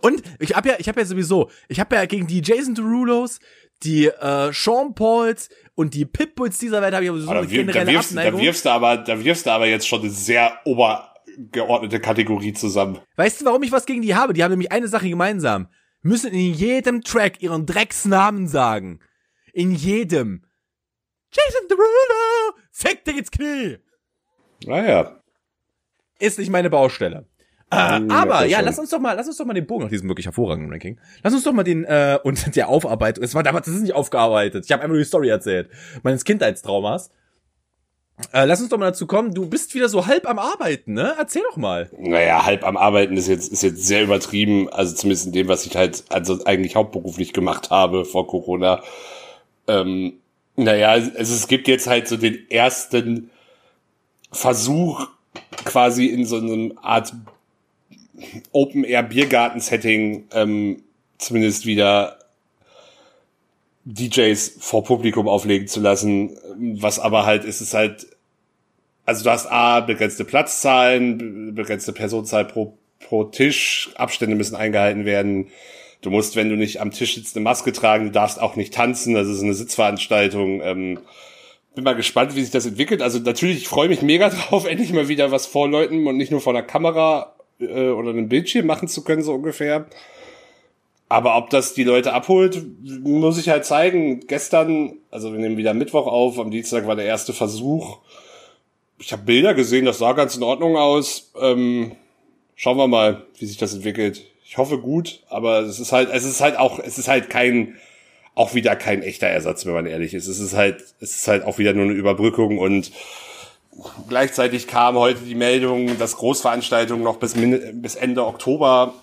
Und 0.00 0.22
ich 0.38 0.54
habe 0.54 0.68
ja, 0.68 0.76
ich 0.78 0.88
habe 0.88 1.00
ja 1.00 1.06
sowieso, 1.06 1.50
ich 1.68 1.80
habe 1.80 1.96
ja 1.96 2.06
gegen 2.06 2.26
die 2.26 2.40
Jason 2.42 2.74
Derulos, 2.74 3.40
die 3.82 4.06
äh, 4.06 4.52
Sean 4.52 4.94
Pauls 4.94 5.48
und 5.74 5.94
die 5.94 6.04
Pitbulls 6.04 6.58
dieser 6.58 6.80
Welt 6.80 6.94
habe 6.94 7.04
ich 7.04 7.10
sowieso 7.10 7.30
eine 7.30 7.46
generelle 7.46 7.86
da 7.86 7.92
wirfst, 7.92 8.16
Da 8.16 8.38
wirfst 8.38 8.64
du 8.64 8.70
aber, 8.70 8.96
da 8.98 9.22
wirfst 9.22 9.46
du 9.46 9.50
aber 9.50 9.66
jetzt 9.66 9.88
schon 9.88 10.00
eine 10.00 10.10
sehr 10.10 10.60
obergeordnete 10.64 12.00
Kategorie 12.00 12.52
zusammen. 12.52 12.98
Weißt 13.16 13.40
du, 13.40 13.46
warum 13.46 13.62
ich 13.64 13.72
was 13.72 13.84
gegen 13.84 14.02
die 14.02 14.14
habe? 14.14 14.32
Die 14.32 14.44
haben 14.44 14.52
nämlich 14.52 14.72
eine 14.72 14.88
Sache 14.88 15.08
gemeinsam. 15.08 15.68
Müssen 16.02 16.32
in 16.32 16.54
jedem 16.54 17.02
Track 17.02 17.42
ihren 17.42 17.66
Drecksnamen 17.66 18.46
sagen. 18.46 19.00
In 19.54 19.70
jedem. 19.72 20.42
Jason 21.30 21.68
Derulo! 21.68 22.58
Fick 22.72 23.04
dich 23.04 23.18
ins 23.18 23.30
Knie! 23.30 23.78
Naja. 24.66 25.20
Ist 26.18 26.38
nicht 26.38 26.50
meine 26.50 26.70
Baustelle. 26.70 27.26
Äh, 27.70 27.96
hm, 27.96 28.10
aber 28.10 28.44
ja, 28.46 28.60
lass 28.60 28.78
uns 28.78 28.90
doch 28.90 28.98
mal, 28.98 29.14
lass 29.14 29.26
uns 29.26 29.36
doch 29.36 29.44
mal 29.44 29.54
den 29.54 29.66
Bogen 29.66 29.84
nach 29.84 29.90
diesem 29.90 30.08
wirklich 30.08 30.26
hervorragenden 30.26 30.72
Ranking. 30.72 30.98
Lass 31.22 31.32
uns 31.32 31.44
doch 31.44 31.52
mal 31.52 31.62
den 31.62 31.84
äh, 31.84 32.18
und 32.22 32.56
der 32.56 32.68
Aufarbeitung. 32.68 33.22
Es 33.22 33.34
war 33.34 33.42
damals, 33.42 33.66
das 33.66 33.76
ist 33.76 33.82
nicht 33.82 33.94
aufgearbeitet. 33.94 34.64
Ich 34.64 34.72
habe 34.72 34.82
einfach 34.82 34.94
nur 34.94 35.02
die 35.02 35.08
Story 35.08 35.28
erzählt 35.28 35.70
meines 36.02 36.24
Kindheitstraumas. 36.24 37.10
Äh, 38.32 38.44
lass 38.44 38.60
uns 38.60 38.70
doch 38.70 38.78
mal 38.78 38.86
dazu 38.86 39.06
kommen. 39.06 39.34
Du 39.34 39.48
bist 39.48 39.74
wieder 39.74 39.88
so 39.88 40.06
halb 40.06 40.28
am 40.28 40.38
Arbeiten, 40.38 40.94
ne? 40.94 41.14
Erzähl 41.18 41.42
doch 41.48 41.56
mal. 41.56 41.90
Naja, 41.98 42.44
halb 42.44 42.64
am 42.64 42.76
Arbeiten 42.76 43.16
ist 43.16 43.28
jetzt 43.28 43.52
ist 43.52 43.62
jetzt 43.62 43.86
sehr 43.86 44.04
übertrieben. 44.04 44.68
Also 44.68 44.94
zumindest 44.94 45.26
in 45.26 45.32
dem, 45.32 45.48
was 45.48 45.66
ich 45.66 45.76
halt 45.76 46.04
also 46.10 46.44
eigentlich 46.44 46.76
hauptberuflich 46.76 47.32
gemacht 47.32 47.70
habe 47.70 48.04
vor 48.04 48.26
Corona. 48.26 48.82
Ähm, 49.68 50.14
naja, 50.56 50.90
also 50.90 51.10
es 51.16 51.48
gibt 51.48 51.68
jetzt 51.68 51.86
halt 51.86 52.06
so 52.08 52.16
den 52.16 52.50
ersten 52.50 53.30
Versuch 54.30 55.08
quasi 55.64 56.06
in 56.06 56.26
so 56.26 56.36
einem 56.36 56.78
Art 56.80 57.12
Open-Air-Biergarten-Setting 58.52 60.28
ähm, 60.32 60.82
zumindest 61.18 61.66
wieder 61.66 62.18
DJs 63.84 64.56
vor 64.60 64.84
Publikum 64.84 65.28
auflegen 65.28 65.68
zu 65.68 65.80
lassen, 65.80 66.38
was 66.78 66.98
aber 66.98 67.26
halt 67.26 67.44
ist 67.44 67.60
es 67.60 67.74
halt, 67.74 68.06
also 69.04 69.24
du 69.24 69.30
hast 69.30 69.46
A, 69.46 69.80
begrenzte 69.80 70.24
Platzzahlen, 70.24 71.54
begrenzte 71.54 71.92
Personenzahl 71.92 72.46
pro, 72.46 72.78
pro 73.00 73.24
Tisch, 73.24 73.90
Abstände 73.96 74.36
müssen 74.36 74.56
eingehalten 74.56 75.04
werden, 75.04 75.48
Du 76.04 76.10
musst, 76.10 76.36
wenn 76.36 76.50
du 76.50 76.56
nicht 76.56 76.82
am 76.82 76.90
Tisch 76.90 77.14
sitzt, 77.14 77.34
eine 77.34 77.44
Maske 77.44 77.72
tragen. 77.72 78.04
Du 78.04 78.10
darfst 78.12 78.38
auch 78.38 78.56
nicht 78.56 78.74
tanzen. 78.74 79.14
Das 79.14 79.26
ist 79.26 79.42
eine 79.42 79.54
Sitzveranstaltung. 79.54 80.60
Ähm, 80.62 80.98
bin 81.74 81.82
mal 81.82 81.94
gespannt, 81.94 82.36
wie 82.36 82.42
sich 82.42 82.50
das 82.50 82.66
entwickelt. 82.66 83.00
Also 83.00 83.20
natürlich, 83.20 83.56
ich 83.56 83.68
freue 83.68 83.88
mich 83.88 84.02
mega 84.02 84.28
drauf, 84.50 84.66
endlich 84.66 84.92
mal 84.92 85.08
wieder 85.08 85.30
was 85.30 85.46
vor 85.46 85.66
Leuten 85.66 86.06
und 86.06 86.18
nicht 86.18 86.30
nur 86.30 86.42
vor 86.42 86.52
einer 86.52 86.62
Kamera 86.62 87.34
äh, 87.58 87.88
oder 87.88 88.10
einem 88.10 88.28
Bildschirm 88.28 88.66
machen 88.66 88.86
zu 88.86 89.02
können, 89.02 89.22
so 89.22 89.32
ungefähr. 89.32 89.86
Aber 91.08 91.38
ob 91.38 91.48
das 91.48 91.72
die 91.72 91.84
Leute 91.84 92.12
abholt, 92.12 92.62
muss 92.82 93.38
ich 93.38 93.48
halt 93.48 93.64
zeigen. 93.64 94.26
Gestern, 94.26 94.98
also 95.10 95.32
wir 95.32 95.40
nehmen 95.40 95.56
wieder 95.56 95.72
Mittwoch 95.72 96.06
auf, 96.06 96.38
am 96.38 96.50
Dienstag 96.50 96.86
war 96.86 96.96
der 96.96 97.06
erste 97.06 97.32
Versuch. 97.32 98.00
Ich 98.98 99.10
habe 99.12 99.22
Bilder 99.22 99.54
gesehen, 99.54 99.86
das 99.86 99.98
sah 99.98 100.12
ganz 100.12 100.36
in 100.36 100.42
Ordnung 100.42 100.76
aus. 100.76 101.32
Ähm, 101.40 101.92
schauen 102.56 102.76
wir 102.76 102.88
mal, 102.88 103.24
wie 103.38 103.46
sich 103.46 103.56
das 103.56 103.72
entwickelt. 103.72 104.33
Ich 104.46 104.58
hoffe 104.58 104.78
gut, 104.78 105.20
aber 105.28 105.60
es 105.60 105.80
ist 105.80 105.92
halt, 105.92 106.10
es 106.12 106.24
ist 106.24 106.40
halt 106.40 106.58
auch, 106.58 106.78
es 106.78 106.98
ist 106.98 107.08
halt 107.08 107.30
kein, 107.30 107.76
auch 108.34 108.54
wieder 108.54 108.76
kein 108.76 109.02
echter 109.02 109.26
Ersatz, 109.26 109.64
wenn 109.64 109.72
man 109.72 109.86
ehrlich 109.86 110.12
ist. 110.14 110.26
Es 110.26 110.38
ist 110.38 110.54
halt, 110.54 110.82
es 111.00 111.16
ist 111.16 111.28
halt 111.28 111.44
auch 111.44 111.58
wieder 111.58 111.72
nur 111.72 111.84
eine 111.84 111.94
Überbrückung 111.94 112.58
und 112.58 112.92
gleichzeitig 114.08 114.66
kam 114.66 114.96
heute 114.96 115.20
die 115.20 115.34
Meldung, 115.34 115.98
dass 115.98 116.16
Großveranstaltungen 116.16 117.02
noch 117.02 117.16
bis, 117.16 117.34
bis 117.34 117.94
Ende 117.96 118.24
Oktober 118.26 118.94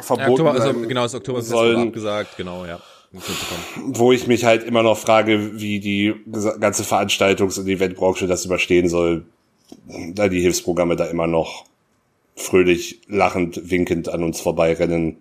verboten 0.00 0.20
ja, 0.20 0.30
Oktober, 0.30 0.52
also, 0.52 0.80
genau, 0.80 1.02
das 1.02 1.14
Oktober 1.14 1.42
sollen 1.42 1.88
abgesagt, 1.88 2.36
genau, 2.36 2.66
ja. 2.66 2.80
Wo 3.86 4.12
ich 4.12 4.26
mich 4.26 4.44
halt 4.44 4.64
immer 4.64 4.82
noch 4.82 4.98
frage, 4.98 5.58
wie 5.60 5.80
die 5.80 6.14
ganze 6.60 6.82
Veranstaltungs- 6.82 7.58
und 7.58 7.66
Eventbranche 7.66 8.26
das 8.26 8.44
überstehen 8.44 8.88
soll, 8.88 9.24
da 10.12 10.28
die 10.28 10.40
Hilfsprogramme 10.40 10.94
da 10.94 11.06
immer 11.06 11.26
noch 11.26 11.64
fröhlich 12.38 13.00
lachend 13.08 13.70
winkend 13.70 14.08
an 14.08 14.22
uns 14.22 14.40
vorbeirennen. 14.40 15.18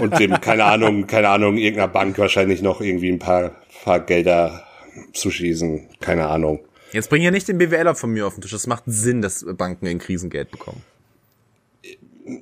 Und 0.00 0.18
dem 0.18 0.40
keine 0.40 0.64
Ahnung 0.64 1.06
keine 1.06 1.28
Ahnung 1.28 1.56
irgendeiner 1.56 1.88
Bank 1.88 2.18
wahrscheinlich 2.18 2.62
noch 2.62 2.80
irgendwie 2.80 3.10
ein 3.10 3.18
paar 3.18 3.56
paar 3.84 4.00
Gelder 4.00 4.64
zu 5.12 5.30
schießen. 5.30 5.88
Keine 6.00 6.26
Ahnung. 6.28 6.60
Jetzt 6.92 7.10
bring 7.10 7.22
ja 7.22 7.30
nicht 7.30 7.48
den 7.48 7.58
BWLer 7.58 7.94
von 7.94 8.10
mir 8.10 8.26
auf 8.26 8.34
den 8.34 8.40
Tisch. 8.40 8.52
Das 8.52 8.66
macht 8.66 8.84
Sinn 8.86 9.20
dass 9.20 9.44
Banken 9.56 9.86
ein 9.86 9.98
Krisengeld 9.98 10.50
bekommen. 10.50 10.82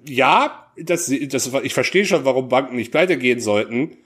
Ja 0.05 0.61
das 0.77 1.13
das 1.29 1.51
ich 1.63 1.75
verstehe 1.75 2.05
schon 2.05 2.25
warum 2.25 2.49
Banken 2.49 2.77
nicht 2.77 2.91
pleite 2.91 3.17
gehen 3.17 3.41
sollten. 3.41 3.97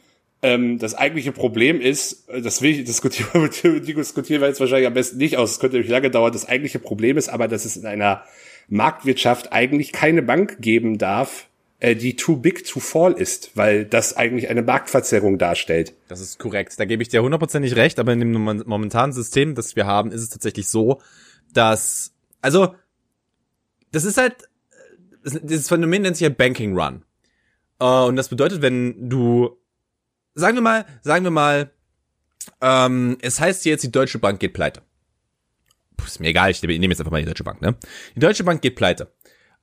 Ähm, 0.40 0.78
das 0.78 0.94
eigentliche 0.94 1.32
Problem 1.32 1.80
ist, 1.80 2.28
das 2.28 2.62
will 2.62 2.70
ich 2.70 2.84
diskutieren, 2.84 3.50
diskutieren 3.84 4.40
wir 4.40 4.46
jetzt 4.46 4.60
wahrscheinlich 4.60 4.86
am 4.86 4.94
besten 4.94 5.18
nicht 5.18 5.36
aus, 5.36 5.50
das 5.50 5.60
könnte 5.60 5.76
nämlich 5.76 5.90
lange 5.90 6.10
dauern. 6.10 6.32
Das 6.32 6.46
eigentliche 6.46 6.78
Problem 6.78 7.16
ist 7.16 7.28
aber, 7.28 7.48
dass 7.48 7.64
es 7.64 7.76
in 7.76 7.86
einer 7.86 8.22
Marktwirtschaft 8.68 9.52
eigentlich 9.52 9.92
keine 9.92 10.22
Bank 10.22 10.58
geben 10.60 10.98
darf, 10.98 11.48
äh, 11.80 11.94
die 11.96 12.16
too 12.16 12.36
big 12.36 12.64
to 12.66 12.80
fall 12.80 13.12
ist, 13.12 13.56
weil 13.56 13.84
das 13.84 14.16
eigentlich 14.16 14.48
eine 14.48 14.62
Marktverzerrung 14.62 15.38
darstellt. 15.38 15.94
Das 16.08 16.20
ist 16.20 16.38
korrekt. 16.38 16.78
Da 16.78 16.84
gebe 16.84 17.02
ich 17.02 17.08
dir 17.08 17.22
hundertprozentig 17.22 17.76
recht, 17.76 17.98
aber 17.98 18.12
in 18.12 18.20
dem 18.20 18.32
momentanen 18.32 19.12
System, 19.12 19.54
das 19.54 19.76
wir 19.76 19.86
haben, 19.86 20.12
ist 20.12 20.22
es 20.22 20.28
tatsächlich 20.28 20.68
so, 20.68 21.00
dass, 21.52 22.12
also, 22.42 22.74
das 23.92 24.04
ist 24.04 24.18
halt, 24.18 24.34
dieses 25.24 25.68
Phänomen 25.68 26.02
nennt 26.02 26.16
sich 26.16 26.24
ja 26.24 26.32
Banking 26.32 26.78
Run. 26.78 27.04
Uh, 27.80 28.06
und 28.08 28.16
das 28.16 28.28
bedeutet, 28.28 28.60
wenn 28.60 29.08
du 29.08 29.56
sagen 30.38 30.56
wir 30.56 30.62
mal, 30.62 30.86
sagen 31.02 31.24
wir 31.24 31.30
mal, 31.30 31.70
ähm, 32.60 33.18
es 33.20 33.40
heißt 33.40 33.64
jetzt, 33.66 33.82
die 33.82 33.92
Deutsche 33.92 34.18
Bank 34.18 34.40
geht 34.40 34.54
pleite. 34.54 34.82
Puh, 35.98 36.06
ist 36.06 36.20
mir 36.20 36.28
egal, 36.28 36.50
ich 36.50 36.62
nehme 36.62 36.86
jetzt 36.86 37.00
einfach 37.00 37.12
mal 37.12 37.20
die 37.20 37.26
Deutsche 37.26 37.44
Bank, 37.44 37.60
ne? 37.60 37.76
Die 38.16 38.20
Deutsche 38.20 38.44
Bank 38.44 38.62
geht 38.62 38.76
pleite. 38.76 39.12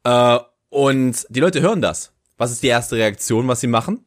Äh, 0.04 0.38
und 0.70 1.26
die 1.30 1.40
Leute 1.40 1.62
hören 1.62 1.82
das. 1.82 2.14
Was 2.38 2.52
ist 2.52 2.62
die 2.62 2.68
erste 2.68 2.98
Reaktion, 2.98 3.48
was 3.48 3.62
sie 3.62 3.68
machen? 3.68 4.06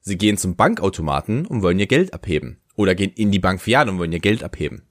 Sie 0.00 0.18
gehen 0.18 0.38
zum 0.38 0.56
Bankautomaten 0.56 1.46
und 1.46 1.62
wollen 1.62 1.78
ihr 1.78 1.86
Geld 1.86 2.14
abheben. 2.14 2.60
Oder 2.74 2.94
gehen 2.94 3.12
in 3.12 3.30
die 3.30 3.38
Bankfiliale 3.38 3.90
und 3.90 3.98
wollen 3.98 4.12
ihr 4.12 4.20
Geld 4.20 4.42
abheben. 4.42 4.88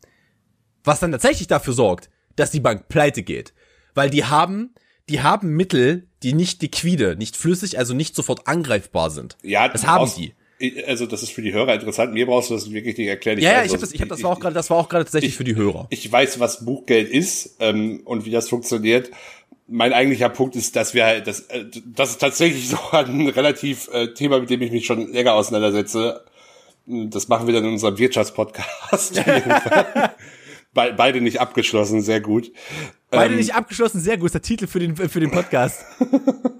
Was 0.83 0.99
dann 0.99 1.11
tatsächlich 1.11 1.47
dafür 1.47 1.73
sorgt, 1.73 2.09
dass 2.35 2.51
die 2.51 2.59
Bank 2.59 2.87
pleite 2.87 3.23
geht. 3.23 3.53
Weil 3.95 4.09
die 4.09 4.25
haben, 4.25 4.75
die 5.09 5.21
haben 5.21 5.49
Mittel, 5.55 6.07
die 6.21 6.33
nicht 6.33 6.61
liquide, 6.61 7.15
nicht 7.15 7.35
flüssig, 7.35 7.79
also 7.79 7.93
nicht 7.93 8.15
sofort 8.15 8.47
angreifbar 8.47 9.09
sind. 9.09 9.37
Ja, 9.41 9.67
das 9.67 9.87
haben 9.87 10.11
die 10.15 10.35
also 10.87 11.05
das 11.05 11.23
ist 11.23 11.31
für 11.31 11.41
die 11.41 11.53
Hörer 11.53 11.75
interessant. 11.75 12.13
Mir 12.13 12.25
brauchst 12.25 12.49
du 12.49 12.55
das 12.55 12.71
wirklich 12.71 12.97
nicht 12.97 13.07
erklären. 13.07 13.37
Ich 13.37 13.43
ja, 13.43 13.53
ja, 13.53 13.63
ich 13.63 13.71
habe 13.71 13.81
das, 13.81 13.91
ich 13.91 14.01
hab 14.01 14.09
das 14.09 14.23
war 14.23 14.31
auch 14.31 14.39
gerade, 14.39 14.55
das 14.55 14.69
war 14.69 14.77
auch 14.77 14.89
gerade 14.89 15.05
tatsächlich 15.05 15.31
ich, 15.31 15.37
für 15.37 15.43
die 15.43 15.55
Hörer. 15.55 15.87
Ich 15.89 16.11
weiß, 16.11 16.39
was 16.39 16.65
Buchgeld 16.65 17.09
ist 17.09 17.57
ähm, 17.59 18.01
und 18.05 18.25
wie 18.25 18.31
das 18.31 18.49
funktioniert. 18.49 19.11
Mein 19.67 19.93
eigentlicher 19.93 20.29
Punkt 20.29 20.55
ist, 20.55 20.75
dass 20.75 20.93
wir 20.93 21.05
halt, 21.05 21.27
das, 21.27 21.41
äh, 21.41 21.65
das 21.85 22.11
ist 22.11 22.21
tatsächlich 22.21 22.69
so 22.69 22.77
ein 22.91 23.27
relativ 23.29 23.89
äh, 23.93 24.13
Thema, 24.13 24.39
mit 24.39 24.49
dem 24.49 24.61
ich 24.61 24.71
mich 24.71 24.85
schon 24.85 25.11
länger 25.11 25.33
auseinandersetze. 25.33 26.23
Das 26.85 27.27
machen 27.27 27.47
wir 27.47 27.53
dann 27.53 27.65
in 27.65 27.71
unserem 27.73 27.97
Wirtschaftspodcast. 27.97 29.21
Be 30.73 30.93
beide 30.95 31.21
nicht 31.21 31.41
abgeschlossen, 31.41 32.01
sehr 32.01 32.21
gut. 32.21 32.51
Beide 33.09 33.33
ähm, 33.33 33.39
nicht 33.39 33.55
abgeschlossen, 33.55 33.99
sehr 33.99 34.17
gut. 34.17 34.27
Ist 34.27 34.35
der 34.35 34.41
Titel 34.41 34.67
für 34.67 34.79
den 34.79 34.95
für 34.95 35.19
den 35.19 35.31
Podcast. 35.31 35.83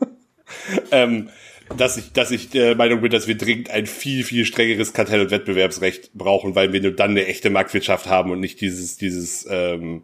ähm, 0.91 1.29
dass 1.75 1.97
ich, 1.97 2.13
dass 2.13 2.32
ich 2.32 2.49
der 2.49 2.75
Meinung 2.75 3.01
bin, 3.01 3.12
dass 3.12 3.27
wir 3.27 3.38
dringend 3.38 3.69
ein 3.69 3.86
viel, 3.86 4.23
viel 4.23 4.45
strengeres 4.45 4.93
Kartell- 4.93 5.21
und 5.21 5.32
Wettbewerbsrecht 5.32 6.13
brauchen, 6.13 6.56
weil 6.56 6.73
wir 6.73 6.82
nur 6.82 6.91
dann 6.91 7.12
eine 7.12 7.25
echte 7.25 7.49
Marktwirtschaft 7.49 8.08
haben 8.08 8.32
und 8.32 8.39
nicht 8.39 8.62
dieses, 8.62 8.97
dieses 8.97 9.45
ähm, 9.49 10.03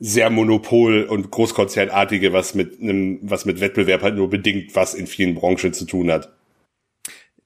sehr 0.00 0.30
Monopol- 0.30 1.04
und 1.04 1.30
Großkonzernartige, 1.30 2.32
was 2.32 2.54
mit 2.54 2.80
einem, 2.80 3.18
was 3.22 3.44
mit 3.44 3.60
Wettbewerb 3.60 4.02
halt 4.02 4.16
nur 4.16 4.28
bedingt 4.28 4.74
was 4.74 4.94
in 4.94 5.06
vielen 5.06 5.34
Branchen 5.34 5.72
zu 5.72 5.86
tun 5.86 6.10
hat. 6.10 6.32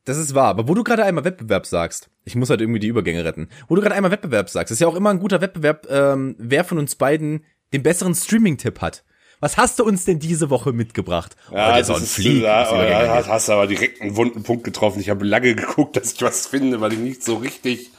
Das 0.05 0.17
ist 0.17 0.35
wahr, 0.35 0.49
aber 0.49 0.69
wo 0.69 0.75
du 0.75 0.83
gerade 0.85 1.05
einmal 1.05 1.25
Wettbewerb 1.25 1.67
sagst, 1.67 2.09
ich 2.25 2.35
muss 2.35 2.49
halt 2.49 2.63
irgendwie 2.63 2.81
die 2.81 2.89
Übergänge 2.89 3.25
retten. 3.25 3.49
Wo 3.69 3.75
du 3.75 3.83
gerade 3.83 3.95
einmal 3.95 4.11
Wettbewerb 4.11 4.49
sagst, 4.49 4.73
ist 4.73 4.81
ja 4.81 4.89
auch 4.89 4.97
immer 4.97 5.11
ein 5.11 5.19
guter 5.19 5.43
Wettbewerb, 5.43 5.87
ähm, 5.91 6.35
wer 6.39 6.65
von 6.65 6.79
uns 6.79 6.95
beiden 6.95 7.45
den 7.75 7.83
besseren 7.83 8.15
Streaming-Tipp 8.15 8.81
hat. 8.81 9.05
Was 9.41 9.57
hast 9.57 9.79
du 9.79 9.85
uns 9.85 10.05
denn 10.05 10.19
diese 10.19 10.51
Woche 10.51 10.73
mitgebracht? 10.73 11.37
Ja, 11.53 11.75
oh, 11.75 11.79
das 11.79 11.89
ist, 11.89 12.15
Flieg, 12.15 12.43
da, 12.43 12.89
ja, 12.89 13.27
hast 13.27 13.49
du 13.49 13.53
aber 13.53 13.67
direkt 13.67 14.01
einen 14.01 14.17
wunden 14.17 14.43
Punkt 14.43 14.65
getroffen. 14.65 15.01
Ich 15.01 15.11
habe 15.11 15.25
lange 15.25 15.55
geguckt, 15.55 15.97
dass 15.97 16.13
ich 16.13 16.23
was 16.23 16.47
finde, 16.47 16.81
weil 16.81 16.93
ich 16.93 16.99
nicht 16.99 17.25
so 17.25 17.37
richtig 17.37 17.91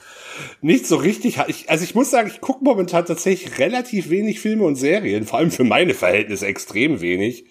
nicht 0.62 0.88
so 0.88 0.98
richtig. 0.98 1.40
Ich, 1.48 1.70
also 1.70 1.84
ich 1.84 1.96
muss 1.96 2.12
sagen, 2.12 2.30
ich 2.34 2.42
gucke 2.42 2.64
momentan 2.64 3.06
tatsächlich 3.06 3.60
relativ 3.60 4.10
wenig 4.10 4.40
Filme 4.40 4.64
und 4.64 4.76
Serien, 4.76 5.26
vor 5.26 5.40
allem 5.40 5.52
für 5.52 5.64
meine 5.64 5.94
Verhältnisse 5.94 6.46
extrem 6.46 7.02
wenig. 7.02 7.46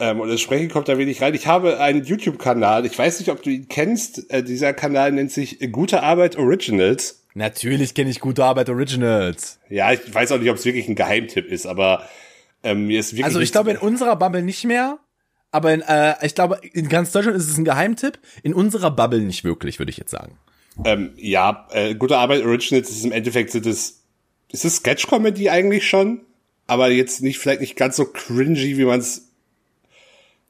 Ähm, 0.00 0.20
und 0.20 0.30
entsprechend 0.30 0.72
kommt 0.72 0.88
da 0.88 0.98
wenig 0.98 1.22
rein. 1.22 1.34
Ich 1.34 1.46
habe 1.46 1.78
einen 1.78 2.04
YouTube-Kanal, 2.04 2.84
ich 2.84 2.98
weiß 2.98 3.20
nicht, 3.20 3.30
ob 3.30 3.42
du 3.42 3.50
ihn 3.50 3.68
kennst. 3.68 4.30
Äh, 4.30 4.42
dieser 4.42 4.72
Kanal 4.72 5.12
nennt 5.12 5.30
sich 5.30 5.60
Gute 5.70 6.02
Arbeit 6.02 6.36
Originals. 6.36 7.22
Natürlich 7.34 7.94
kenne 7.94 8.10
ich 8.10 8.20
Gute 8.20 8.44
Arbeit 8.44 8.68
Originals. 8.68 9.58
Ja, 9.68 9.92
ich 9.92 10.12
weiß 10.12 10.32
auch 10.32 10.38
nicht, 10.38 10.50
ob 10.50 10.56
es 10.56 10.64
wirklich 10.64 10.88
ein 10.88 10.94
Geheimtipp 10.94 11.50
ist, 11.50 11.66
aber 11.66 12.08
ähm, 12.64 12.90
also 13.22 13.40
ich 13.40 13.52
glaube 13.52 13.70
in 13.70 13.76
unserer 13.76 14.16
Bubble 14.16 14.42
nicht 14.42 14.64
mehr, 14.64 14.98
aber 15.52 15.72
in, 15.72 15.82
äh, 15.82 16.14
ich 16.26 16.34
glaube 16.34 16.60
in 16.72 16.88
ganz 16.88 17.12
Deutschland 17.12 17.36
ist 17.36 17.48
es 17.48 17.58
ein 17.58 17.64
Geheimtipp. 17.64 18.18
In 18.42 18.54
unserer 18.54 18.90
Bubble 18.90 19.20
nicht 19.20 19.44
wirklich, 19.44 19.78
würde 19.78 19.90
ich 19.90 19.98
jetzt 19.98 20.10
sagen. 20.10 20.38
Ähm, 20.84 21.12
ja, 21.16 21.68
äh, 21.70 21.94
gute 21.94 22.16
Arbeit 22.18 22.42
Originals 22.42 22.90
ist 22.90 23.04
im 23.04 23.12
Endeffekt 23.12 23.50
sind 23.52 23.66
es 23.66 24.00
ist 24.50 24.64
es 24.64 24.76
Sketch 24.76 25.06
Comedy 25.06 25.50
eigentlich 25.50 25.88
schon, 25.88 26.22
aber 26.66 26.90
jetzt 26.90 27.22
nicht 27.22 27.38
vielleicht 27.38 27.60
nicht 27.60 27.76
ganz 27.76 27.96
so 27.96 28.06
cringy, 28.06 28.78
wie 28.78 28.84
man 28.84 29.00
es 29.00 29.28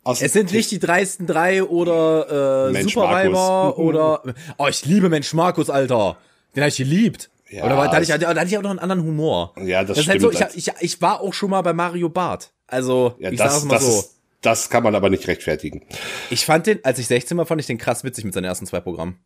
aus 0.05 0.23
es 0.23 0.33
sind 0.33 0.53
nicht 0.53 0.71
die 0.71 0.79
dreisten 0.79 1.27
drei 1.27 1.65
oder 1.65 2.71
äh, 2.71 2.83
Superweiber 2.83 3.79
oder 3.79 4.23
oh 4.57 4.67
ich 4.69 4.85
liebe 4.87 5.09
Mensch 5.09 5.33
Markus 5.35 5.69
Alter, 5.69 6.17
den 6.55 6.63
habe 6.63 6.69
ich 6.71 6.77
geliebt. 6.77 7.31
Ja, 7.55 7.65
Oder 7.65 7.77
da 7.77 7.93
hatte, 7.93 8.03
ich, 8.03 8.09
da 8.09 8.29
hatte 8.29 8.47
ich 8.47 8.59
auch 8.59 8.63
noch 8.63 8.71
einen 8.71 8.81
anderen 8.81 9.05
Humor. 9.05 9.55
Ja, 9.63 9.85
das, 9.85 9.97
das 9.97 10.05
stimmt. 10.05 10.25
Halt 10.25 10.53
so, 10.53 10.57
ich, 10.57 10.69
ich, 10.69 10.75
ich 10.81 11.03
war 11.03 11.21
auch 11.21 11.33
schon 11.33 11.51
mal 11.51 11.63
bei 11.63 11.73
Mario 11.73 12.09
Bart. 12.09 12.53
Also, 12.67 13.15
ja, 13.19 13.31
ich 13.31 13.39
das, 13.39 13.53
sag's 13.53 13.65
mal 13.65 13.75
das 13.75 13.87
so. 13.87 14.01
Ist, 14.01 14.15
das 14.41 14.71
kann 14.71 14.83
man 14.83 14.97
aber 14.97 15.09
nicht 15.09 15.29
rechtfertigen. 15.29 15.83
Ich 16.31 16.45
fand 16.45 16.67
den, 16.67 16.85
als 16.85 16.99
ich 16.99 17.07
16 17.07 17.39
war, 17.39 17.47
fand 17.47 17.61
ich 17.61 17.69
den 17.69 17.79
krass 17.79 18.03
witzig 18.03 18.25
mit 18.25 18.35
seinen 18.35 18.45
ersten 18.45 18.67
zwei 18.67 18.81
Programmen. 18.81 19.21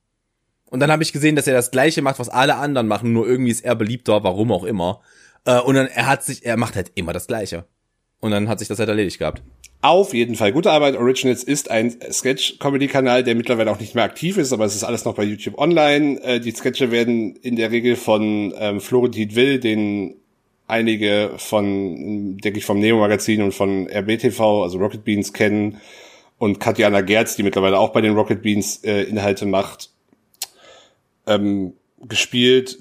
Und 0.66 0.80
dann 0.80 0.92
habe 0.92 1.02
ich 1.02 1.14
gesehen, 1.14 1.36
dass 1.36 1.46
er 1.46 1.54
das 1.54 1.70
gleiche 1.70 2.02
macht, 2.02 2.18
was 2.18 2.28
alle 2.28 2.56
anderen 2.56 2.86
machen, 2.86 3.14
nur 3.14 3.26
irgendwie 3.26 3.50
ist 3.50 3.64
er 3.64 3.74
beliebter, 3.74 4.22
warum 4.22 4.52
auch 4.52 4.64
immer. 4.64 5.00
Äh, 5.46 5.60
und 5.60 5.76
dann, 5.76 5.86
er 5.86 6.06
hat 6.06 6.22
sich, 6.22 6.44
er 6.44 6.58
macht 6.58 6.76
halt 6.76 6.92
immer 6.96 7.14
das 7.14 7.26
Gleiche. 7.26 7.64
Und 8.20 8.30
dann 8.30 8.48
hat 8.48 8.58
sich 8.58 8.68
das 8.68 8.78
halt 8.78 8.88
erledigt 8.88 9.18
gehabt. 9.18 9.42
Auf 9.80 10.12
jeden 10.12 10.34
Fall. 10.34 10.52
Gute 10.52 10.72
Arbeit 10.72 10.96
Originals 10.96 11.44
ist 11.44 11.70
ein 11.70 11.96
Sketch-Comedy-Kanal, 12.10 13.22
der 13.22 13.36
mittlerweile 13.36 13.70
auch 13.70 13.78
nicht 13.78 13.94
mehr 13.94 14.02
aktiv 14.02 14.36
ist, 14.36 14.52
aber 14.52 14.64
es 14.64 14.74
ist 14.74 14.82
alles 14.82 15.04
noch 15.04 15.14
bei 15.14 15.22
YouTube 15.22 15.56
online. 15.56 16.20
Äh, 16.22 16.40
die 16.40 16.50
Sketche 16.50 16.90
werden 16.90 17.36
in 17.36 17.54
der 17.54 17.70
Regel 17.70 17.94
von 17.94 18.52
ähm, 18.58 18.80
Florentin 18.80 19.36
Will, 19.36 19.60
den 19.60 20.16
einige 20.66 21.32
von, 21.36 22.36
denke 22.38 22.58
ich, 22.58 22.64
vom 22.64 22.80
Neo-Magazin 22.80 23.40
und 23.40 23.54
von 23.54 23.88
RBTV, 23.88 24.64
also 24.64 24.78
Rocket 24.78 25.04
Beans 25.04 25.32
kennen, 25.32 25.80
und 26.38 26.60
Katjana 26.60 27.00
Gerz, 27.00 27.36
die 27.36 27.42
mittlerweile 27.42 27.78
auch 27.78 27.90
bei 27.90 28.00
den 28.00 28.14
Rocket 28.14 28.42
Beans 28.42 28.82
äh, 28.84 29.02
Inhalte 29.02 29.46
macht, 29.46 29.90
ähm, 31.26 31.74
gespielt 32.00 32.78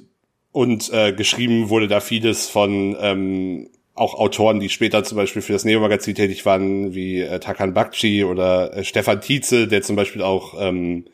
und 0.52 0.92
äh, 0.94 1.14
geschrieben 1.14 1.70
wurde 1.70 1.88
da 1.88 2.00
vieles 2.00 2.50
von 2.50 2.96
ähm, 3.00 3.70
auch 3.98 4.14
Autoren, 4.14 4.60
die 4.60 4.70
später 4.70 5.04
zum 5.04 5.18
Beispiel 5.18 5.42
für 5.42 5.54
das 5.54 5.66
Neo-Magazin 5.66 6.16
tätig 6.16 6.46
waren, 6.46 6.94
wie 6.94 7.22
äh, 7.22 7.40
Takan 7.40 7.74
Bakci 7.74 8.24
oder 8.24 8.78
äh, 8.78 8.84
Stefan 8.84 9.22
Tietze, 9.22 9.68
der 9.68 9.82
zum 9.82 9.96
Beispiel 9.96 10.22
auch 10.22 10.56
ähm, 10.60 11.06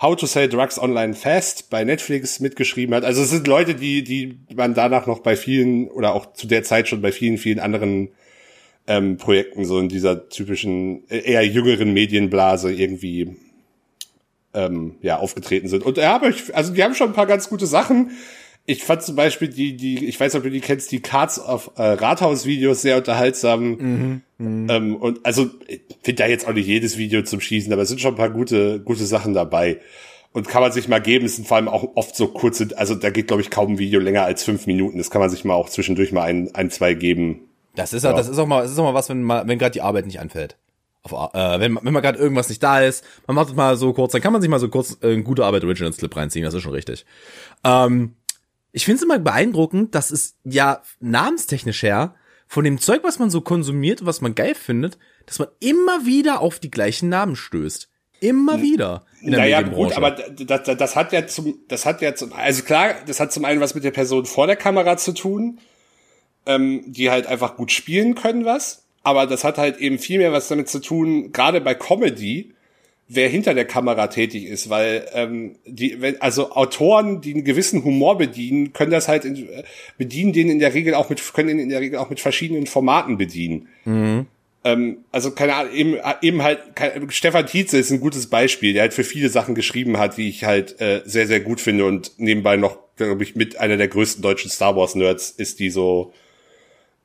How 0.00 0.16
to 0.16 0.26
Sell 0.26 0.48
Drugs 0.48 0.78
Online 0.78 1.14
Fast 1.14 1.70
bei 1.70 1.84
Netflix 1.84 2.40
mitgeschrieben 2.40 2.94
hat. 2.94 3.04
Also 3.04 3.22
es 3.22 3.30
sind 3.30 3.46
Leute, 3.46 3.74
die, 3.74 4.04
die 4.04 4.38
man 4.54 4.74
danach 4.74 5.06
noch 5.06 5.20
bei 5.20 5.36
vielen 5.36 5.88
oder 5.88 6.14
auch 6.14 6.32
zu 6.32 6.46
der 6.46 6.62
Zeit 6.62 6.88
schon 6.88 7.02
bei 7.02 7.12
vielen, 7.12 7.38
vielen 7.38 7.58
anderen 7.58 8.08
ähm, 8.86 9.16
Projekten 9.16 9.64
so 9.64 9.78
in 9.78 9.88
dieser 9.88 10.28
typischen, 10.28 11.08
äh, 11.08 11.18
eher 11.18 11.46
jüngeren 11.46 11.92
Medienblase 11.92 12.72
irgendwie 12.72 13.36
ähm, 14.54 14.96
ja 15.02 15.18
aufgetreten 15.18 15.68
sind. 15.68 15.84
Und 15.84 15.98
ja, 15.98 16.14
aber 16.14 16.28
ich, 16.28 16.54
also 16.54 16.72
die 16.72 16.82
haben 16.82 16.94
schon 16.94 17.10
ein 17.10 17.14
paar 17.14 17.26
ganz 17.26 17.48
gute 17.48 17.66
Sachen. 17.66 18.12
Ich 18.64 18.84
fand 18.84 19.02
zum 19.02 19.16
Beispiel 19.16 19.48
die, 19.48 19.76
die, 19.76 20.06
ich 20.06 20.20
weiß 20.20 20.32
nicht, 20.32 20.38
ob 20.38 20.44
du 20.44 20.50
die 20.50 20.60
kennst, 20.60 20.92
die 20.92 21.00
Cards 21.00 21.40
of 21.40 21.72
äh, 21.76 21.82
Rathaus-Videos 21.82 22.82
sehr 22.82 22.96
unterhaltsam. 22.96 23.70
Mhm, 23.70 24.22
mh. 24.38 24.74
ähm, 24.74 24.96
und 24.96 25.26
also, 25.26 25.50
ich 25.66 25.80
finde 26.02 26.22
da 26.22 26.28
jetzt 26.28 26.46
auch 26.46 26.52
nicht 26.52 26.68
jedes 26.68 26.96
Video 26.96 27.22
zum 27.22 27.40
Schießen, 27.40 27.72
aber 27.72 27.82
es 27.82 27.88
sind 27.88 28.00
schon 28.00 28.14
ein 28.14 28.18
paar 28.18 28.30
gute, 28.30 28.80
gute 28.80 29.04
Sachen 29.04 29.34
dabei. 29.34 29.80
Und 30.32 30.48
kann 30.48 30.62
man 30.62 30.72
sich 30.72 30.88
mal 30.88 31.00
geben, 31.00 31.26
es 31.26 31.36
sind 31.36 31.46
vor 31.46 31.58
allem 31.58 31.68
auch 31.68 31.96
oft 31.96 32.16
so 32.16 32.28
kurze, 32.28 32.68
also 32.76 32.94
da 32.94 33.10
geht, 33.10 33.26
glaube 33.26 33.42
ich, 33.42 33.50
kaum 33.50 33.72
ein 33.72 33.78
Video 33.78 34.00
länger 34.00 34.22
als 34.22 34.44
fünf 34.44 34.66
Minuten. 34.66 34.96
Das 34.96 35.10
kann 35.10 35.20
man 35.20 35.28
sich 35.28 35.44
mal 35.44 35.54
auch 35.54 35.68
zwischendurch 35.68 36.12
mal 36.12 36.22
ein, 36.22 36.54
ein 36.54 36.70
zwei 36.70 36.94
geben. 36.94 37.48
Das 37.74 37.92
ist 37.92 38.04
ja, 38.04 38.12
das 38.12 38.28
ist 38.28 38.38
auch 38.38 38.46
mal, 38.46 38.62
das 38.62 38.70
ist 38.70 38.78
auch 38.78 38.84
mal 38.84 38.94
was, 38.94 39.08
wenn 39.08 39.22
mal, 39.22 39.46
wenn 39.46 39.58
gerade 39.58 39.72
die 39.72 39.82
Arbeit 39.82 40.06
nicht 40.06 40.20
anfällt. 40.20 40.56
Auf, 41.02 41.34
äh, 41.34 41.60
wenn, 41.60 41.76
wenn 41.82 41.92
man 41.92 42.02
gerade 42.02 42.18
irgendwas 42.18 42.48
nicht 42.48 42.62
da 42.62 42.80
ist, 42.80 43.04
man 43.26 43.34
macht 43.34 43.56
mal 43.56 43.76
so 43.76 43.92
kurz, 43.92 44.12
dann 44.12 44.20
kann 44.20 44.32
man 44.32 44.40
sich 44.40 44.48
mal 44.48 44.60
so 44.60 44.68
kurz 44.68 44.96
äh, 45.02 45.12
ein 45.12 45.24
gute 45.24 45.44
Arbeit 45.44 45.64
Originals 45.64 45.96
Clip 45.96 46.14
reinziehen, 46.14 46.44
das 46.44 46.54
ist 46.54 46.62
schon 46.62 46.72
richtig. 46.72 47.04
Ähm, 47.64 48.14
ich 48.72 48.84
finde 48.84 48.96
es 48.96 49.02
immer 49.02 49.18
beeindruckend, 49.18 49.94
dass 49.94 50.10
es 50.10 50.36
ja 50.44 50.82
namenstechnisch 51.00 51.82
her 51.82 52.14
von 52.46 52.64
dem 52.64 52.78
Zeug, 52.78 53.02
was 53.04 53.18
man 53.18 53.30
so 53.30 53.40
konsumiert, 53.40 54.04
was 54.04 54.20
man 54.20 54.34
geil 54.34 54.54
findet, 54.54 54.98
dass 55.26 55.38
man 55.38 55.48
immer 55.60 56.04
wieder 56.04 56.40
auf 56.40 56.58
die 56.58 56.70
gleichen 56.70 57.08
Namen 57.08 57.36
stößt. 57.36 57.88
Immer 58.20 58.62
wieder. 58.62 59.04
In 59.20 59.32
der 59.32 59.40
naja, 59.40 59.62
gut, 59.62 59.96
aber 59.96 60.12
das, 60.12 60.62
das, 60.62 60.76
das 60.76 60.96
hat 60.96 61.12
ja 61.12 61.26
zum, 61.26 61.58
das 61.68 61.86
hat 61.86 62.00
ja 62.02 62.14
zum, 62.14 62.32
also 62.32 62.62
klar, 62.62 62.94
das 63.06 63.20
hat 63.20 63.32
zum 63.32 63.44
einen 63.44 63.60
was 63.60 63.74
mit 63.74 63.84
der 63.84 63.90
Person 63.90 64.26
vor 64.26 64.46
der 64.46 64.56
Kamera 64.56 64.96
zu 64.96 65.12
tun, 65.12 65.58
ähm, 66.46 66.84
die 66.86 67.10
halt 67.10 67.26
einfach 67.26 67.56
gut 67.56 67.72
spielen 67.72 68.14
können 68.14 68.44
was, 68.44 68.84
aber 69.02 69.26
das 69.26 69.42
hat 69.44 69.58
halt 69.58 69.78
eben 69.78 69.98
viel 69.98 70.18
mehr 70.18 70.32
was 70.32 70.48
damit 70.48 70.68
zu 70.68 70.80
tun, 70.80 71.32
gerade 71.32 71.60
bei 71.60 71.74
Comedy, 71.74 72.54
wer 73.14 73.28
hinter 73.28 73.54
der 73.54 73.64
Kamera 73.64 74.06
tätig 74.08 74.44
ist, 74.46 74.70
weil 74.70 75.06
ähm, 75.12 75.56
die, 75.66 76.00
wenn, 76.00 76.20
also 76.20 76.52
Autoren, 76.52 77.20
die 77.20 77.34
einen 77.34 77.44
gewissen 77.44 77.84
Humor 77.84 78.18
bedienen, 78.18 78.72
können 78.72 78.90
das 78.90 79.08
halt 79.08 79.24
in, 79.24 79.48
bedienen 79.98 80.32
den 80.32 80.48
in 80.48 80.58
der 80.58 80.74
Regel 80.74 80.94
auch 80.94 81.10
mit, 81.10 81.22
können 81.32 81.50
ihn 81.50 81.58
in 81.58 81.68
der 81.68 81.80
Regel 81.80 81.98
auch 81.98 82.10
mit 82.10 82.20
verschiedenen 82.20 82.66
Formaten 82.66 83.18
bedienen. 83.18 83.68
Mhm. 83.84 84.26
Ähm, 84.64 84.98
also 85.10 85.32
keine 85.32 85.54
Ahnung, 85.54 85.72
eben, 85.74 85.96
eben 86.22 86.42
halt, 86.42 86.76
kein, 86.76 87.10
Stefan 87.10 87.46
Tietze 87.46 87.78
ist 87.78 87.90
ein 87.90 88.00
gutes 88.00 88.28
Beispiel, 88.28 88.72
der 88.72 88.82
halt 88.82 88.94
für 88.94 89.04
viele 89.04 89.28
Sachen 89.28 89.54
geschrieben 89.54 89.98
hat, 89.98 90.16
die 90.16 90.28
ich 90.28 90.44
halt 90.44 90.80
äh, 90.80 91.02
sehr, 91.04 91.26
sehr 91.26 91.40
gut 91.40 91.60
finde 91.60 91.84
und 91.84 92.12
nebenbei 92.18 92.56
noch, 92.56 92.78
glaube 92.96 93.22
ich, 93.24 93.34
mit 93.34 93.58
einer 93.58 93.76
der 93.76 93.88
größten 93.88 94.22
deutschen 94.22 94.50
Star 94.50 94.76
Wars 94.76 94.94
Nerds 94.94 95.30
ist, 95.30 95.58
die 95.58 95.70
so 95.70 96.12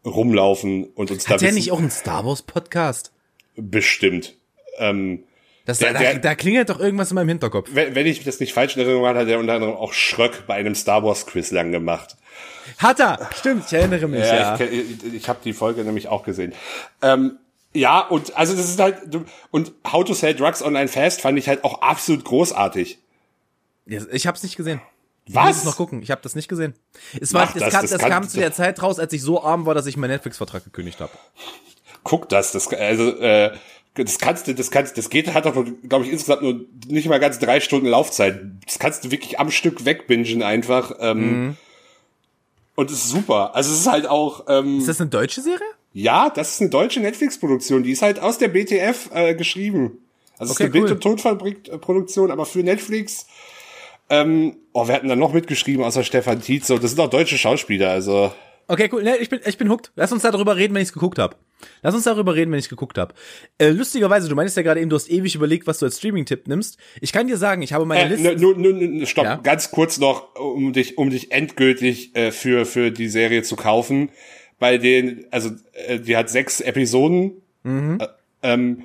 rumlaufen 0.06 0.86
und 0.96 1.12
uns 1.12 1.24
hat 1.26 1.30
da. 1.30 1.34
Hat 1.36 1.42
der 1.42 1.52
nicht 1.54 1.72
auch 1.72 1.80
einen 1.80 1.92
Star 1.92 2.26
Wars 2.26 2.44
Podcast? 2.44 3.12
Bestimmt. 3.56 4.36
Ähm, 4.78 5.24
das, 5.68 5.80
der, 5.80 5.94
da, 5.94 6.14
da 6.14 6.36
klingelt 6.36 6.70
doch 6.70 6.80
irgendwas 6.80 7.12
in 7.12 7.16
meinem 7.16 7.28
Hinterkopf. 7.28 7.70
Wenn, 7.74 7.94
wenn 7.94 8.08
ich 8.08 8.24
das 8.24 8.40
nicht 8.40 8.54
falsch 8.54 8.78
in 8.78 8.84
Erinnerung 8.84 9.06
hatte, 9.06 9.20
hat 9.20 9.28
er 9.28 9.38
unter 9.38 9.54
anderem 9.54 9.76
auch 9.76 9.92
Schröck 9.92 10.48
bei 10.48 10.54
einem 10.54 10.76
Star 10.76 11.04
Wars 11.04 11.26
Quiz 11.26 11.52
lang 11.52 11.74
gemacht. 11.74 12.16
Hat 12.78 13.02
er, 13.02 13.30
stimmt, 13.36 13.66
ich 13.68 13.74
erinnere 13.74 14.08
mich. 14.08 14.22
Ja, 14.22 14.58
ja. 14.58 14.60
ich, 14.62 15.04
ich, 15.04 15.14
ich 15.14 15.30
habe 15.30 15.40
die 15.44 15.52
Folge 15.52 15.84
nämlich 15.84 16.08
auch 16.08 16.24
gesehen. 16.24 16.54
Ähm, 17.02 17.38
ja, 17.74 18.00
und 18.00 18.38
also 18.38 18.56
das 18.56 18.70
ist 18.70 18.80
halt 18.80 19.02
und 19.52 19.74
How 19.92 20.06
to 20.06 20.14
Sell 20.14 20.36
Drugs 20.36 20.64
Online 20.64 20.88
Fast 20.88 21.20
fand 21.20 21.38
ich 21.38 21.50
halt 21.50 21.66
auch 21.66 21.82
absolut 21.82 22.24
großartig. 22.24 23.00
Ich 23.86 24.26
habe 24.26 24.38
es 24.38 24.44
nicht 24.44 24.56
gesehen. 24.56 24.82
Ich 25.26 25.36
Was? 25.36 25.48
muss 25.48 25.58
es 25.58 25.64
noch 25.66 25.76
gucken. 25.76 26.02
Ich 26.02 26.12
habe 26.12 26.22
das 26.22 26.34
nicht 26.36 26.48
gesehen. 26.48 26.76
Es 27.20 27.34
war, 27.34 27.46
das, 27.46 27.56
das, 27.56 27.74
kam, 27.74 27.82
das, 27.82 27.92
das 27.92 28.02
kam 28.02 28.30
zu 28.30 28.38
der 28.40 28.54
Zeit 28.54 28.82
raus, 28.82 29.00
als 29.00 29.12
ich 29.12 29.22
so 29.22 29.44
arm 29.44 29.66
war, 29.66 29.76
dass 29.76 29.86
ich 29.86 29.98
meinen 29.98 30.12
Netflix-Vertrag 30.12 30.64
gekündigt 30.64 31.02
habe. 31.02 31.12
Guck 32.04 32.30
das, 32.30 32.54
das 32.54 32.70
also 32.70 33.18
äh, 33.20 33.52
das 34.04 34.20
kannst 34.20 34.48
du, 34.48 34.54
das 34.54 34.72
kannst, 34.72 34.98
das 34.98 35.10
geht, 35.10 35.34
hat 35.34 35.46
doch, 35.46 35.66
glaube 35.88 36.06
ich, 36.06 36.12
insgesamt 36.12 36.42
nur 36.42 36.66
nicht 36.88 37.08
mal 37.08 37.20
ganz 37.20 37.40
drei 37.40 37.60
Stunden 37.60 37.88
Laufzeit. 37.88 38.42
Das 38.66 38.80
kannst 38.80 39.04
du 39.04 39.12
wirklich 39.12 39.40
am 39.40 39.52
Stück 39.52 39.86
wegbingen 39.86 40.44
einfach. 40.44 40.94
Ähm, 41.00 41.20
mhm. 41.20 41.58
Und 42.76 42.92
es 42.92 43.06
ist 43.06 43.10
super. 43.10 43.56
Also 43.56 43.72
es 43.72 43.80
ist 43.82 43.88
halt 43.88 44.08
auch. 44.08 44.46
Ähm, 44.48 44.78
ist 44.78 44.88
das 44.88 45.02
eine 45.02 45.10
deutsche 45.10 45.42
Serie? 45.42 45.66
Ja, 45.94 46.30
das 46.30 46.52
ist 46.52 46.62
eine 46.62 46.70
deutsche 46.70 47.00
Netflix-Produktion. 47.00 47.82
Die 47.82 47.92
ist 47.92 48.04
halt 48.04 48.20
aus 48.20 48.38
der 48.38 48.50
BTF 48.50 49.10
äh, 49.14 49.34
geschrieben. 49.34 50.00
Also 50.38 50.52
okay, 50.54 50.66
es 50.66 50.70
ist 50.70 50.76
eine 50.76 50.82
cool. 50.82 50.82
Bild- 50.82 50.92
und 50.92 51.02
Tonfallproduktion, 51.02 52.30
aber 52.30 52.46
für 52.46 52.60
Netflix. 52.60 53.26
Ähm, 54.10 54.58
oh, 54.74 54.88
wir 54.88 54.94
hatten 54.94 55.10
da 55.10 55.16
noch 55.16 55.34
mitgeschrieben, 55.34 55.84
außer 55.84 56.04
Stefan 56.04 56.42
Tietze. 56.42 56.76
Und 56.76 56.84
das 56.84 56.92
sind 56.92 57.00
auch 57.00 57.10
deutsche 57.10 57.38
Schauspieler, 57.38 57.90
also. 57.90 58.32
Okay, 58.68 58.90
cool. 58.92 59.04
Ne, 59.04 59.18
ich 59.18 59.30
bin, 59.30 59.40
ich 59.46 59.58
bin 59.58 59.70
hooked. 59.70 59.92
Lass 59.96 60.12
uns 60.12 60.24
darüber 60.24 60.58
reden, 60.58 60.74
wenn 60.74 60.82
ich 60.82 60.90
es 60.90 60.94
geguckt 60.94 61.20
habe. 61.20 61.38
Lass 61.82 61.96
uns 61.96 62.04
darüber 62.04 62.36
reden, 62.36 62.52
wenn 62.52 62.60
ich 62.60 62.70
geguckt 62.70 62.98
habe. 62.98 63.14
Äh, 63.58 63.70
lustigerweise, 63.70 64.28
du 64.30 64.36
meinst 64.36 64.58
ja 64.58 64.64
gerade 64.64 64.80
eben, 64.82 64.90
du 64.90 64.96
hast 64.96 65.10
ewig 65.10 65.36
überlegt, 65.36 65.68
was 65.68 65.80
du 65.80 65.86
als 65.86 65.98
Streaming-Tipp 65.98 66.48
nimmst. 66.48 66.78
Ich 67.02 67.14
kann 67.14 67.28
dir 67.28 67.38
sagen, 67.38 67.62
ich 67.62 67.74
habe 67.74 67.86
meine 67.86 68.04
äh, 68.04 68.16
Liste. 68.16 68.36
Nur, 68.36 68.58
nur, 68.58 68.74
nur, 68.74 69.06
stopp, 69.06 69.26
ja? 69.26 69.36
ganz 69.38 69.72
kurz 69.72 69.98
noch, 70.00 70.36
um 70.36 70.74
dich, 70.74 70.98
um 70.98 71.10
dich 71.10 71.32
endgültig 71.32 72.16
äh, 72.16 72.32
für 72.32 72.66
für 72.66 72.92
die 72.92 73.08
Serie 73.08 73.44
zu 73.44 73.56
kaufen 73.56 74.10
bei 74.60 74.78
den, 74.78 75.26
also 75.32 75.52
äh, 75.74 76.00
die 76.00 76.18
hat 76.18 76.30
sechs 76.30 76.62
Episoden 76.62 77.42
mhm. 77.64 78.00
äh, 78.02 78.08
ähm, 78.44 78.84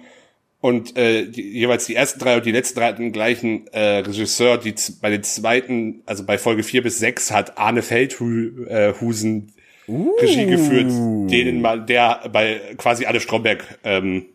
und 0.60 0.96
äh, 0.96 1.26
die, 1.26 1.42
jeweils 1.42 1.86
die 1.86 1.94
ersten 1.94 2.20
drei 2.20 2.36
und 2.36 2.46
die 2.46 2.52
letzten 2.52 2.78
drei 2.78 2.86
hatten 2.86 3.02
den 3.02 3.12
gleichen 3.12 3.66
äh, 3.68 3.98
Regisseur. 3.98 4.58
Die 4.58 4.74
bei 5.00 5.10
den 5.10 5.24
zweiten, 5.24 6.02
also 6.06 6.24
bei 6.24 6.38
Folge 6.38 6.62
vier 6.62 6.82
bis 6.82 6.98
sechs 6.98 7.32
hat 7.32 7.58
Arne 7.58 7.82
Feldhusen 7.82 9.52
uh. 9.88 10.16
Regie 10.20 10.46
geführt, 10.46 10.90
denen 11.30 11.60
man 11.60 11.86
der 11.86 12.28
bei 12.32 12.74
quasi 12.76 13.06
alle 13.06 13.20
Stromberg 13.20 13.78
ähm, 13.84 14.26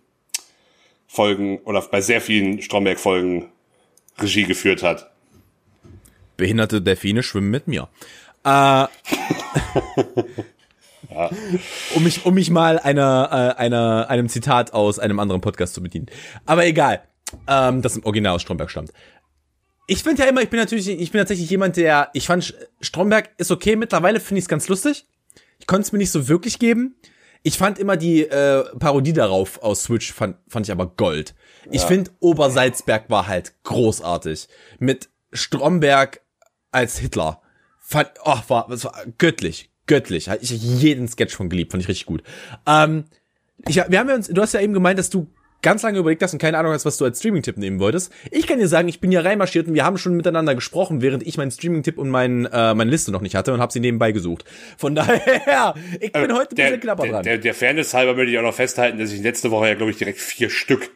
Folgen 1.07 1.59
oder 1.59 1.81
bei 1.81 2.01
sehr 2.01 2.21
vielen 2.21 2.61
Stromberg 2.61 2.99
Folgen 2.99 3.49
Regie 4.19 4.43
geführt 4.43 4.83
hat. 4.83 5.11
Behinderte 6.35 6.81
Delfine 6.81 7.23
schwimmen 7.23 7.49
mit 7.49 7.67
mir. 7.67 7.87
Äh, 8.43 8.85
Ja. 11.09 11.29
Um 11.95 12.03
mich, 12.03 12.25
um 12.25 12.33
mich 12.33 12.49
mal 12.49 12.79
einer, 12.79 13.55
äh, 13.57 13.59
einer, 13.59 14.09
einem 14.09 14.29
Zitat 14.29 14.73
aus 14.73 14.99
einem 14.99 15.19
anderen 15.19 15.41
Podcast 15.41 15.73
zu 15.73 15.81
bedienen. 15.81 16.07
Aber 16.45 16.65
egal, 16.65 17.01
ähm, 17.47 17.81
das 17.81 17.97
im 17.97 18.05
Original 18.05 18.35
aus 18.35 18.41
Stromberg 18.41 18.69
stammt. 18.69 18.91
Ich 19.87 20.03
finde 20.03 20.23
ja 20.23 20.29
immer, 20.29 20.41
ich 20.41 20.49
bin 20.49 20.59
natürlich, 20.59 20.87
ich 20.89 21.11
bin 21.11 21.19
tatsächlich 21.19 21.49
jemand, 21.49 21.77
der, 21.77 22.09
ich 22.13 22.27
fand 22.27 22.53
Stromberg 22.81 23.29
ist 23.37 23.51
okay, 23.51 23.75
mittlerweile 23.75 24.19
finde 24.19 24.39
ich 24.39 24.45
es 24.45 24.49
ganz 24.49 24.67
lustig. 24.67 25.05
Ich 25.59 25.67
konnte 25.67 25.83
es 25.83 25.91
mir 25.91 25.97
nicht 25.97 26.11
so 26.11 26.27
wirklich 26.27 26.59
geben. 26.59 26.95
Ich 27.43 27.57
fand 27.57 27.79
immer 27.79 27.97
die 27.97 28.23
äh, 28.23 28.63
Parodie 28.77 29.13
darauf 29.13 29.61
aus 29.61 29.83
Switch, 29.83 30.11
fand, 30.11 30.37
fand 30.47 30.65
ich 30.65 30.71
aber 30.71 30.87
Gold. 30.87 31.35
Ich 31.71 31.81
ja. 31.81 31.87
finde, 31.87 32.11
Obersalzberg 32.19 33.09
war 33.09 33.27
halt 33.27 33.53
großartig. 33.63 34.47
Mit 34.79 35.09
Stromberg 35.31 36.21
als 36.71 36.97
Hitler. 36.97 37.41
Fand, 37.79 38.11
oh, 38.25 38.37
war, 38.47 38.67
das 38.69 38.83
war 38.83 39.05
göttlich, 39.17 39.71
göttlich. 39.85 40.29
Ich 40.41 40.49
jeden 40.49 41.07
Sketch 41.07 41.35
von 41.35 41.49
geliebt, 41.49 41.71
fand 41.71 41.83
ich 41.83 41.89
richtig 41.89 42.05
gut. 42.05 42.23
Ähm, 42.65 43.05
ich, 43.67 43.77
wir 43.77 43.99
haben 43.99 44.09
ja 44.09 44.15
uns, 44.15 44.27
du 44.27 44.41
hast 44.41 44.53
ja 44.53 44.59
eben 44.59 44.73
gemeint, 44.73 44.99
dass 44.99 45.09
du 45.09 45.27
ganz 45.61 45.83
lange 45.83 45.99
überlegt 45.99 46.21
hast 46.23 46.33
und 46.33 46.39
keine 46.39 46.57
Ahnung 46.57 46.73
hast, 46.73 46.85
was 46.85 46.97
du 46.97 47.05
als 47.05 47.19
Streaming-Tipp 47.19 47.57
nehmen 47.57 47.79
wolltest. 47.79 48.11
Ich 48.31 48.47
kann 48.47 48.59
dir 48.59 48.67
sagen, 48.67 48.87
ich 48.87 48.99
bin 48.99 49.11
hier 49.11 49.25
reinmarschiert 49.25 49.67
und 49.67 49.73
wir 49.73 49.83
haben 49.83 49.97
schon 49.97 50.15
miteinander 50.15 50.55
gesprochen, 50.55 51.01
während 51.01 51.25
ich 51.25 51.37
meinen 51.37 51.51
Streaming-Tipp 51.51 51.97
und 51.97 52.09
mein, 52.09 52.45
äh, 52.45 52.73
meine 52.73 52.89
Liste 52.89 53.11
noch 53.11 53.21
nicht 53.21 53.35
hatte 53.35 53.53
und 53.53 53.59
habe 53.59 53.71
sie 53.71 53.79
nebenbei 53.79 54.11
gesucht. 54.11 54.45
Von 54.77 54.95
daher, 54.95 55.75
ich 55.99 56.11
bin 56.11 56.29
äh, 56.29 56.33
heute 56.33 56.51
ein 56.51 56.55
bisschen 56.55 56.79
knapper 56.79 57.03
der, 57.03 57.11
dran. 57.11 57.23
Der, 57.23 57.37
der 57.37 57.53
Fairness 57.53 57.93
halber 57.93 58.15
möchte 58.15 58.31
ich 58.31 58.37
auch 58.37 58.43
noch 58.43 58.53
festhalten, 58.53 58.99
dass 58.99 59.11
ich 59.11 59.21
letzte 59.21 59.51
Woche 59.51 59.67
ja, 59.69 59.73
glaube 59.75 59.91
ich, 59.91 59.97
direkt 59.97 60.19
vier 60.19 60.49
Stück 60.49 60.91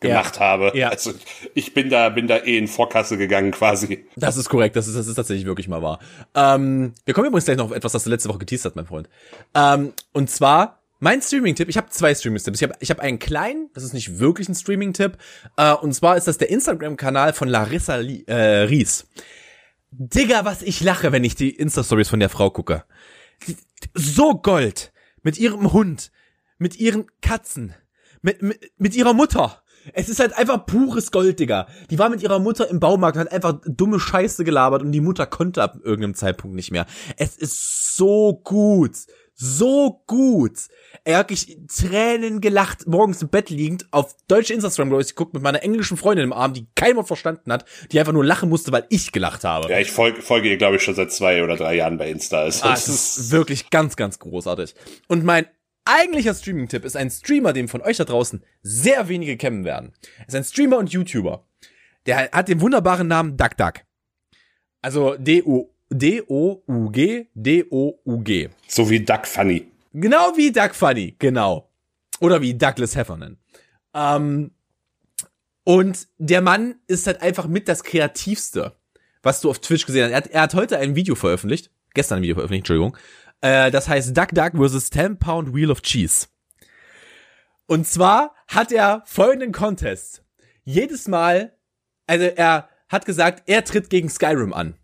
gemacht 0.00 0.36
ja. 0.36 0.40
habe. 0.40 0.72
Ja. 0.74 0.88
Also 0.88 1.12
ich 1.54 1.74
bin 1.74 1.90
da, 1.90 2.08
bin 2.10 2.26
da 2.26 2.38
eh 2.38 2.58
in 2.58 2.68
Vorkasse 2.68 3.16
gegangen 3.16 3.50
quasi. 3.50 4.06
Das 4.16 4.36
ist 4.36 4.48
korrekt, 4.48 4.76
das 4.76 4.86
ist, 4.86 4.96
das 4.96 5.06
ist 5.06 5.14
tatsächlich 5.14 5.46
wirklich 5.46 5.68
mal 5.68 5.82
wahr. 5.82 5.98
Ähm, 6.34 6.92
wir 7.04 7.14
kommen 7.14 7.28
übrigens 7.28 7.46
gleich 7.46 7.56
noch 7.56 7.66
auf 7.66 7.72
etwas, 7.72 7.92
das 7.92 8.04
du 8.04 8.10
letzte 8.10 8.28
Woche 8.28 8.38
geteased 8.38 8.64
hast, 8.66 8.76
mein 8.76 8.86
Freund. 8.86 9.08
Ähm, 9.54 9.92
und 10.12 10.30
zwar 10.30 10.83
mein 11.04 11.20
Streaming-Tipp, 11.20 11.68
ich 11.68 11.76
habe 11.76 11.90
zwei 11.90 12.14
Streaming-Tipps. 12.14 12.60
Ich 12.60 12.62
habe 12.62 12.74
ich 12.80 12.90
hab 12.90 12.98
einen 12.98 13.18
kleinen, 13.18 13.68
das 13.74 13.84
ist 13.84 13.92
nicht 13.92 14.18
wirklich 14.18 14.48
ein 14.48 14.54
Streaming-Tipp, 14.54 15.18
äh, 15.58 15.74
und 15.74 15.92
zwar 15.92 16.16
ist 16.16 16.26
das 16.26 16.38
der 16.38 16.48
Instagram-Kanal 16.48 17.34
von 17.34 17.46
Larissa 17.46 17.98
äh, 17.98 18.62
Ries. 18.62 19.06
Digga, 19.90 20.46
was 20.46 20.62
ich 20.62 20.80
lache, 20.80 21.12
wenn 21.12 21.22
ich 21.22 21.34
die 21.36 21.50
Insta-Stories 21.50 22.08
von 22.08 22.20
der 22.20 22.30
Frau 22.30 22.50
gucke. 22.50 22.84
So 23.92 24.34
Gold. 24.34 24.92
Mit 25.22 25.38
ihrem 25.38 25.72
Hund. 25.72 26.10
Mit 26.58 26.80
ihren 26.80 27.04
Katzen. 27.20 27.74
Mit, 28.22 28.42
mit, 28.42 28.72
mit 28.78 28.96
ihrer 28.96 29.12
Mutter. 29.12 29.62
Es 29.92 30.08
ist 30.08 30.20
halt 30.20 30.32
einfach 30.32 30.64
pures 30.64 31.12
Gold, 31.12 31.38
Digga. 31.38 31.68
Die 31.90 31.98
war 31.98 32.08
mit 32.08 32.22
ihrer 32.22 32.38
Mutter 32.38 32.68
im 32.70 32.80
Baumarkt 32.80 33.16
und 33.16 33.26
hat 33.26 33.32
einfach 33.32 33.60
dumme 33.66 34.00
Scheiße 34.00 34.42
gelabert 34.42 34.82
und 34.82 34.92
die 34.92 35.02
Mutter 35.02 35.26
konnte 35.26 35.62
ab 35.62 35.76
irgendeinem 35.84 36.14
Zeitpunkt 36.14 36.56
nicht 36.56 36.70
mehr. 36.70 36.86
Es 37.18 37.36
ist 37.36 37.94
so 37.94 38.40
gut. 38.42 38.96
So 39.34 40.02
gut. 40.06 40.68
Er 41.02 41.18
hat 41.18 41.30
wirklich 41.30 41.58
Tränen 41.66 42.40
gelacht, 42.40 42.86
morgens 42.86 43.20
im 43.20 43.28
Bett 43.28 43.50
liegend, 43.50 43.86
auf 43.90 44.16
deutsche 44.28 44.54
Instagram, 44.54 44.88
glaube 44.88 45.02
ich, 45.02 45.08
geguckt 45.08 45.34
mit 45.34 45.42
meiner 45.42 45.62
englischen 45.62 45.96
Freundin 45.96 46.24
im 46.24 46.32
Arm, 46.32 46.54
die 46.54 46.66
kein 46.76 46.96
Wort 46.96 47.08
verstanden 47.08 47.52
hat, 47.52 47.64
die 47.90 47.98
einfach 47.98 48.12
nur 48.12 48.24
lachen 48.24 48.48
musste, 48.48 48.70
weil 48.72 48.86
ich 48.90 49.12
gelacht 49.12 49.44
habe. 49.44 49.68
Ja, 49.70 49.78
ich 49.80 49.90
folge, 49.90 50.22
folge 50.22 50.48
ihr, 50.48 50.56
glaube 50.56 50.76
ich, 50.76 50.82
schon 50.82 50.94
seit 50.94 51.12
zwei 51.12 51.42
oder 51.42 51.56
drei 51.56 51.74
Jahren 51.74 51.98
bei 51.98 52.10
Insta. 52.10 52.38
Also, 52.38 52.64
ah, 52.64 52.74
es 52.74 52.88
ist 52.88 53.30
wirklich 53.32 53.70
ganz, 53.70 53.96
ganz 53.96 54.18
großartig. 54.20 54.74
Und 55.08 55.24
mein 55.24 55.46
eigentlicher 55.84 56.34
Streaming-Tipp 56.34 56.84
ist 56.84 56.96
ein 56.96 57.10
Streamer, 57.10 57.52
den 57.52 57.68
von 57.68 57.82
euch 57.82 57.96
da 57.96 58.04
draußen 58.04 58.42
sehr 58.62 59.08
wenige 59.08 59.36
kennen 59.36 59.64
werden. 59.64 59.92
Er 60.20 60.28
ist 60.28 60.34
ein 60.36 60.44
Streamer 60.44 60.78
und 60.78 60.92
YouTuber. 60.92 61.46
Der 62.06 62.30
hat 62.30 62.48
den 62.48 62.60
wunderbaren 62.60 63.08
Namen 63.08 63.36
Duck 63.36 63.56
Duck. 63.56 63.74
Also 64.80 65.16
D-O, 65.16 65.73
D-O-U-G, 65.90 67.28
D-O-U-G. 67.34 68.48
So 68.66 68.90
wie 68.90 69.00
Duck 69.00 69.26
Funny. 69.26 69.70
Genau 69.92 70.36
wie 70.36 70.50
Duck 70.50 70.74
Funny, 70.74 71.14
genau. 71.18 71.70
Oder 72.20 72.40
wie 72.40 72.54
Douglas 72.54 72.96
Heffernan. 72.96 73.38
Ähm, 73.94 74.52
und 75.64 76.08
der 76.18 76.40
Mann 76.40 76.76
ist 76.86 77.06
halt 77.06 77.22
einfach 77.22 77.46
mit 77.46 77.68
das 77.68 77.84
Kreativste, 77.84 78.76
was 79.22 79.40
du 79.40 79.50
auf 79.50 79.60
Twitch 79.60 79.86
gesehen 79.86 80.04
hast. 80.04 80.10
Er 80.10 80.16
hat, 80.16 80.26
er 80.28 80.42
hat 80.42 80.54
heute 80.54 80.78
ein 80.78 80.96
Video 80.96 81.14
veröffentlicht, 81.14 81.70
gestern 81.94 82.18
ein 82.18 82.22
Video 82.22 82.34
veröffentlicht, 82.34 82.62
Entschuldigung, 82.62 82.96
äh, 83.40 83.70
das 83.70 83.88
heißt 83.88 84.16
Duck 84.16 84.30
Duck 84.30 84.52
vs. 84.56 84.90
10 84.90 85.18
Pound 85.18 85.54
Wheel 85.54 85.70
of 85.70 85.82
Cheese. 85.82 86.26
Und 87.66 87.86
zwar 87.86 88.34
hat 88.48 88.72
er 88.72 89.02
folgenden 89.06 89.52
Contest. 89.52 90.22
Jedes 90.64 91.08
Mal, 91.08 91.56
also 92.06 92.24
er 92.24 92.68
hat 92.88 93.06
gesagt, 93.06 93.44
er 93.46 93.64
tritt 93.64 93.90
gegen 93.90 94.10
Skyrim 94.10 94.52
an 94.52 94.74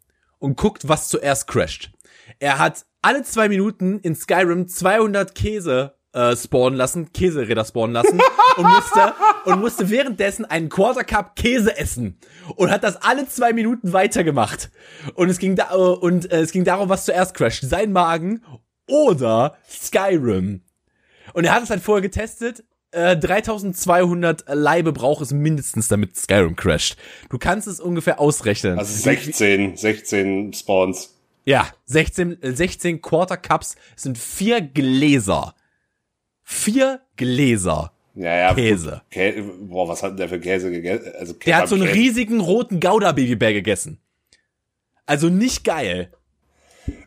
und 0.40 0.56
guckt, 0.56 0.88
was 0.88 1.08
zuerst 1.08 1.46
crasht. 1.46 1.92
Er 2.40 2.58
hat 2.58 2.84
alle 3.02 3.22
zwei 3.22 3.48
Minuten 3.48 4.00
in 4.00 4.16
Skyrim 4.16 4.66
200 4.66 5.34
Käse 5.34 5.94
äh, 6.12 6.36
spawnen 6.36 6.76
lassen, 6.76 7.12
Käseräder 7.12 7.64
spawnen 7.64 7.92
lassen 7.92 8.20
und 8.56 8.64
musste 8.64 9.14
und 9.44 9.60
musste 9.60 9.90
währenddessen 9.90 10.44
einen 10.44 10.68
Quarter 10.68 11.04
Cup 11.04 11.36
Käse 11.36 11.76
essen 11.76 12.18
und 12.56 12.70
hat 12.70 12.82
das 12.82 12.96
alle 12.96 13.28
zwei 13.28 13.52
Minuten 13.52 13.92
weitergemacht. 13.92 14.70
Und 15.14 15.28
es 15.30 15.38
ging 15.38 15.54
da 15.54 15.70
äh, 15.72 15.76
und 15.76 16.30
äh, 16.32 16.40
es 16.40 16.52
ging 16.52 16.64
darum, 16.64 16.88
was 16.88 17.04
zuerst 17.04 17.34
crasht, 17.34 17.62
sein 17.62 17.92
Magen 17.92 18.42
oder 18.88 19.56
Skyrim. 19.68 20.62
Und 21.32 21.44
er 21.44 21.54
hat 21.54 21.62
es 21.62 21.70
halt 21.70 21.82
vorher 21.82 22.02
getestet. 22.02 22.64
Äh, 22.92 23.16
3200 23.16 24.44
Leibe 24.48 24.92
braucht 24.92 25.22
es 25.22 25.32
mindestens, 25.32 25.88
damit 25.88 26.16
Skyrim 26.16 26.56
crasht. 26.56 26.96
Du 27.28 27.38
kannst 27.38 27.68
es 27.68 27.78
ungefähr 27.80 28.18
ausrechnen. 28.20 28.78
Also 28.78 28.92
16, 29.02 29.76
16 29.76 30.52
Spawns. 30.52 31.16
Ja, 31.44 31.68
16, 31.86 32.38
16 32.42 33.00
Quarter 33.00 33.36
Cups 33.36 33.76
sind 33.96 34.18
vier 34.18 34.60
Gläser. 34.60 35.54
Vier 36.42 37.00
Gläser. 37.16 37.92
Ja, 38.14 38.36
ja. 38.36 38.54
Käse. 38.54 39.02
Kä 39.10 39.40
Boah, 39.60 39.88
was 39.88 40.02
hat 40.02 40.10
denn 40.10 40.16
der 40.18 40.28
für 40.28 40.40
Käse 40.40 40.70
gegessen? 40.70 41.12
Also, 41.18 41.32
Der 41.34 41.56
hat 41.56 41.68
so 41.68 41.76
einen 41.76 41.84
Käse. 41.86 41.94
riesigen 41.96 42.40
roten 42.40 42.80
Gouda-Babybär 42.80 43.52
gegessen. 43.52 43.98
Also 45.06 45.28
nicht 45.28 45.64
geil. 45.64 46.12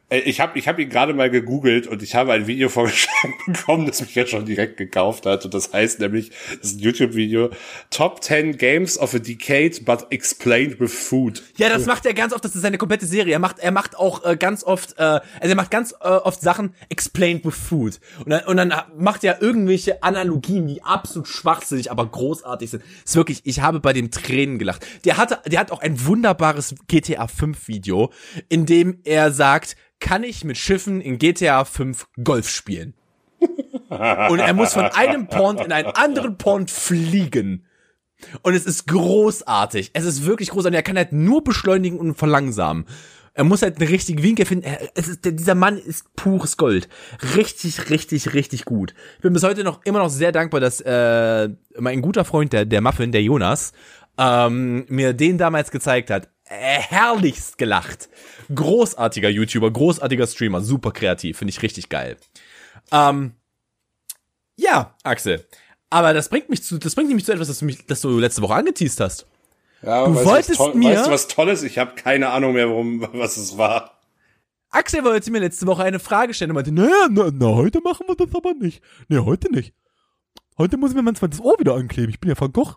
Äh, 0.09 0.19
Ich 0.19 0.39
habe 0.39 0.57
ich 0.57 0.67
hab 0.67 0.79
ihn 0.79 0.89
gerade 0.89 1.13
mal 1.13 1.29
gegoogelt 1.29 1.87
und 1.87 2.03
ich 2.03 2.15
habe 2.15 2.33
ein 2.33 2.47
Video 2.47 2.69
vorgeschlagen 2.69 3.33
bekommen, 3.47 3.87
das 3.87 4.01
mich 4.01 4.15
jetzt 4.15 4.31
schon 4.31 4.45
direkt 4.45 4.77
gekauft 4.77 5.25
hat. 5.25 5.45
Und 5.45 5.53
das 5.53 5.73
heißt 5.73 5.99
nämlich, 5.99 6.31
das 6.61 6.71
ist 6.71 6.77
ein 6.77 6.79
YouTube-Video, 6.79 7.49
Top 7.89 8.23
10 8.23 8.57
Games 8.57 8.97
of 8.97 9.13
a 9.13 9.19
Decade, 9.19 9.81
but 9.83 10.07
explained 10.11 10.79
with 10.79 10.93
food. 10.93 11.43
Ja, 11.57 11.69
das 11.69 11.85
macht 11.85 12.05
er 12.05 12.13
ganz 12.13 12.33
oft, 12.33 12.43
das 12.43 12.55
ist 12.55 12.61
seine 12.61 12.77
komplette 12.77 13.05
Serie. 13.05 13.33
Er 13.33 13.39
macht, 13.39 13.59
er 13.59 13.71
macht 13.71 13.97
auch 13.97 14.23
äh, 14.25 14.35
ganz 14.37 14.63
oft, 14.63 14.97
äh, 14.97 15.01
also 15.03 15.21
er 15.41 15.55
macht 15.55 15.71
ganz 15.71 15.93
äh, 16.01 16.07
oft 16.07 16.41
Sachen 16.41 16.73
explained 16.89 17.45
with 17.45 17.55
food. 17.55 17.99
Und 18.19 18.29
dann, 18.29 18.45
und 18.45 18.57
dann 18.57 18.73
macht 18.97 19.23
er 19.23 19.41
irgendwelche 19.41 20.03
Analogien, 20.03 20.67
die 20.67 20.83
absolut 20.83 21.27
schwachsinnig, 21.27 21.91
aber 21.91 22.05
großartig 22.05 22.69
sind. 22.71 22.83
ist 23.05 23.15
wirklich, 23.15 23.41
ich 23.43 23.61
habe 23.61 23.79
bei 23.79 23.93
dem 23.93 24.11
Tränen 24.11 24.59
gelacht. 24.59 24.85
Der 25.05 25.17
hatte, 25.17 25.39
der 25.49 25.59
hat 25.59 25.71
auch 25.71 25.81
ein 25.81 26.05
wunderbares 26.05 26.75
GTA 26.87 27.27
5 27.27 27.67
Video, 27.67 28.11
in 28.49 28.65
dem 28.65 28.99
er 29.03 29.31
sagt, 29.31 29.75
kann 30.03 30.23
ich 30.23 30.43
mit 30.43 30.57
Schiffen 30.57 30.99
in 30.99 31.17
GTA 31.17 31.63
5 31.63 32.07
Golf 32.23 32.49
spielen? 32.49 32.93
Und 33.39 34.39
er 34.39 34.53
muss 34.53 34.73
von 34.73 34.85
einem 34.85 35.27
Pond 35.27 35.61
in 35.61 35.71
einen 35.71 35.87
anderen 35.89 36.37
Pond 36.37 36.69
fliegen. 36.69 37.65
Und 38.41 38.53
es 38.53 38.65
ist 38.65 38.87
großartig. 38.87 39.91
Es 39.93 40.03
ist 40.03 40.25
wirklich 40.25 40.49
großartig. 40.49 40.75
Er 40.75 40.83
kann 40.83 40.97
halt 40.97 41.13
nur 41.13 41.43
beschleunigen 41.43 41.99
und 41.99 42.15
verlangsamen. 42.15 42.85
Er 43.33 43.45
muss 43.45 43.61
halt 43.61 43.79
einen 43.79 43.87
richtigen 43.87 44.21
Winkel 44.21 44.45
finden. 44.45 44.69
Es 44.93 45.07
ist, 45.07 45.23
dieser 45.23 45.55
Mann 45.55 45.77
ist 45.77 46.13
pures 46.15 46.57
Gold. 46.57 46.89
Richtig, 47.35 47.89
richtig, 47.89 48.33
richtig 48.33 48.65
gut. 48.65 48.93
Ich 49.15 49.21
bin 49.21 49.31
bis 49.31 49.43
heute 49.43 49.63
noch 49.63 49.83
immer 49.85 49.99
noch 49.99 50.09
sehr 50.09 50.33
dankbar, 50.33 50.59
dass 50.59 50.81
äh, 50.81 51.49
mein 51.79 52.01
guter 52.01 52.25
Freund, 52.25 52.51
der, 52.51 52.65
der 52.65 52.81
Muffin, 52.81 53.13
der 53.13 53.23
Jonas, 53.23 53.71
ähm, 54.17 54.85
mir 54.89 55.13
den 55.13 55.37
damals 55.37 55.71
gezeigt 55.71 56.09
hat. 56.09 56.29
Herrlichst 56.53 57.57
gelacht. 57.57 58.09
Großartiger 58.53 59.29
YouTuber, 59.29 59.71
großartiger 59.71 60.27
Streamer, 60.27 60.61
super 60.61 60.91
kreativ, 60.91 61.37
finde 61.37 61.49
ich 61.51 61.61
richtig 61.61 61.89
geil. 61.89 62.17
Ähm, 62.91 63.33
ja, 64.55 64.95
Axel. 65.03 65.45
Aber 65.89 66.13
das 66.13 66.29
bringt 66.29 66.49
mich 66.49 66.63
zu, 66.63 66.77
das 66.77 66.95
bringt 66.95 67.09
mich 67.13 67.25
zu 67.25 67.31
etwas, 67.33 67.47
das 67.47 67.59
du, 67.59 67.65
mich, 67.65 67.85
das 67.85 68.01
du 68.01 68.17
letzte 68.19 68.41
Woche 68.41 68.55
angeteased 68.55 68.99
hast. 68.99 69.25
Ja, 69.81 70.05
Du 70.05 70.15
weißt 70.15 70.25
wolltest 70.25 70.59
was 70.59 70.73
mir- 70.73 70.95
Weißt 70.95 71.07
du 71.07 71.11
was 71.11 71.27
Tolles? 71.27 71.63
Ich 71.63 71.77
habe 71.77 71.95
keine 71.95 72.29
Ahnung 72.29 72.53
mehr, 72.53 72.67
warum, 72.69 73.07
was 73.13 73.37
es 73.37 73.57
war. 73.57 73.99
Axel 74.69 75.03
wollte 75.03 75.29
mir 75.29 75.39
letzte 75.39 75.67
Woche 75.67 75.83
eine 75.83 75.99
Frage 75.99 76.33
stellen 76.33 76.51
und 76.51 76.55
meinte, 76.55 76.71
naja, 76.71 77.07
na, 77.11 77.29
na, 77.31 77.45
heute 77.47 77.79
machen 77.81 78.07
wir 78.07 78.15
das 78.15 78.33
aber 78.33 78.53
nicht. 78.53 78.81
Nee, 79.07 79.19
heute 79.19 79.51
nicht. 79.51 79.73
Heute 80.57 80.77
muss 80.77 80.91
ich 80.91 80.95
mir 80.95 81.03
mein 81.03 81.15
zweites 81.15 81.39
Ohr 81.39 81.55
wieder 81.59 81.75
ankleben. 81.75 82.09
Ich 82.09 82.19
bin 82.19 82.29
ja 82.29 82.39
Van 82.39 82.51
Gogh. 82.51 82.75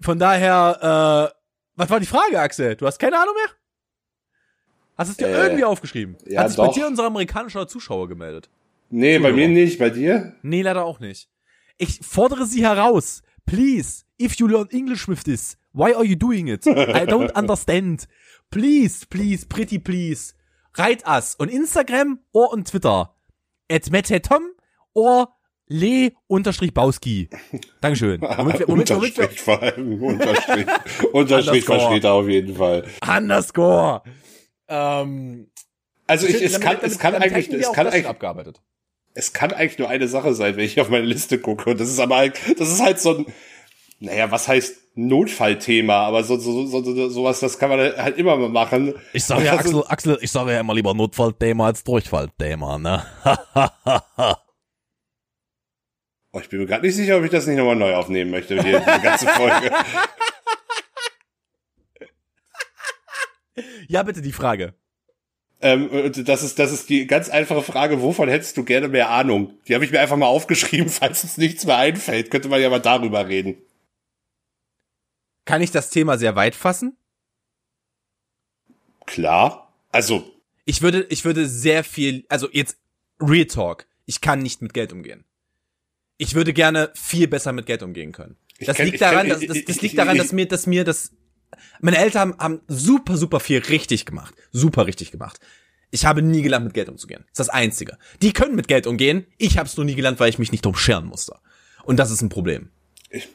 Von 0.00 0.18
daher, 0.18 1.32
äh, 1.34 1.35
was 1.76 1.90
war 1.90 2.00
die 2.00 2.06
Frage, 2.06 2.40
Axel? 2.40 2.76
Du 2.76 2.86
hast 2.86 2.98
keine 2.98 3.18
Ahnung 3.20 3.34
mehr? 3.34 3.50
Hast 4.96 5.10
es 5.10 5.16
dir 5.16 5.28
Äh, 5.28 5.32
irgendwie 5.48 5.64
aufgeschrieben? 5.64 6.16
ja, 6.26 6.40
Hat 6.42 6.48
sich 6.48 6.56
bei 6.56 6.66
doch. 6.66 6.74
dir 6.74 6.86
unser 6.86 7.04
amerikanischer 7.04 7.68
Zuschauer 7.68 8.08
gemeldet? 8.08 8.48
Nee, 8.88 9.18
bei 9.18 9.30
Zuhörer. 9.30 9.36
mir 9.36 9.48
nicht, 9.48 9.78
bei 9.78 9.90
dir? 9.90 10.34
Nee, 10.42 10.62
leider 10.62 10.84
auch 10.84 11.00
nicht. 11.00 11.28
Ich 11.76 12.00
fordere 12.02 12.46
Sie 12.46 12.64
heraus. 12.64 13.22
Please, 13.44 14.04
if 14.18 14.34
you 14.36 14.46
learn 14.46 14.68
English 14.70 15.06
with 15.08 15.22
this, 15.24 15.58
why 15.72 15.92
are 15.94 16.04
you 16.04 16.16
doing 16.16 16.46
it? 16.48 16.66
I 16.66 17.04
don't 17.06 17.30
understand. 17.36 18.08
Please, 18.50 19.04
please, 19.06 19.44
pretty 19.46 19.78
please. 19.78 20.34
Write 20.78 21.04
us 21.06 21.36
on 21.38 21.48
Instagram 21.48 22.18
or 22.32 22.52
on 22.52 22.64
Twitter. 22.64 23.10
At 23.68 23.84
Tom 24.22 24.52
or 24.94 25.28
le-bauski. 25.68 27.28
Dankeschön. 27.80 28.20
Womit 28.22 28.68
womit, 28.68 28.68
womit 28.68 28.90
Unterstrich 28.90 29.40
vor 29.40 29.62
allem. 29.62 30.02
Unterstrich. 30.02 30.66
Unterstrich 31.12 31.64
versteht 31.64 32.04
er 32.04 32.12
auf 32.12 32.28
jeden 32.28 32.54
Fall. 32.56 32.84
underscore. 33.06 34.02
Ähm, 34.68 35.48
Also 36.06 36.26
ich, 36.26 36.40
es 36.42 36.60
kann, 36.60 36.76
es 36.82 36.98
kann 36.98 37.14
eigentlich, 37.14 37.48
es 37.52 37.72
kann 37.72 37.86
eigentlich, 37.88 38.06
abgearbeitet. 38.06 38.60
es 39.14 39.32
kann 39.32 39.52
eigentlich 39.52 39.78
nur 39.78 39.88
eine 39.88 40.08
Sache 40.08 40.34
sein, 40.34 40.56
wenn 40.56 40.64
ich 40.64 40.80
auf 40.80 40.88
meine 40.88 41.06
Liste 41.06 41.38
gucke. 41.38 41.70
Und 41.70 41.80
das 41.80 41.88
ist 41.88 41.98
aber 42.00 42.16
halt, 42.16 42.38
das 42.58 42.68
ist 42.68 42.82
halt 42.82 43.00
so 43.00 43.18
ein, 43.18 43.26
naja, 43.98 44.30
was 44.30 44.46
heißt 44.46 44.76
Notfallthema, 44.98 46.06
aber 46.06 46.22
so, 46.24 46.38
so, 46.38 46.64
so, 46.66 46.82
so, 46.82 47.08
sowas, 47.10 47.40
das 47.40 47.58
kann 47.58 47.70
man 47.70 47.78
halt 47.96 48.16
immer 48.18 48.36
mal 48.36 48.48
machen. 48.48 48.94
Ich 49.12 49.24
sage 49.24 49.44
ja, 49.44 49.52
Also- 49.56 49.84
Axel, 49.84 50.14
Axel, 50.14 50.18
ich 50.22 50.30
sage 50.30 50.52
ja 50.52 50.60
immer 50.60 50.74
lieber 50.74 50.94
Notfallthema 50.94 51.66
als 51.66 51.82
Durchfallthema, 51.84 52.78
ne? 52.78 53.04
Oh, 56.36 56.40
ich 56.40 56.50
bin 56.50 56.60
mir 56.60 56.66
gerade 56.66 56.84
nicht 56.84 56.94
sicher, 56.94 57.16
ob 57.16 57.24
ich 57.24 57.30
das 57.30 57.46
nicht 57.46 57.56
nochmal 57.56 57.76
neu 57.76 57.94
aufnehmen 57.94 58.30
möchte, 58.30 58.62
hier, 58.62 58.80
die 58.80 59.02
ganze 59.02 59.26
Folge. 59.26 59.70
ja, 63.88 64.02
bitte 64.02 64.20
die 64.20 64.32
Frage. 64.32 64.74
ähm, 65.62 66.12
das 66.26 66.42
ist, 66.42 66.58
das 66.58 66.72
ist 66.72 66.90
die 66.90 67.06
ganz 67.06 67.30
einfache 67.30 67.62
Frage, 67.62 68.02
wovon 68.02 68.28
hättest 68.28 68.54
du 68.58 68.64
gerne 68.64 68.88
mehr 68.88 69.08
Ahnung? 69.08 69.58
Die 69.66 69.74
habe 69.74 69.86
ich 69.86 69.90
mir 69.92 70.00
einfach 70.00 70.18
mal 70.18 70.26
aufgeschrieben, 70.26 70.88
falls 70.90 71.24
uns 71.24 71.38
nichts 71.38 71.64
mehr 71.64 71.78
einfällt, 71.78 72.30
könnte 72.30 72.50
man 72.50 72.60
ja 72.60 72.68
mal 72.68 72.80
darüber 72.80 73.26
reden. 73.26 73.56
Kann 75.46 75.62
ich 75.62 75.70
das 75.70 75.88
Thema 75.88 76.18
sehr 76.18 76.36
weit 76.36 76.54
fassen? 76.54 76.98
Klar. 79.06 79.72
Also, 79.90 80.30
Ich 80.66 80.82
würde, 80.82 81.06
ich 81.08 81.24
würde 81.24 81.48
sehr 81.48 81.82
viel, 81.82 82.26
also 82.28 82.46
jetzt 82.52 82.76
Real 83.22 83.46
Talk. 83.46 83.86
Ich 84.04 84.20
kann 84.20 84.40
nicht 84.40 84.60
mit 84.60 84.74
Geld 84.74 84.92
umgehen. 84.92 85.25
Ich 86.18 86.34
würde 86.34 86.52
gerne 86.52 86.90
viel 86.94 87.28
besser 87.28 87.52
mit 87.52 87.66
Geld 87.66 87.82
umgehen 87.82 88.12
können. 88.12 88.36
Das 88.60 88.76
kenn- 88.76 88.84
liegt 88.84 88.94
ich 88.96 89.00
kenn- 89.02 89.10
daran, 89.10 89.28
dass, 89.28 89.40
das, 89.40 89.48
das 89.64 89.76
ich- 89.76 89.82
liegt 89.82 89.98
daran, 89.98 90.16
ich- 90.16 90.22
dass 90.22 90.32
mir, 90.32 90.46
dass 90.48 90.66
mir 90.66 90.84
das, 90.84 91.12
meine 91.80 91.98
Eltern 91.98 92.30
haben, 92.32 92.38
haben 92.38 92.60
super, 92.68 93.16
super 93.16 93.40
viel 93.40 93.58
richtig 93.58 94.06
gemacht. 94.06 94.34
Super 94.52 94.86
richtig 94.86 95.10
gemacht. 95.12 95.38
Ich 95.90 96.04
habe 96.04 96.20
nie 96.22 96.42
gelernt, 96.42 96.64
mit 96.64 96.74
Geld 96.74 96.88
umzugehen. 96.88 97.20
Das 97.28 97.30
ist 97.32 97.38
das 97.38 97.48
Einzige. 97.50 97.98
Die 98.22 98.32
können 98.32 98.54
mit 98.56 98.66
Geld 98.68 98.86
umgehen. 98.86 99.26
Ich 99.38 99.56
habe 99.58 99.68
es 99.68 99.76
nur 99.76 99.84
nie 99.86 99.94
gelernt, 99.94 100.18
weil 100.20 100.28
ich 100.30 100.38
mich 100.38 100.52
nicht 100.52 100.64
drum 100.64 100.74
scheren 100.74 101.06
musste. 101.06 101.36
Und 101.84 101.98
das 101.98 102.10
ist 102.10 102.22
ein 102.22 102.28
Problem. 102.28 102.70
ich, 103.10 103.28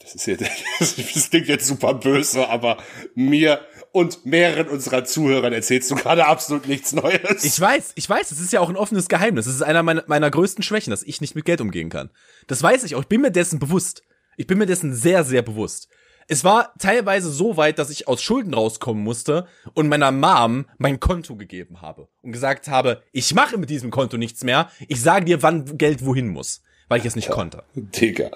das 0.00 0.14
ist 0.14 0.26
jetzt, 0.26 0.44
das 0.78 1.30
klingt 1.30 1.48
jetzt 1.48 1.66
super 1.66 1.92
böse, 1.94 2.48
aber 2.48 2.78
mir 3.14 3.60
und 3.98 4.24
mehreren 4.24 4.68
unserer 4.68 5.04
Zuhörern 5.04 5.52
erzählst 5.52 5.90
du 5.90 5.96
gerade 5.96 6.26
absolut 6.26 6.68
nichts 6.68 6.92
Neues. 6.92 7.42
Ich 7.42 7.60
weiß, 7.60 7.92
ich 7.96 8.08
weiß, 8.08 8.30
es 8.30 8.38
ist 8.38 8.52
ja 8.52 8.60
auch 8.60 8.68
ein 8.68 8.76
offenes 8.76 9.08
Geheimnis. 9.08 9.46
Es 9.46 9.56
ist 9.56 9.62
einer 9.62 9.82
meiner, 9.82 10.04
meiner 10.06 10.30
größten 10.30 10.62
Schwächen, 10.62 10.92
dass 10.92 11.02
ich 11.02 11.20
nicht 11.20 11.34
mit 11.34 11.44
Geld 11.44 11.60
umgehen 11.60 11.90
kann. 11.90 12.10
Das 12.46 12.62
weiß 12.62 12.84
ich 12.84 12.94
auch. 12.94 13.00
Ich 13.00 13.08
bin 13.08 13.20
mir 13.20 13.32
dessen 13.32 13.58
bewusst. 13.58 14.02
Ich 14.36 14.46
bin 14.46 14.58
mir 14.58 14.66
dessen 14.66 14.94
sehr, 14.94 15.24
sehr 15.24 15.42
bewusst. 15.42 15.88
Es 16.28 16.44
war 16.44 16.74
teilweise 16.78 17.28
so 17.28 17.56
weit, 17.56 17.80
dass 17.80 17.90
ich 17.90 18.06
aus 18.06 18.22
Schulden 18.22 18.54
rauskommen 18.54 19.02
musste 19.02 19.46
und 19.74 19.88
meiner 19.88 20.12
Mom 20.12 20.66
mein 20.76 21.00
Konto 21.00 21.34
gegeben 21.34 21.80
habe 21.80 22.06
und 22.22 22.30
gesagt 22.30 22.68
habe, 22.68 23.02
ich 23.10 23.34
mache 23.34 23.58
mit 23.58 23.70
diesem 23.70 23.90
Konto 23.90 24.16
nichts 24.16 24.44
mehr. 24.44 24.70
Ich 24.86 25.00
sage 25.00 25.24
dir, 25.24 25.42
wann 25.42 25.76
Geld 25.76 26.04
wohin 26.04 26.28
muss, 26.28 26.62
weil 26.86 27.00
ich 27.00 27.06
es 27.06 27.16
nicht 27.16 27.30
konnte. 27.30 27.64
Digga. 27.74 28.30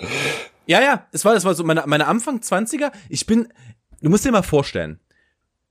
Ja, 0.66 0.82
ja, 0.82 1.06
es 1.12 1.24
war, 1.24 1.34
das 1.34 1.44
war 1.44 1.54
so 1.54 1.62
meine, 1.62 1.84
meine 1.86 2.08
Anfang 2.08 2.38
20er. 2.38 2.90
Ich 3.08 3.26
bin, 3.26 3.48
du 4.00 4.10
musst 4.10 4.24
dir 4.24 4.32
mal 4.32 4.42
vorstellen. 4.42 4.98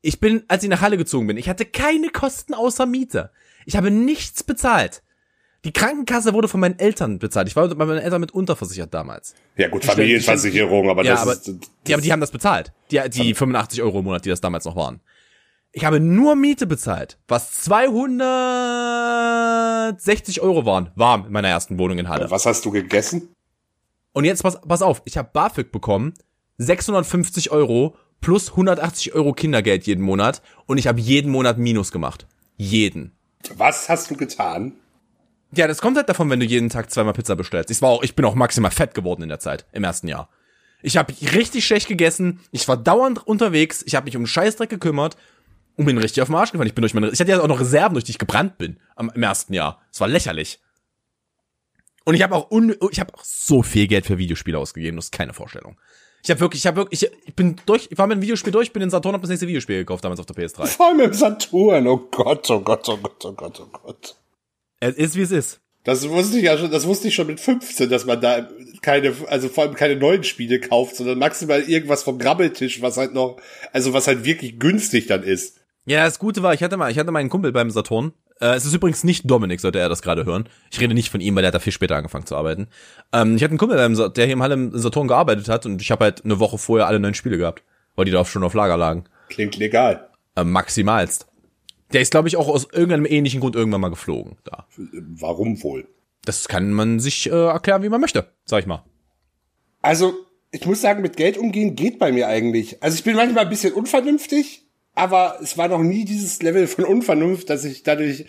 Ich 0.01 0.19
bin, 0.19 0.43
als 0.47 0.63
ich 0.63 0.69
nach 0.69 0.81
Halle 0.81 0.97
gezogen 0.97 1.27
bin, 1.27 1.37
ich 1.37 1.47
hatte 1.47 1.65
keine 1.65 2.09
Kosten 2.09 2.53
außer 2.53 2.85
Miete. 2.85 3.31
Ich 3.65 3.77
habe 3.77 3.91
nichts 3.91 4.43
bezahlt. 4.43 5.03
Die 5.63 5.71
Krankenkasse 5.71 6.33
wurde 6.33 6.47
von 6.47 6.59
meinen 6.59 6.79
Eltern 6.79 7.19
bezahlt. 7.19 7.47
Ich 7.47 7.55
war 7.55 7.67
bei 7.67 7.85
meinen 7.85 7.99
Eltern 7.99 8.19
mit 8.19 8.31
unterversichert 8.31 8.91
damals. 8.91 9.35
Ja 9.57 9.67
gut, 9.67 9.85
Familienversicherung, 9.85 10.89
aber 10.89 11.03
ja, 11.03 11.11
das 11.11 11.21
aber, 11.21 11.33
ist, 11.33 11.47
das, 11.47 11.55
die, 11.85 11.93
aber 11.93 12.01
die 12.01 12.11
haben 12.11 12.19
das 12.19 12.31
bezahlt. 12.31 12.73
Die, 12.89 12.99
die 13.09 13.35
85 13.35 13.83
Euro 13.83 13.99
im 13.99 14.05
Monat, 14.05 14.25
die 14.25 14.29
das 14.29 14.41
damals 14.41 14.65
noch 14.65 14.75
waren. 14.75 15.01
Ich 15.71 15.85
habe 15.85 15.99
nur 15.99 16.35
Miete 16.35 16.65
bezahlt, 16.65 17.19
was 17.27 17.51
260 17.61 20.41
Euro 20.41 20.65
waren, 20.65 20.89
warm 20.95 21.27
in 21.27 21.31
meiner 21.31 21.49
ersten 21.49 21.77
Wohnung 21.77 21.99
in 21.99 22.09
Halle. 22.09 22.31
was 22.31 22.47
hast 22.47 22.65
du 22.65 22.71
gegessen? 22.71 23.35
Und 24.13 24.25
jetzt 24.25 24.41
pass, 24.41 24.59
pass 24.59 24.81
auf, 24.81 25.03
ich 25.05 25.15
habe 25.17 25.29
BAföG 25.31 25.71
bekommen, 25.71 26.15
650 26.57 27.51
Euro 27.51 27.95
plus 28.21 28.51
180 28.51 29.13
Euro 29.13 29.33
Kindergeld 29.33 29.85
jeden 29.85 30.03
Monat 30.03 30.41
und 30.67 30.77
ich 30.77 30.87
habe 30.87 30.99
jeden 30.99 31.31
Monat 31.31 31.57
Minus 31.57 31.91
gemacht. 31.91 32.27
Jeden. 32.57 33.11
Was 33.55 33.89
hast 33.89 34.09
du 34.11 34.15
getan? 34.15 34.73
Ja, 35.53 35.67
das 35.67 35.81
kommt 35.81 35.97
halt 35.97 36.07
davon, 36.07 36.29
wenn 36.29 36.39
du 36.39 36.45
jeden 36.45 36.69
Tag 36.69 36.89
zweimal 36.91 37.13
Pizza 37.13 37.35
bestellst. 37.35 37.71
Ich 37.71 37.81
war 37.81 37.89
auch, 37.89 38.03
ich 38.03 38.15
bin 38.15 38.23
auch 38.23 38.35
maximal 38.35 38.71
fett 38.71 38.93
geworden 38.93 39.23
in 39.23 39.29
der 39.29 39.39
Zeit, 39.39 39.65
im 39.73 39.83
ersten 39.83 40.07
Jahr. 40.07 40.29
Ich 40.81 40.97
habe 40.97 41.13
richtig 41.33 41.65
schlecht 41.65 41.87
gegessen, 41.87 42.39
ich 42.51 42.67
war 42.67 42.77
dauernd 42.77 43.25
unterwegs, 43.27 43.83
ich 43.85 43.95
habe 43.95 44.05
mich 44.05 44.15
um 44.15 44.25
Scheißdreck 44.25 44.69
gekümmert 44.69 45.17
und 45.75 45.85
bin 45.85 45.97
richtig 45.97 46.21
auf 46.21 46.29
den 46.29 46.35
Arsch 46.35 46.51
gefallen. 46.51 46.67
Ich 46.67 46.75
bin 46.75 46.81
durch 46.81 46.93
meine, 46.93 47.09
ich 47.09 47.19
hatte 47.19 47.31
ja 47.31 47.41
auch 47.41 47.47
noch 47.47 47.59
Reserven, 47.59 47.93
durch 47.93 48.05
die 48.05 48.11
ich 48.11 48.17
gebrannt 48.17 48.57
bin 48.57 48.77
am, 48.95 49.11
im 49.13 49.23
ersten 49.23 49.53
Jahr. 49.53 49.81
Es 49.91 49.99
war 49.99 50.07
lächerlich. 50.07 50.59
Und 52.03 52.15
ich 52.15 52.23
habe 52.23 52.35
auch 52.35 52.49
un, 52.49 52.75
ich 52.89 52.99
habe 52.99 53.13
auch 53.13 53.23
so 53.23 53.61
viel 53.61 53.87
Geld 53.87 54.05
für 54.05 54.17
Videospiele 54.17 54.57
ausgegeben, 54.57 54.95
das 54.95 55.05
ist 55.05 55.11
keine 55.11 55.33
Vorstellung. 55.33 55.77
Ich 56.23 56.29
habe 56.29 56.39
wirklich, 56.39 56.61
ich 56.61 56.67
habe 56.67 56.77
wirklich, 56.77 57.03
ich, 57.03 57.11
ich 57.25 57.35
bin 57.35 57.55
durch, 57.65 57.87
ich 57.89 57.97
war 57.97 58.07
mit 58.07 58.17
dem 58.17 58.21
Videospiel 58.21 58.51
durch, 58.51 58.71
bin 58.71 58.81
in 58.83 58.89
Saturn 58.89 59.13
hab 59.13 59.21
das 59.21 59.29
nächste 59.29 59.47
Videospiel 59.47 59.77
gekauft 59.77 60.03
damals 60.03 60.19
auf 60.19 60.25
der 60.25 60.35
PS3. 60.35 60.67
Vor 60.67 60.87
allem 60.87 60.99
im 60.99 61.13
Saturn, 61.13 61.87
oh 61.87 61.97
Gott, 62.11 62.49
oh 62.49 62.59
Gott, 62.59 62.87
oh 62.89 62.97
Gott, 62.97 63.25
oh 63.25 63.33
Gott, 63.33 63.59
oh 63.59 63.67
Gott. 63.71 64.15
Es 64.79 64.95
ist 64.95 65.15
wie 65.15 65.21
es 65.21 65.31
ist. 65.31 65.61
Das 65.83 66.07
wusste 66.07 66.37
ich 66.37 66.43
ja 66.43 66.57
schon, 66.57 66.69
das 66.69 66.85
wusste 66.85 67.07
ich 67.07 67.15
schon 67.15 67.25
mit 67.25 67.39
15, 67.39 67.89
dass 67.89 68.05
man 68.05 68.21
da 68.21 68.47
keine, 68.83 69.15
also 69.29 69.49
vor 69.49 69.63
allem 69.63 69.73
keine 69.73 69.95
neuen 69.95 70.23
Spiele 70.23 70.59
kauft, 70.59 70.95
sondern 70.95 71.17
maximal 71.17 71.61
irgendwas 71.61 72.03
vom 72.03 72.19
Grabbeltisch, 72.19 72.83
was 72.83 72.97
halt 72.97 73.13
noch, 73.15 73.37
also 73.73 73.93
was 73.93 74.05
halt 74.05 74.23
wirklich 74.23 74.59
günstig 74.59 75.07
dann 75.07 75.23
ist. 75.23 75.57
Ja, 75.85 76.05
das 76.05 76.19
Gute 76.19 76.43
war, 76.43 76.53
ich 76.53 76.61
hatte 76.61 76.77
mal, 76.77 76.91
ich 76.91 76.99
hatte 76.99 77.11
meinen 77.11 77.29
Kumpel 77.29 77.51
beim 77.51 77.71
Saturn. 77.71 78.13
Äh, 78.41 78.55
es 78.55 78.65
ist 78.65 78.73
übrigens 78.73 79.03
nicht 79.03 79.29
Dominik, 79.29 79.61
sollte 79.61 79.79
er 79.79 79.87
das 79.87 80.01
gerade 80.01 80.25
hören. 80.25 80.49
Ich 80.71 80.79
rede 80.79 80.93
nicht 80.93 81.09
von 81.09 81.21
ihm, 81.21 81.35
weil 81.35 81.43
der 81.43 81.49
hat 81.49 81.55
da 81.55 81.59
viel 81.59 81.73
später 81.73 81.95
angefangen 81.95 82.25
zu 82.25 82.35
arbeiten. 82.35 82.67
Ähm, 83.13 83.35
ich 83.35 83.43
hatte 83.43 83.51
einen 83.51 83.59
Kumpel, 83.59 83.77
beim, 83.77 83.95
der 83.95 84.25
hier 84.25 84.33
im 84.33 84.41
Halle 84.43 84.55
im 84.55 84.77
Saturn 84.77 85.07
gearbeitet 85.07 85.47
hat 85.47 85.65
und 85.65 85.81
ich 85.81 85.91
habe 85.91 86.05
halt 86.05 86.25
eine 86.25 86.39
Woche 86.39 86.57
vorher 86.57 86.87
alle 86.87 86.99
neuen 86.99 87.13
Spiele 87.13 87.37
gehabt, 87.37 87.63
weil 87.95 88.05
die 88.05 88.11
da 88.11 88.25
schon 88.25 88.43
auf 88.43 88.53
Lager 88.53 88.77
lagen. 88.77 89.05
Klingt 89.29 89.57
legal. 89.57 90.09
Äh, 90.35 90.43
maximalst. 90.43 91.27
Der 91.93 92.01
ist, 92.01 92.11
glaube 92.11 92.27
ich, 92.27 92.37
auch 92.37 92.47
aus 92.47 92.67
irgendeinem 92.71 93.05
ähnlichen 93.05 93.41
Grund 93.41 93.55
irgendwann 93.55 93.81
mal 93.81 93.89
geflogen. 93.89 94.37
Da. 94.43 94.65
Warum 94.77 95.61
wohl? 95.61 95.87
Das 96.25 96.47
kann 96.47 96.71
man 96.71 96.99
sich 96.99 97.29
äh, 97.29 97.45
erklären, 97.47 97.83
wie 97.83 97.89
man 97.89 98.01
möchte, 98.01 98.27
sag 98.45 98.61
ich 98.61 98.65
mal. 98.65 98.83
Also, 99.81 100.13
ich 100.51 100.65
muss 100.65 100.81
sagen, 100.81 101.01
mit 101.01 101.17
Geld 101.17 101.37
umgehen 101.37 101.75
geht 101.75 101.99
bei 101.99 102.11
mir 102.11 102.27
eigentlich. 102.27 102.81
Also 102.83 102.95
ich 102.95 103.03
bin 103.03 103.15
manchmal 103.15 103.45
ein 103.45 103.49
bisschen 103.49 103.73
unvernünftig, 103.73 104.65
aber 104.95 105.37
es 105.41 105.57
war 105.57 105.67
noch 105.67 105.81
nie 105.81 106.05
dieses 106.05 106.41
Level 106.41 106.67
von 106.67 106.85
Unvernunft, 106.85 107.49
dass 107.49 107.63
ich 107.63 107.83
dadurch. 107.83 108.25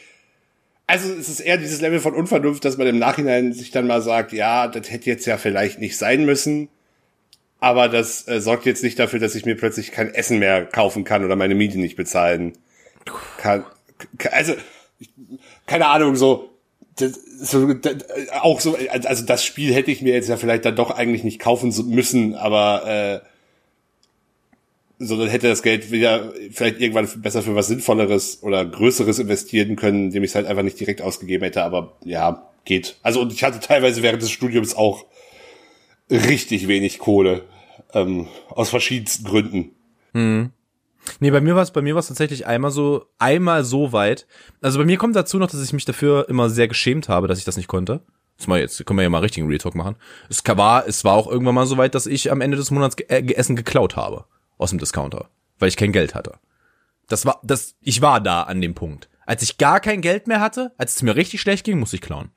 Also 0.87 1.13
es 1.13 1.29
ist 1.29 1.41
eher 1.41 1.57
dieses 1.57 1.81
Level 1.81 2.01
von 2.01 2.15
Unvernunft, 2.15 2.65
dass 2.65 2.77
man 2.77 2.87
im 2.87 2.99
Nachhinein 2.99 3.53
sich 3.53 3.71
dann 3.71 3.87
mal 3.87 4.03
sagt, 4.03 4.33
ja, 4.33 4.67
das 4.67 4.91
hätte 4.91 5.09
jetzt 5.09 5.27
ja 5.27 5.39
vielleicht 5.39 5.79
nicht 5.79 5.97
sein 5.97 6.25
müssen. 6.25 6.69
Aber 7.61 7.89
das 7.89 8.27
äh, 8.27 8.41
sorgt 8.41 8.67
jetzt 8.67 8.83
nicht 8.83 8.99
dafür, 8.99 9.21
dass 9.21 9.37
ich 9.37 9.47
mir 9.47 9.57
plötzlich 9.57 9.93
kein 9.93 10.13
Essen 10.13 10.41
mehr 10.41 10.67
kaufen 10.67 11.05
kann 11.05 11.25
oder 11.25 11.37
meine 11.37 11.55
Miete 11.55 11.79
nicht 11.79 11.97
bezahlen 11.97 12.55
kann. 13.39 13.65
Also, 14.33 14.55
keine 15.67 15.87
Ahnung, 15.87 16.17
so, 16.17 16.51
das, 16.97 17.13
so 17.13 17.73
das, 17.73 17.99
auch 18.41 18.61
so, 18.61 18.77
also 18.91 19.25
das 19.25 19.45
Spiel 19.45 19.73
hätte 19.73 19.93
ich 19.93 20.03
mir 20.03 20.13
jetzt 20.13 20.29
ja 20.29 20.37
vielleicht 20.37 20.65
dann 20.65 20.77
doch 20.77 20.91
eigentlich 20.91 21.25
nicht 21.25 21.39
kaufen 21.39 21.73
müssen, 21.89 22.35
aber 22.35 23.23
äh, 23.23 23.32
sondern 25.05 25.29
hätte 25.29 25.49
das 25.49 25.63
Geld 25.63 25.91
wieder 25.91 26.33
vielleicht 26.51 26.81
irgendwann 26.81 27.09
besser 27.23 27.43
für 27.43 27.55
was 27.55 27.69
Sinnvolleres 27.69 28.43
oder 28.43 28.65
Größeres 28.65 29.19
investieren 29.19 29.77
können, 29.77 30.07
indem 30.07 30.23
ich 30.23 30.31
es 30.31 30.35
halt 30.35 30.47
einfach 30.47 30.63
nicht 30.63 30.79
direkt 30.79 31.03
ausgegeben 31.03 31.45
hätte, 31.45 31.63
aber 31.65 31.97
ja, 32.05 32.51
geht. 32.65 32.97
Also 33.03 33.21
und 33.21 33.33
ich 33.33 33.45
hatte 33.45 33.61
teilweise 33.61 34.03
während 34.03 34.23
des 34.23 34.31
Studiums 34.31 34.75
auch 34.75 35.07
richtig 36.11 36.69
wenig 36.69 36.99
Kohle. 36.99 37.45
Ähm, 37.95 38.29
aus 38.49 38.71
verschiedensten 38.71 39.25
Gründen. 39.25 39.73
Hm. 40.13 40.51
Nee, 41.21 41.31
bei 41.31 41.41
mir 41.41 41.57
war 41.57 41.63
es 41.63 41.73
bei 41.73 41.83
mir 41.83 41.95
war 41.95 42.01
es 42.01 42.09
tatsächlich 42.09 42.47
einmal 42.47 42.71
so 42.71 43.07
einmal 43.19 43.65
so 43.65 43.93
weit. 43.93 44.27
Also 44.61 44.79
bei 44.79 44.85
mir 44.85 44.97
kommt 44.97 45.17
dazu 45.17 45.39
noch, 45.39 45.51
dass 45.51 45.63
ich 45.63 45.73
mich 45.73 45.85
dafür 45.85 46.29
immer 46.29 46.49
sehr 46.49 46.69
geschämt 46.69 47.09
habe, 47.09 47.29
dass 47.29 47.39
ich 47.39 47.45
das 47.45 47.57
nicht 47.57 47.67
konnte. 47.67 48.01
Jetzt 48.39 48.47
mal 48.47 48.61
jetzt 48.61 48.85
können 48.87 48.99
wir 48.99 49.03
ja 49.03 49.11
mal 49.11 49.19
richtigen 49.19 49.49
Retalk 49.49 49.75
machen. 49.75 49.97
Es 50.31 50.43
war 50.47 50.87
es 50.87 51.05
war 51.05 51.15
auch 51.15 51.27
irgendwann 51.27 51.55
mal 51.55 51.67
so 51.67 51.77
weit, 51.77 51.95
dass 51.95 52.07
ich 52.07 52.31
am 52.31 52.41
Ende 52.41 52.57
des 52.57 52.71
Monats 52.71 52.97
äh, 53.09 53.23
Essen 53.35 53.57
geklaut 53.57 53.97
habe 53.97 54.25
aus 54.59 54.71
dem 54.71 54.79
Discounter, 54.79 55.29
weil 55.59 55.69
ich 55.69 55.77
kein 55.77 55.93
Geld 55.93 56.15
hatte. 56.15 56.35
Das 57.09 57.27
war 57.27 57.41
das 57.43 57.75
ich 57.81 58.01
war 58.03 58.21
da 58.21 58.43
an 58.45 58.61
dem 58.61 58.75
Punkt. 58.75 59.09
Als 59.27 59.43
ich 59.43 59.59
gar 59.59 59.81
kein 59.81 60.01
Geld 60.01 60.27
mehr 60.27 60.41
hatte, 60.41 60.73
als 60.79 60.97
es 60.97 61.03
mir 61.03 61.17
richtig 61.17 61.41
schlecht 61.41 61.65
ging, 61.65 61.79
musste 61.79 61.97
ich 61.97 62.03
klauen. 62.03 62.31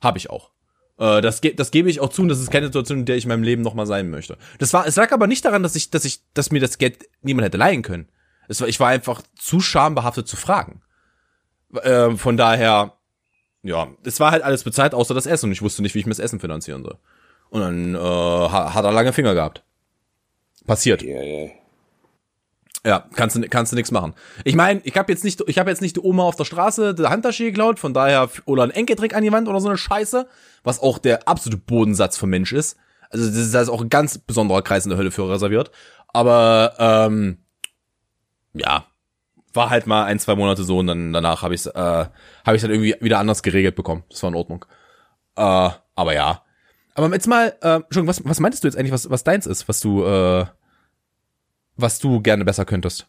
Habe 0.00 0.18
ich 0.18 0.30
auch. 0.30 0.50
Äh, 0.98 1.20
das, 1.20 1.40
ge 1.40 1.54
das 1.54 1.70
gebe 1.70 1.90
ich 1.90 2.00
auch 2.00 2.08
zu 2.08 2.22
und 2.22 2.28
das 2.28 2.40
ist 2.40 2.50
keine 2.50 2.66
Situation, 2.66 3.00
in 3.00 3.04
der 3.06 3.16
ich 3.16 3.24
in 3.24 3.28
meinem 3.28 3.42
Leben 3.42 3.62
nochmal 3.62 3.86
sein 3.86 4.10
möchte. 4.10 4.38
Das 4.58 4.72
war, 4.72 4.86
es 4.86 4.96
lag 4.96 5.12
aber 5.12 5.26
nicht 5.26 5.44
daran, 5.44 5.62
dass 5.62 5.76
ich, 5.76 5.90
dass 5.90 6.04
ich, 6.04 6.20
dass 6.34 6.50
mir 6.50 6.60
das 6.60 6.78
Geld 6.78 7.08
niemand 7.22 7.44
hätte 7.46 7.56
leihen 7.56 7.82
können. 7.82 8.08
Es 8.48 8.60
war, 8.60 8.68
ich 8.68 8.80
war 8.80 8.88
einfach 8.88 9.22
zu 9.36 9.60
schambehaftet 9.60 10.28
zu 10.28 10.36
fragen. 10.36 10.82
Äh, 11.82 12.12
von 12.12 12.36
daher, 12.36 12.92
ja, 13.62 13.88
es 14.04 14.20
war 14.20 14.30
halt 14.30 14.42
alles 14.42 14.64
bezahlt, 14.64 14.94
außer 14.94 15.14
das 15.14 15.26
Essen 15.26 15.46
und 15.46 15.52
ich 15.52 15.62
wusste 15.62 15.82
nicht, 15.82 15.94
wie 15.94 16.00
ich 16.00 16.06
mir 16.06 16.10
das 16.10 16.18
Essen 16.18 16.40
finanzieren 16.40 16.82
soll. 16.82 16.98
Und 17.50 17.60
dann 17.60 17.94
äh, 17.94 18.48
hat 18.48 18.84
er 18.84 18.92
lange 18.92 19.12
Finger 19.12 19.34
gehabt. 19.34 19.64
Passiert. 20.66 21.02
Yeah. 21.02 21.50
Ja, 22.86 23.08
kannst 23.14 23.36
du 23.36 23.48
kannst 23.48 23.72
du 23.72 23.76
nichts 23.76 23.90
machen. 23.90 24.14
Ich 24.44 24.54
meine, 24.54 24.80
ich 24.84 24.96
habe 24.98 25.10
jetzt 25.10 25.24
nicht 25.24 25.42
ich 25.46 25.58
habe 25.58 25.70
jetzt 25.70 25.80
nicht 25.80 25.96
die 25.96 26.00
Oma 26.00 26.24
auf 26.24 26.36
der 26.36 26.44
Straße 26.44 26.94
die 26.94 27.06
Handtasche 27.06 27.44
geklaut, 27.44 27.78
von 27.78 27.94
daher 27.94 28.28
oder 28.44 28.62
ein 28.62 28.70
Enkeltrick 28.70 29.14
an 29.14 29.22
die 29.22 29.32
Wand 29.32 29.48
oder 29.48 29.60
so 29.60 29.68
eine 29.68 29.78
Scheiße, 29.78 30.28
was 30.64 30.80
auch 30.80 30.98
der 30.98 31.26
absolute 31.26 31.56
Bodensatz 31.56 32.18
vom 32.18 32.28
Mensch 32.28 32.52
ist. 32.52 32.76
Also 33.08 33.26
das 33.26 33.36
ist, 33.36 33.54
ist 33.54 33.68
auch 33.70 33.80
ein 33.80 33.88
ganz 33.88 34.18
besonderer 34.18 34.60
Kreis 34.60 34.84
in 34.84 34.90
der 34.90 34.98
Hölle 34.98 35.10
für 35.10 35.30
reserviert, 35.30 35.70
aber 36.08 36.74
ähm, 36.78 37.38
ja, 38.52 38.84
war 39.54 39.70
halt 39.70 39.86
mal 39.86 40.04
ein, 40.04 40.18
zwei 40.18 40.34
Monate 40.34 40.62
so 40.62 40.78
und 40.78 40.86
dann 40.86 41.12
danach 41.14 41.40
habe 41.40 41.54
ich 41.54 41.64
äh, 41.66 41.70
habe 41.72 42.56
ich 42.56 42.60
dann 42.60 42.70
irgendwie 42.70 42.96
wieder 43.00 43.18
anders 43.18 43.42
geregelt 43.42 43.76
bekommen. 43.76 44.04
Das 44.10 44.22
war 44.22 44.28
in 44.28 44.36
Ordnung. 44.36 44.66
Äh, 45.36 45.70
aber 45.94 46.14
ja. 46.14 46.42
Aber 46.94 47.12
jetzt 47.12 47.26
mal, 47.26 47.54
äh, 47.60 47.76
Entschuldigung, 47.76 48.06
was, 48.06 48.24
was 48.24 48.40
meintest 48.40 48.64
du 48.64 48.68
jetzt 48.68 48.76
eigentlich, 48.76 48.92
was, 48.92 49.10
was 49.10 49.24
deins 49.24 49.46
ist, 49.46 49.68
was 49.68 49.80
du 49.80 50.04
äh, 50.04 50.46
was 51.76 51.98
du 51.98 52.20
gerne 52.20 52.44
besser 52.44 52.64
könntest? 52.64 53.06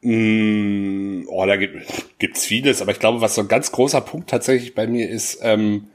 Mm, 0.00 1.24
oh, 1.28 1.44
da 1.44 1.56
gibt, 1.56 1.84
gibt's 2.18 2.44
vieles, 2.44 2.80
aber 2.80 2.92
ich 2.92 3.00
glaube, 3.00 3.20
was 3.20 3.34
so 3.34 3.42
ein 3.42 3.48
ganz 3.48 3.72
großer 3.72 4.00
Punkt 4.00 4.30
tatsächlich 4.30 4.74
bei 4.74 4.86
mir 4.86 5.08
ist, 5.08 5.40
ähm, 5.42 5.88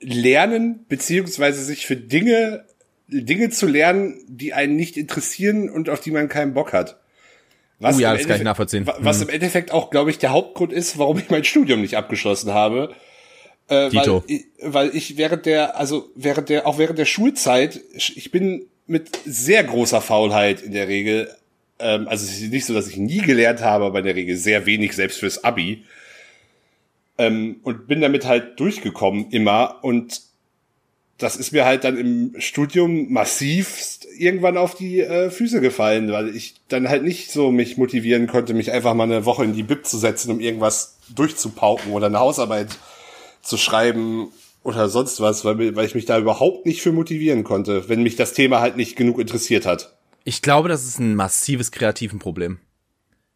lernen, 0.00 0.84
beziehungsweise 0.88 1.62
sich 1.62 1.86
für 1.86 1.96
Dinge, 1.96 2.64
Dinge 3.06 3.50
zu 3.50 3.66
lernen, 3.66 4.24
die 4.26 4.52
einen 4.52 4.74
nicht 4.74 4.96
interessieren 4.96 5.70
und 5.70 5.88
auf 5.88 6.00
die 6.00 6.10
man 6.10 6.28
keinen 6.28 6.54
Bock 6.54 6.72
hat. 6.72 6.98
Was 7.78 7.96
oh 7.96 8.00
ja, 8.00 8.14
das 8.14 8.26
kann 8.26 8.36
ich 8.36 8.42
nachvollziehen. 8.42 8.86
Was 8.98 9.20
hm. 9.20 9.28
im 9.28 9.34
Endeffekt 9.34 9.72
auch, 9.72 9.90
glaube 9.90 10.10
ich, 10.10 10.18
der 10.18 10.30
Hauptgrund 10.30 10.72
ist, 10.72 10.98
warum 10.98 11.18
ich 11.18 11.30
mein 11.30 11.44
Studium 11.44 11.80
nicht 11.80 11.96
abgeschlossen 11.96 12.52
habe. 12.52 12.94
Äh, 13.68 13.90
Weil, 13.92 14.22
weil 14.60 14.96
ich 14.96 15.16
während 15.16 15.46
der, 15.46 15.78
also 15.78 16.10
während 16.14 16.48
der, 16.48 16.66
auch 16.66 16.78
während 16.78 16.98
der 16.98 17.04
Schulzeit, 17.04 17.80
ich 17.94 18.30
bin 18.30 18.66
mit 18.86 19.10
sehr 19.24 19.64
großer 19.64 20.00
Faulheit 20.00 20.62
in 20.62 20.72
der 20.72 20.88
Regel. 20.88 21.34
Ähm, 21.78 22.08
also 22.08 22.24
es 22.24 22.40
ist 22.40 22.50
nicht 22.50 22.66
so, 22.66 22.74
dass 22.74 22.88
ich 22.88 22.96
nie 22.96 23.20
gelernt 23.22 23.60
habe, 23.60 23.84
aber 23.84 24.00
in 24.00 24.04
der 24.04 24.16
Regel 24.16 24.36
sehr 24.36 24.66
wenig, 24.66 24.94
selbst 24.94 25.18
fürs 25.18 25.44
Abi. 25.44 25.84
Ähm, 27.18 27.60
und 27.62 27.86
bin 27.86 28.00
damit 28.00 28.26
halt 28.26 28.58
durchgekommen 28.58 29.30
immer. 29.30 29.78
Und 29.82 30.22
das 31.18 31.36
ist 31.36 31.52
mir 31.52 31.64
halt 31.64 31.84
dann 31.84 31.96
im 31.96 32.34
Studium 32.38 33.12
massiv 33.12 33.98
irgendwann 34.18 34.56
auf 34.56 34.74
die 34.74 35.00
äh, 35.00 35.30
Füße 35.30 35.60
gefallen, 35.60 36.10
weil 36.10 36.34
ich 36.34 36.56
dann 36.68 36.88
halt 36.88 37.04
nicht 37.04 37.30
so 37.30 37.50
mich 37.50 37.76
motivieren 37.76 38.26
konnte, 38.26 38.54
mich 38.54 38.72
einfach 38.72 38.94
mal 38.94 39.04
eine 39.04 39.24
Woche 39.24 39.44
in 39.44 39.54
die 39.54 39.62
Bib 39.62 39.86
zu 39.86 39.98
setzen, 39.98 40.30
um 40.30 40.40
irgendwas 40.40 40.98
durchzupauken 41.14 41.92
oder 41.92 42.06
eine 42.06 42.18
Hausarbeit 42.18 42.68
zu 43.42 43.56
schreiben 43.56 44.32
oder 44.62 44.88
sonst 44.88 45.20
was, 45.20 45.44
weil, 45.44 45.74
weil 45.76 45.86
ich 45.86 45.94
mich 45.94 46.06
da 46.06 46.18
überhaupt 46.18 46.66
nicht 46.66 46.82
für 46.82 46.92
motivieren 46.92 47.44
konnte, 47.44 47.88
wenn 47.88 48.02
mich 48.02 48.16
das 48.16 48.32
Thema 48.32 48.60
halt 48.60 48.76
nicht 48.76 48.96
genug 48.96 49.18
interessiert 49.18 49.66
hat. 49.66 49.96
Ich 50.24 50.40
glaube, 50.40 50.68
das 50.68 50.84
ist 50.84 51.00
ein 51.00 51.16
massives 51.16 51.72
kreativen 51.72 52.20
Problem. 52.20 52.60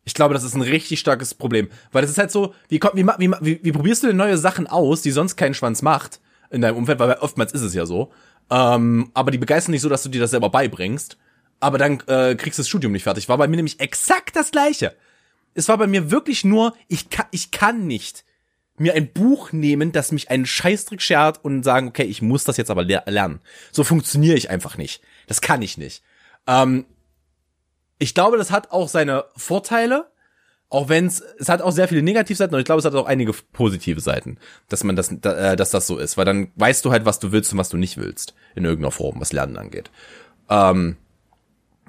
Ich 0.04 0.14
glaube, 0.14 0.34
das 0.34 0.44
ist 0.44 0.54
ein 0.54 0.62
richtig 0.62 1.00
starkes 1.00 1.34
Problem, 1.34 1.68
weil 1.90 2.02
das 2.02 2.12
ist 2.12 2.18
halt 2.18 2.30
so, 2.30 2.54
wie, 2.68 2.80
wie, 2.80 3.06
wie, 3.06 3.30
wie, 3.40 3.60
wie 3.60 3.72
probierst 3.72 4.04
du 4.04 4.06
denn 4.06 4.16
neue 4.16 4.38
Sachen 4.38 4.68
aus, 4.68 5.02
die 5.02 5.10
sonst 5.10 5.34
keinen 5.34 5.54
Schwanz 5.54 5.82
macht 5.82 6.20
in 6.50 6.60
deinem 6.60 6.76
Umfeld, 6.76 7.00
weil 7.00 7.12
oftmals 7.14 7.52
ist 7.52 7.62
es 7.62 7.74
ja 7.74 7.86
so. 7.86 8.12
Ähm, 8.48 9.10
aber 9.14 9.32
die 9.32 9.38
begeistern 9.38 9.72
nicht 9.72 9.82
so, 9.82 9.88
dass 9.88 10.04
du 10.04 10.08
dir 10.08 10.20
das 10.20 10.30
selber 10.30 10.48
beibringst. 10.48 11.18
Aber 11.58 11.78
dann 11.78 12.00
äh, 12.06 12.36
kriegst 12.36 12.58
du 12.58 12.62
das 12.62 12.68
Studium 12.68 12.92
nicht 12.92 13.02
fertig. 13.02 13.28
War 13.28 13.38
bei 13.38 13.48
mir 13.48 13.56
nämlich 13.56 13.80
exakt 13.80 14.36
das 14.36 14.52
gleiche. 14.52 14.94
Es 15.54 15.68
war 15.68 15.78
bei 15.78 15.88
mir 15.88 16.12
wirklich 16.12 16.44
nur, 16.44 16.74
ich 16.86 17.10
kann, 17.10 17.26
ich 17.32 17.50
kann 17.50 17.88
nicht 17.88 18.24
mir 18.80 18.94
ein 18.94 19.12
Buch 19.12 19.52
nehmen, 19.52 19.92
das 19.92 20.12
mich 20.12 20.30
einen 20.30 20.46
Scheißdreck 20.46 21.00
schert 21.00 21.44
und 21.44 21.62
sagen, 21.62 21.88
okay, 21.88 22.04
ich 22.04 22.22
muss 22.22 22.44
das 22.44 22.56
jetzt 22.56 22.70
aber 22.70 22.84
lernen. 22.84 23.40
So 23.72 23.84
funktioniere 23.84 24.36
ich 24.36 24.50
einfach 24.50 24.76
nicht. 24.76 25.02
Das 25.26 25.40
kann 25.40 25.62
ich 25.62 25.78
nicht. 25.78 26.02
Ähm, 26.46 26.84
ich 27.98 28.14
glaube, 28.14 28.36
das 28.36 28.50
hat 28.50 28.70
auch 28.72 28.88
seine 28.88 29.24
Vorteile, 29.36 30.10
auch 30.68 30.88
wenn 30.88 31.06
es, 31.06 31.22
es 31.38 31.48
hat 31.48 31.62
auch 31.62 31.70
sehr 31.70 31.88
viele 31.88 32.02
Negativseiten 32.02 32.54
und 32.54 32.60
ich 32.60 32.66
glaube, 32.66 32.80
es 32.80 32.84
hat 32.84 32.94
auch 32.94 33.06
einige 33.06 33.32
positive 33.52 34.00
Seiten, 34.00 34.38
dass 34.68 34.84
man 34.84 34.96
das, 34.96 35.10
äh, 35.12 35.56
dass 35.56 35.70
das 35.70 35.86
so 35.86 35.98
ist, 35.98 36.16
weil 36.16 36.24
dann 36.24 36.48
weißt 36.56 36.84
du 36.84 36.90
halt, 36.90 37.04
was 37.04 37.18
du 37.18 37.32
willst 37.32 37.52
und 37.52 37.58
was 37.58 37.68
du 37.68 37.76
nicht 37.76 37.96
willst 37.96 38.34
in 38.54 38.64
irgendeiner 38.64 38.90
Form, 38.90 39.20
was 39.20 39.32
Lernen 39.32 39.56
angeht. 39.56 39.90
Ähm, 40.50 40.96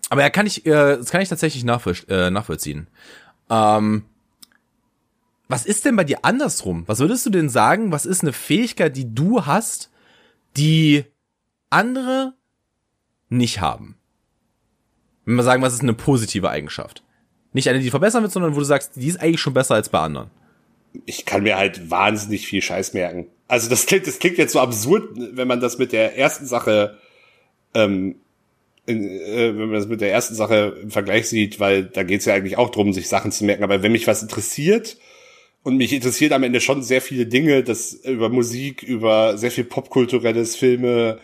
aber 0.10 0.22
ja, 0.22 0.30
kann 0.30 0.46
ich, 0.46 0.66
äh, 0.66 0.98
das 0.98 1.10
kann 1.10 1.22
ich 1.22 1.30
tatsächlich 1.30 1.64
nachvoll 1.64 1.96
äh, 2.08 2.30
nachvollziehen. 2.30 2.88
Ähm, 3.50 4.06
was 5.48 5.66
ist 5.66 5.86
denn 5.86 5.96
bei 5.96 6.04
dir 6.04 6.20
andersrum? 6.24 6.84
Was 6.88 7.00
würdest 7.00 7.26
du 7.26 7.30
denn 7.30 7.50
sagen, 7.50 7.92
was 7.92 8.06
ist 8.06 8.22
eine 8.22 8.34
Fähigkeit, 8.34 8.96
die 8.98 9.14
du 9.14 9.46
hast, 9.46 9.90
die 10.58 11.06
andere 11.70 12.34
nicht 13.30 13.62
haben? 13.62 13.98
Wenn 15.26 15.36
wir 15.36 15.44
sagen, 15.44 15.62
was 15.62 15.74
ist 15.74 15.82
eine 15.82 15.94
positive 15.94 16.50
Eigenschaft? 16.50 17.04
Nicht 17.54 17.70
eine, 17.70 17.80
die 17.80 17.90
verbessern 17.90 18.24
wird, 18.24 18.34
sondern 18.34 18.56
wo 18.56 18.60
du 18.60 18.66
sagst, 18.66 18.92
die 18.96 19.08
ist 19.08 19.20
eigentlich 19.20 19.42
schon 19.42 19.54
besser 19.54 19.76
als 19.76 19.90
bei 19.90 20.00
anderen. 20.00 20.30
Ich 21.06 21.26
kann 21.26 21.44
mir 21.44 21.58
halt 21.58 21.90
wahnsinnig 21.90 22.48
viel 22.48 22.62
Scheiß 22.62 22.94
merken. 22.94 23.28
Also 23.48 23.70
das 23.70 23.86
klingt, 23.86 24.08
das 24.08 24.20
klingt 24.20 24.38
jetzt 24.38 24.54
so 24.54 24.60
absurd, 24.60 25.10
wenn 25.16 25.48
man 25.48 25.62
das 25.62 25.78
mit 25.78 25.92
der 25.94 26.18
ersten 26.18 26.46
Sache, 26.46 26.98
ähm, 27.74 28.16
in, 28.86 29.04
äh, 29.04 29.58
wenn 29.58 29.70
man 29.70 29.74
das 29.74 29.88
mit 29.88 30.02
der 30.02 30.12
ersten 30.12 30.36
Sache 30.36 30.78
im 30.82 30.92
Vergleich 30.92 31.30
sieht, 31.30 31.60
weil 31.60 31.84
da 31.84 32.04
geht's 32.04 32.26
ja 32.26 32.34
eigentlich 32.34 32.58
auch 32.58 32.70
drum, 32.70 32.94
sich 32.94 33.08
Sachen 33.08 33.32
zu 33.32 33.46
merken. 33.46 33.64
Aber 33.64 33.84
wenn 33.84 33.92
mich 33.92 34.08
was 34.08 34.22
interessiert, 34.22 34.98
und 35.68 35.76
mich 35.76 35.92
interessiert 35.92 36.32
am 36.32 36.44
Ende 36.44 36.62
schon 36.62 36.82
sehr 36.82 37.02
viele 37.02 37.26
Dinge, 37.26 37.62
das 37.62 37.92
über 37.92 38.30
Musik, 38.30 38.84
über 38.84 39.38
sehr 39.38 39.52
viel 39.52 39.66
popkulturelles, 39.66 40.56
Filme, 40.56 41.20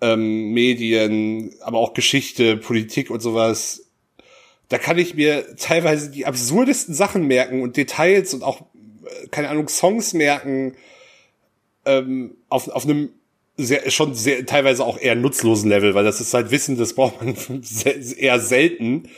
ähm, 0.00 0.52
Medien, 0.52 1.52
aber 1.62 1.78
auch 1.78 1.92
Geschichte, 1.92 2.56
Politik 2.58 3.10
und 3.10 3.18
sowas. 3.18 3.88
Da 4.68 4.78
kann 4.78 4.98
ich 4.98 5.16
mir 5.16 5.56
teilweise 5.56 6.12
die 6.12 6.26
absurdesten 6.26 6.94
Sachen 6.94 7.26
merken 7.26 7.60
und 7.60 7.76
Details 7.76 8.34
und 8.34 8.44
auch, 8.44 8.60
äh, 8.60 9.26
keine 9.32 9.48
Ahnung, 9.48 9.66
Songs 9.66 10.14
merken, 10.14 10.76
ähm, 11.86 12.36
auf, 12.48 12.68
auf 12.68 12.84
einem 12.84 13.08
sehr, 13.56 13.90
schon 13.90 14.14
sehr, 14.14 14.46
teilweise 14.46 14.84
auch 14.84 14.96
eher 14.96 15.16
nutzlosen 15.16 15.68
Level, 15.68 15.92
weil 15.96 16.04
das 16.04 16.20
ist 16.20 16.32
halt 16.34 16.52
Wissen, 16.52 16.78
das 16.78 16.94
braucht 16.94 17.20
man 17.20 17.34
eher 18.16 18.38
selten. 18.38 19.08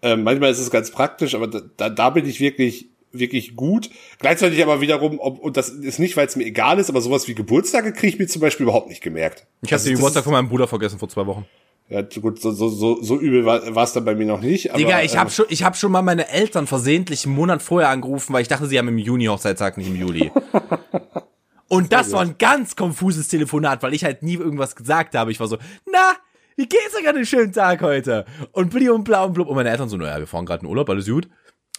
Ähm, 0.00 0.22
manchmal 0.22 0.52
ist 0.52 0.58
es 0.58 0.70
ganz 0.70 0.90
praktisch, 0.90 1.34
aber 1.34 1.48
da, 1.48 1.90
da 1.90 2.08
bin 2.08 2.26
ich 2.26 2.40
wirklich 2.40 2.89
wirklich 3.12 3.56
gut. 3.56 3.90
Gleichzeitig 4.18 4.62
aber 4.62 4.80
wiederum, 4.80 5.18
ob, 5.20 5.38
und 5.38 5.56
das 5.56 5.68
ist 5.68 5.98
nicht, 5.98 6.16
weil 6.16 6.26
es 6.26 6.36
mir 6.36 6.44
egal 6.44 6.78
ist, 6.78 6.90
aber 6.90 7.00
sowas 7.00 7.28
wie 7.28 7.34
Geburtstage 7.34 7.92
kriege 7.92 8.14
ich 8.14 8.18
mir 8.18 8.26
zum 8.26 8.40
Beispiel 8.40 8.64
überhaupt 8.64 8.88
nicht 8.88 9.02
gemerkt. 9.02 9.46
Ich 9.62 9.68
hatte 9.68 9.74
also, 9.74 9.88
den 9.88 9.96
Geburtstag 9.96 10.24
von 10.24 10.32
meinem 10.32 10.48
Bruder 10.48 10.68
vergessen 10.68 10.98
vor 10.98 11.08
zwei 11.08 11.26
Wochen. 11.26 11.46
Ja, 11.88 12.02
gut, 12.02 12.40
so, 12.40 12.52
so, 12.52 12.68
so, 12.68 13.02
so 13.02 13.18
übel 13.18 13.44
war 13.44 13.82
es 13.82 13.92
dann 13.92 14.04
bei 14.04 14.14
mir 14.14 14.26
noch 14.26 14.40
nicht. 14.40 14.70
Aber, 14.70 14.78
Digga, 14.78 15.02
ich 15.02 15.16
habe 15.16 15.28
ähm, 15.28 15.34
schon, 15.34 15.46
ich 15.48 15.64
hab 15.64 15.76
schon 15.76 15.90
mal 15.90 16.02
meine 16.02 16.28
Eltern 16.28 16.68
versehentlich 16.68 17.26
einen 17.26 17.34
Monat 17.34 17.62
vorher 17.62 17.88
angerufen, 17.88 18.32
weil 18.32 18.42
ich 18.42 18.48
dachte, 18.48 18.66
sie 18.66 18.78
haben 18.78 18.86
im 18.86 18.98
Juni 18.98 19.24
Hochzeitstag, 19.24 19.76
nicht 19.76 19.88
im 19.88 19.96
Juli. 19.96 20.30
Und 21.68 21.92
das 21.92 22.12
war 22.12 22.22
ein 22.22 22.36
ganz 22.38 22.74
konfuses 22.74 23.28
Telefonat, 23.28 23.82
weil 23.82 23.94
ich 23.94 24.04
halt 24.04 24.22
nie 24.22 24.34
irgendwas 24.34 24.74
gesagt 24.74 25.14
habe. 25.14 25.30
Ich 25.30 25.38
war 25.38 25.46
so, 25.46 25.56
na, 25.90 26.14
wie 26.56 26.66
geht's 26.66 26.94
dir 26.96 27.02
gerade 27.02 27.16
einen 27.16 27.26
schönen 27.26 27.52
Tag 27.52 27.80
heute? 27.80 28.24
Und 28.52 28.70
bli 28.70 28.88
und 28.88 29.04
bla 29.04 29.24
und 29.24 29.34
blub. 29.34 29.48
Und 29.48 29.54
meine 29.54 29.70
Eltern 29.70 29.88
so, 29.88 29.96
naja, 29.96 30.18
wir 30.18 30.26
fahren 30.26 30.46
gerade 30.46 30.64
in 30.64 30.68
Urlaub, 30.68 30.90
alles 30.90 31.06
gut. 31.06 31.28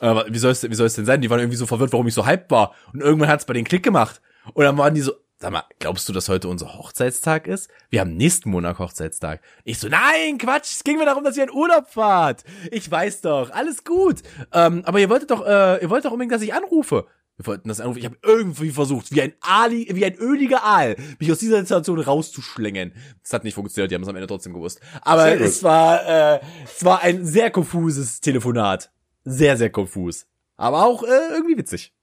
Aber 0.01 0.25
wie 0.27 0.39
soll 0.39 0.51
es 0.51 0.69
wie 0.69 0.75
soll 0.75 0.87
es 0.87 0.95
denn 0.95 1.05
sein? 1.05 1.21
Die 1.21 1.29
waren 1.29 1.39
irgendwie 1.39 1.57
so 1.57 1.67
verwirrt, 1.67 1.93
warum 1.93 2.07
ich 2.07 2.13
so 2.13 2.25
hyped 2.25 2.49
war. 2.49 2.73
Und 2.91 3.01
irgendwann 3.01 3.29
hat's 3.29 3.45
bei 3.45 3.53
den 3.53 3.63
Klick 3.63 3.83
gemacht. 3.83 4.19
Und 4.53 4.65
dann 4.65 4.77
waren 4.77 4.95
die 4.95 5.01
so, 5.01 5.13
sag 5.37 5.51
mal, 5.51 5.63
glaubst 5.77 6.09
du, 6.09 6.13
dass 6.13 6.27
heute 6.27 6.47
unser 6.47 6.73
Hochzeitstag 6.73 7.47
ist? 7.47 7.69
Wir 7.91 8.01
haben 8.01 8.17
nächsten 8.17 8.49
Monat 8.49 8.79
Hochzeitstag. 8.79 9.41
Ich 9.63 9.77
so, 9.77 9.87
nein, 9.89 10.39
Quatsch, 10.39 10.71
es 10.71 10.83
ging 10.83 10.97
mir 10.97 11.05
darum, 11.05 11.23
dass 11.23 11.37
ihr 11.37 11.43
in 11.43 11.51
Urlaub 11.51 11.87
fahrt. 11.87 12.43
Ich 12.71 12.89
weiß 12.89 13.21
doch, 13.21 13.51
alles 13.51 13.83
gut. 13.83 14.23
Ähm, 14.51 14.81
aber 14.85 14.99
ihr 14.99 15.09
wolltet 15.09 15.29
doch, 15.29 15.45
äh, 15.45 15.83
ihr 15.83 15.89
wollt 15.91 16.03
doch 16.03 16.11
unbedingt, 16.11 16.33
dass 16.33 16.41
ich 16.41 16.53
anrufe. 16.53 17.05
Wir 17.37 17.45
wollten 17.45 17.69
das 17.69 17.79
anrufen. 17.79 17.99
Ich 17.99 18.05
habe 18.05 18.17
irgendwie 18.23 18.71
versucht, 18.71 19.11
wie 19.11 19.21
ein 19.21 19.33
Ali, 19.39 19.87
wie 19.91 20.05
ein 20.05 20.15
öliger 20.15 20.63
Aal, 20.63 20.95
mich 21.19 21.31
aus 21.31 21.37
dieser 21.37 21.59
Situation 21.59 21.99
rauszuschlängen. 21.99 22.93
Das 23.21 23.33
hat 23.33 23.43
nicht 23.43 23.53
funktioniert, 23.53 23.91
die 23.91 23.95
haben 23.95 24.03
es 24.03 24.09
am 24.09 24.15
Ende 24.15 24.27
trotzdem 24.27 24.53
gewusst. 24.53 24.79
Aber 25.01 25.39
es 25.39 25.61
war, 25.61 26.07
äh, 26.07 26.39
es 26.65 26.83
war 26.83 27.01
ein 27.01 27.23
sehr 27.23 27.51
konfuses 27.51 28.19
Telefonat 28.21 28.91
sehr, 29.23 29.57
sehr 29.57 29.69
konfus. 29.69 30.27
Aber 30.57 30.85
auch 30.85 31.03
äh, 31.03 31.33
irgendwie 31.33 31.57
witzig. 31.57 31.93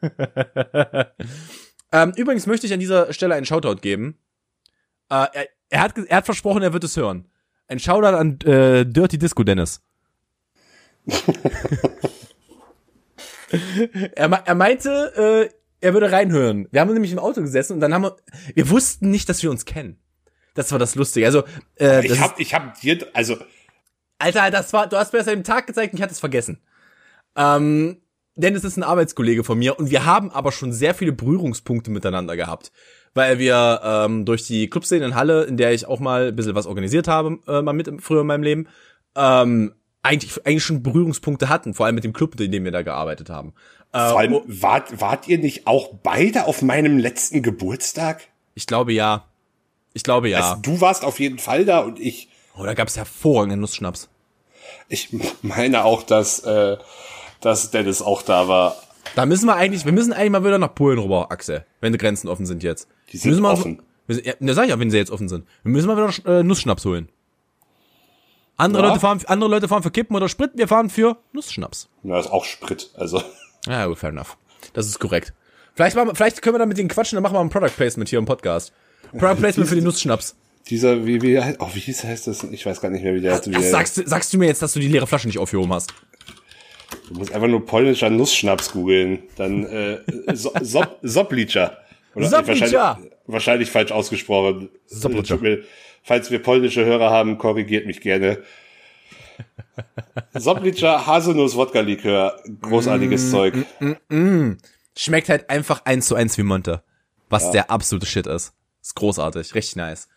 ähm, 1.92 2.12
übrigens 2.16 2.46
möchte 2.46 2.66
ich 2.66 2.72
an 2.72 2.80
dieser 2.80 3.12
Stelle 3.12 3.34
einen 3.34 3.46
Shoutout 3.46 3.76
geben. 3.76 4.18
Äh, 5.10 5.26
er, 5.32 5.48
er, 5.68 5.82
hat, 5.82 5.98
er 5.98 6.16
hat 6.16 6.24
versprochen, 6.24 6.62
er 6.62 6.72
wird 6.72 6.84
es 6.84 6.96
hören. 6.96 7.28
Ein 7.68 7.78
Shoutout 7.78 8.16
an 8.16 8.40
äh, 8.40 8.84
Dirty 8.84 9.18
Disco 9.18 9.42
Dennis. 9.44 9.82
er, 14.14 14.30
er 14.30 14.54
meinte, 14.54 15.48
äh, 15.50 15.54
er 15.80 15.94
würde 15.94 16.12
reinhören. 16.12 16.68
Wir 16.70 16.80
haben 16.80 16.92
nämlich 16.92 17.12
im 17.12 17.18
Auto 17.18 17.40
gesessen 17.40 17.74
und 17.74 17.80
dann 17.80 17.94
haben 17.94 18.02
wir, 18.02 18.16
wir 18.54 18.70
wussten 18.70 19.10
nicht, 19.10 19.28
dass 19.28 19.42
wir 19.42 19.50
uns 19.50 19.64
kennen. 19.64 19.98
Das 20.54 20.72
war 20.72 20.78
das 20.78 20.94
Lustige. 20.94 21.26
Also, 21.26 21.44
äh, 21.78 22.04
ich 22.04 22.20
habe, 22.20 22.34
ich 22.38 22.54
habe 22.54 22.72
dir, 22.80 23.06
also 23.12 23.36
Alter, 24.20 24.50
das 24.50 24.72
war, 24.72 24.86
du 24.86 24.96
hast 24.96 25.12
mir 25.12 25.18
das 25.18 25.28
an 25.28 25.34
dem 25.34 25.44
Tag 25.44 25.66
gezeigt 25.66 25.92
und 25.92 25.98
ich 25.98 26.02
hatte 26.02 26.12
es 26.12 26.20
vergessen. 26.20 26.60
Ähm, 27.36 27.96
denn 28.36 28.54
es 28.54 28.64
ist 28.64 28.76
ein 28.76 28.82
Arbeitskollege 28.82 29.44
von 29.44 29.58
mir 29.58 29.78
und 29.78 29.90
wir 29.90 30.04
haben 30.04 30.30
aber 30.30 30.52
schon 30.52 30.72
sehr 30.72 30.94
viele 30.94 31.12
Berührungspunkte 31.12 31.90
miteinander 31.90 32.36
gehabt. 32.36 32.70
Weil 33.12 33.40
wir 33.40 33.80
ähm, 33.82 34.24
durch 34.24 34.46
die 34.46 34.70
Clubszene 34.70 35.04
in 35.04 35.14
Halle, 35.16 35.42
in 35.42 35.56
der 35.56 35.72
ich 35.72 35.86
auch 35.86 35.98
mal 35.98 36.28
ein 36.28 36.36
bisschen 36.36 36.54
was 36.54 36.66
organisiert 36.66 37.08
habe, 37.08 37.40
äh, 37.48 37.60
mal 37.60 37.72
mit 37.72 37.90
früher 38.00 38.20
in 38.20 38.26
meinem 38.28 38.44
Leben, 38.44 38.68
ähm, 39.16 39.74
eigentlich, 40.02 40.46
eigentlich 40.46 40.64
schon 40.64 40.82
Berührungspunkte 40.82 41.48
hatten, 41.48 41.74
vor 41.74 41.86
allem 41.86 41.96
mit 41.96 42.04
dem 42.04 42.12
Club, 42.12 42.38
in 42.38 42.52
dem 42.52 42.64
wir 42.64 42.70
da 42.70 42.82
gearbeitet 42.82 43.28
haben. 43.28 43.52
Äh, 43.92 44.10
vor 44.10 44.20
allem, 44.20 44.40
wart, 44.46 45.00
wart 45.00 45.26
ihr 45.26 45.38
nicht 45.38 45.66
auch 45.66 45.92
beide 46.02 46.46
auf 46.46 46.62
meinem 46.62 46.98
letzten 46.98 47.42
Geburtstag? 47.42 48.28
Ich 48.54 48.66
glaube 48.66 48.92
ja. 48.92 49.24
Ich 49.92 50.04
glaube 50.04 50.28
ja. 50.28 50.38
Also, 50.38 50.62
du 50.62 50.80
warst 50.80 51.04
auf 51.04 51.18
jeden 51.18 51.38
Fall 51.38 51.64
da 51.64 51.80
und 51.80 51.98
ich 51.98 52.29
Oh, 52.56 52.64
da 52.64 52.74
gab's 52.74 52.96
hervorragenden 52.96 53.60
Nussschnaps. 53.60 54.08
Ich 54.88 55.08
meine 55.42 55.84
auch, 55.84 56.02
dass, 56.02 56.40
äh, 56.40 56.76
dass 57.40 57.70
Dennis 57.70 58.02
auch 58.02 58.22
da 58.22 58.48
war. 58.48 58.76
Da 59.14 59.26
müssen 59.26 59.46
wir 59.46 59.56
eigentlich, 59.56 59.84
wir 59.84 59.92
müssen 59.92 60.12
eigentlich 60.12 60.30
mal 60.30 60.44
wieder 60.44 60.58
nach 60.58 60.74
Polen 60.74 60.98
rüber, 60.98 61.30
Axel, 61.30 61.64
wenn 61.80 61.92
die 61.92 61.98
Grenzen 61.98 62.28
offen 62.28 62.46
sind 62.46 62.62
jetzt. 62.62 62.88
Die 63.12 63.16
sind 63.16 63.30
müssen 63.30 63.44
offen. 63.44 63.82
Wir, 64.06 64.24
ja, 64.24 64.54
sag 64.54 64.64
ich 64.64 64.70
ja, 64.70 64.78
wenn 64.78 64.90
sie 64.90 64.96
jetzt 64.96 65.10
offen 65.10 65.28
sind. 65.28 65.46
Wir 65.62 65.72
müssen 65.72 65.86
mal 65.86 65.96
wieder 65.96 66.38
äh, 66.38 66.42
Nussschnaps 66.42 66.84
holen. 66.84 67.08
Andere, 68.56 68.82
ja. 68.82 68.88
Leute 68.88 69.00
fahren, 69.00 69.20
andere 69.26 69.50
Leute 69.50 69.68
fahren 69.68 69.82
für 69.82 69.90
Kippen 69.90 70.14
oder 70.14 70.28
Sprit, 70.28 70.50
wir 70.54 70.68
fahren 70.68 70.90
für 70.90 71.16
Nussschnaps. 71.32 71.88
Ja, 72.02 72.18
ist 72.18 72.30
auch 72.30 72.44
Sprit, 72.44 72.90
also. 72.94 73.22
Ja, 73.66 73.86
gut, 73.86 73.98
fair 73.98 74.10
enough. 74.10 74.36
Das 74.74 74.86
ist 74.86 74.98
korrekt. 74.98 75.32
Vielleicht, 75.74 75.96
machen, 75.96 76.14
vielleicht 76.14 76.42
können 76.42 76.54
wir 76.54 76.58
da 76.58 76.66
mit 76.66 76.76
denen 76.76 76.88
quatschen, 76.88 77.16
dann 77.16 77.22
machen 77.22 77.34
wir 77.34 77.40
ein 77.40 77.48
Product 77.48 77.74
Placement 77.74 78.10
hier 78.10 78.18
im 78.18 78.26
Podcast. 78.26 78.72
Product 79.12 79.36
Placement 79.36 79.68
für 79.68 79.76
die 79.76 79.80
Nussschnaps. 79.84 80.36
Dieser, 80.68 81.06
wie, 81.06 81.20
wie, 81.22 81.38
oh, 81.58 81.68
wie 81.74 81.80
hieß 81.80 82.04
heißt 82.04 82.26
das? 82.26 82.44
Ich 82.44 82.64
weiß 82.64 82.80
gar 82.80 82.90
nicht 82.90 83.02
mehr, 83.02 83.14
wie 83.14 83.20
der 83.20 83.34
heißt. 83.34 83.50
Sagst, 83.70 84.02
sagst 84.06 84.32
du 84.32 84.38
mir 84.38 84.46
jetzt, 84.46 84.62
dass 84.62 84.72
du 84.72 84.80
die 84.80 84.88
leere 84.88 85.06
Flasche 85.06 85.26
nicht 85.26 85.38
aufgehoben 85.38 85.72
hast? 85.72 85.92
Du 87.08 87.14
musst 87.14 87.32
einfach 87.32 87.48
nur 87.48 87.64
polnischer 87.64 88.10
Nussschnaps 88.10 88.72
googeln. 88.72 89.24
Dann, 89.36 89.64
äh, 89.66 89.98
so, 90.34 90.52
Sop, 90.60 90.98
Soplicha. 91.02 91.76
Oder 92.14 92.30
wahrscheinlich, 92.30 92.78
wahrscheinlich 93.26 93.70
falsch 93.70 93.92
ausgesprochen. 93.92 94.68
Soplicha. 94.86 95.38
Falls 96.02 96.30
wir 96.30 96.40
polnische 96.40 96.84
Hörer 96.84 97.10
haben, 97.10 97.38
korrigiert 97.38 97.86
mich 97.86 98.00
gerne. 98.00 98.38
Soplicha 100.34 101.06
Haselnuss-Wodka-Likör. 101.06 102.42
Großartiges 102.60 103.26
mm, 103.26 103.30
Zeug. 103.30 103.54
Mm, 103.80 103.86
mm, 103.86 104.16
mm, 104.16 104.58
Schmeckt 104.96 105.28
halt 105.28 105.50
einfach 105.50 105.84
eins 105.84 106.06
zu 106.06 106.14
eins 106.14 106.36
wie 106.38 106.42
Monte. 106.42 106.82
Was 107.28 107.44
ja. 107.44 107.52
der 107.52 107.70
absolute 107.70 108.06
Shit 108.06 108.26
ist. 108.26 108.52
Ist 108.82 108.94
großartig. 108.96 109.54
Richtig 109.54 109.76
nice. 109.76 110.08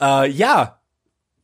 Äh, 0.00 0.30
ja, 0.30 0.80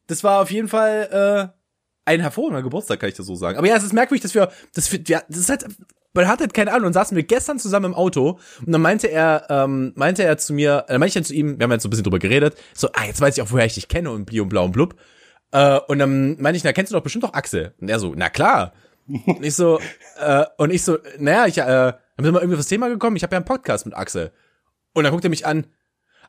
das 0.06 0.24
war 0.24 0.42
auf 0.42 0.50
jeden 0.50 0.68
Fall 0.68 1.52
äh, 1.52 2.10
ein 2.10 2.20
hervorragender 2.20 2.62
Geburtstag, 2.62 3.00
kann 3.00 3.08
ich 3.08 3.16
das 3.16 3.26
so 3.26 3.34
sagen. 3.34 3.58
Aber 3.58 3.66
ja, 3.66 3.76
es 3.76 3.82
ist 3.84 3.92
merkwürdig, 3.92 4.22
dass 4.22 4.34
wir, 4.34 4.50
dass 4.74 4.90
wir, 4.92 5.00
ja, 5.06 5.22
das 5.28 5.38
ist 5.38 5.50
halt, 5.50 5.66
man 6.14 6.28
hat 6.28 6.40
halt 6.40 6.54
keine 6.54 6.72
Ahnung. 6.72 6.88
Und 6.88 6.92
saßen 6.92 7.16
wir 7.16 7.24
gestern 7.24 7.58
zusammen 7.58 7.86
im 7.86 7.94
Auto 7.94 8.38
und 8.64 8.72
dann 8.72 8.80
meinte 8.80 9.08
er, 9.08 9.46
ähm, 9.50 9.92
meinte 9.96 10.22
er 10.22 10.38
zu 10.38 10.54
mir, 10.54 10.86
äh, 10.88 10.98
meinte 10.98 11.08
ich 11.08 11.14
dann 11.14 11.24
zu 11.24 11.34
ihm, 11.34 11.58
wir 11.58 11.64
haben 11.64 11.72
jetzt 11.72 11.82
so 11.82 11.88
ein 11.88 11.90
bisschen 11.90 12.04
drüber 12.04 12.18
geredet, 12.18 12.56
so, 12.74 12.88
ah, 12.94 13.04
jetzt 13.06 13.20
weiß 13.20 13.36
ich 13.36 13.42
auch, 13.42 13.50
woher 13.50 13.66
ich 13.66 13.74
dich 13.74 13.88
kenne 13.88 14.10
und 14.10 14.24
bli 14.24 14.40
und 14.40 14.48
blau 14.48 14.64
und 14.64 14.72
blub. 14.72 14.96
Äh, 15.52 15.78
und 15.88 15.98
dann 15.98 16.40
meinte 16.40 16.56
ich, 16.56 16.64
na, 16.64 16.72
kennst 16.72 16.92
du 16.92 16.96
doch 16.96 17.02
bestimmt 17.02 17.24
doch 17.24 17.34
Axel. 17.34 17.74
Und 17.80 17.88
er 17.88 17.98
so, 17.98 18.14
na 18.16 18.30
klar. 18.30 18.72
und 19.06 19.44
ich 19.44 19.54
so, 19.54 19.80
äh, 20.18 20.44
und 20.58 20.72
ich 20.72 20.82
so, 20.82 20.98
naja, 21.18 21.46
ich, 21.46 21.58
äh, 21.58 21.64
dann 21.64 22.24
sind 22.24 22.34
wir 22.34 22.40
irgendwie 22.40 22.54
auf 22.54 22.60
das 22.60 22.68
Thema 22.68 22.88
gekommen, 22.88 23.16
ich 23.16 23.22
habe 23.22 23.34
ja 23.34 23.38
einen 23.38 23.44
Podcast 23.44 23.84
mit 23.86 23.94
Axel. 23.94 24.32
Und 24.94 25.04
dann 25.04 25.12
guckt 25.12 25.24
er 25.24 25.30
mich 25.30 25.46
an, 25.46 25.66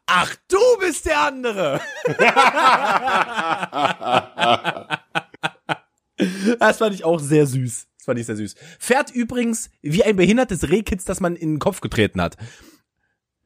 Ach, 0.07 0.35
du 0.47 0.57
bist 0.79 1.05
der 1.05 1.19
andere. 1.19 1.81
das 6.59 6.77
fand 6.77 6.95
ich 6.95 7.03
auch 7.03 7.19
sehr 7.19 7.45
süß. 7.45 7.87
Das 7.97 8.05
fand 8.05 8.17
ich 8.17 8.25
sehr 8.25 8.37
süß. 8.37 8.55
Fährt 8.79 9.11
übrigens 9.11 9.69
wie 9.81 10.05
ein 10.05 10.15
behindertes 10.15 10.69
Rehkitz, 10.69 11.03
das 11.03 11.19
man 11.19 11.35
in 11.35 11.55
den 11.55 11.59
Kopf 11.59 11.81
getreten 11.81 12.21
hat. 12.21 12.37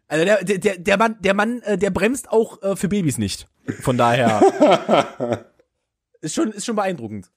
Also 0.07 0.23
der, 0.23 0.43
der, 0.43 0.77
der 0.77 0.97
Mann, 0.97 1.17
der 1.21 1.33
Mann, 1.33 1.63
äh, 1.63 1.79
der 1.79 1.89
bremst 1.89 2.29
auch 2.29 2.61
äh, 2.61 2.75
für 2.75 2.89
Babys 2.89 3.17
nicht. 3.17 3.47
Von 3.79 3.97
daher. 3.97 5.45
ist 6.21 6.35
schon, 6.35 6.51
ist 6.51 6.65
schon 6.65 6.75
beeindruckend. 6.75 7.31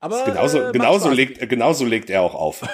Aber 0.00 0.24
genauso, 0.24 0.60
äh, 0.60 0.72
genauso 0.72 1.10
legt, 1.10 1.48
genauso 1.48 1.84
legt 1.84 2.10
er 2.10 2.22
auch 2.22 2.34
auf. 2.34 2.62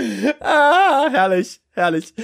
ah, 0.40 1.08
herrlich, 1.10 1.60
herrlich. 1.72 2.14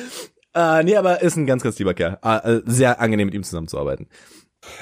Äh, 0.55 0.85
nee, 0.85 0.97
aber 0.97 1.20
ist 1.22 1.37
ein 1.37 1.47
ganz, 1.47 1.62
ganz 1.62 1.79
lieber 1.79 1.95
Kerl. 1.95 2.18
Äh, 2.22 2.61
sehr 2.64 3.01
angenehm 3.01 3.27
mit 3.27 3.35
ihm 3.35 3.43
zusammenzuarbeiten. 3.43 4.07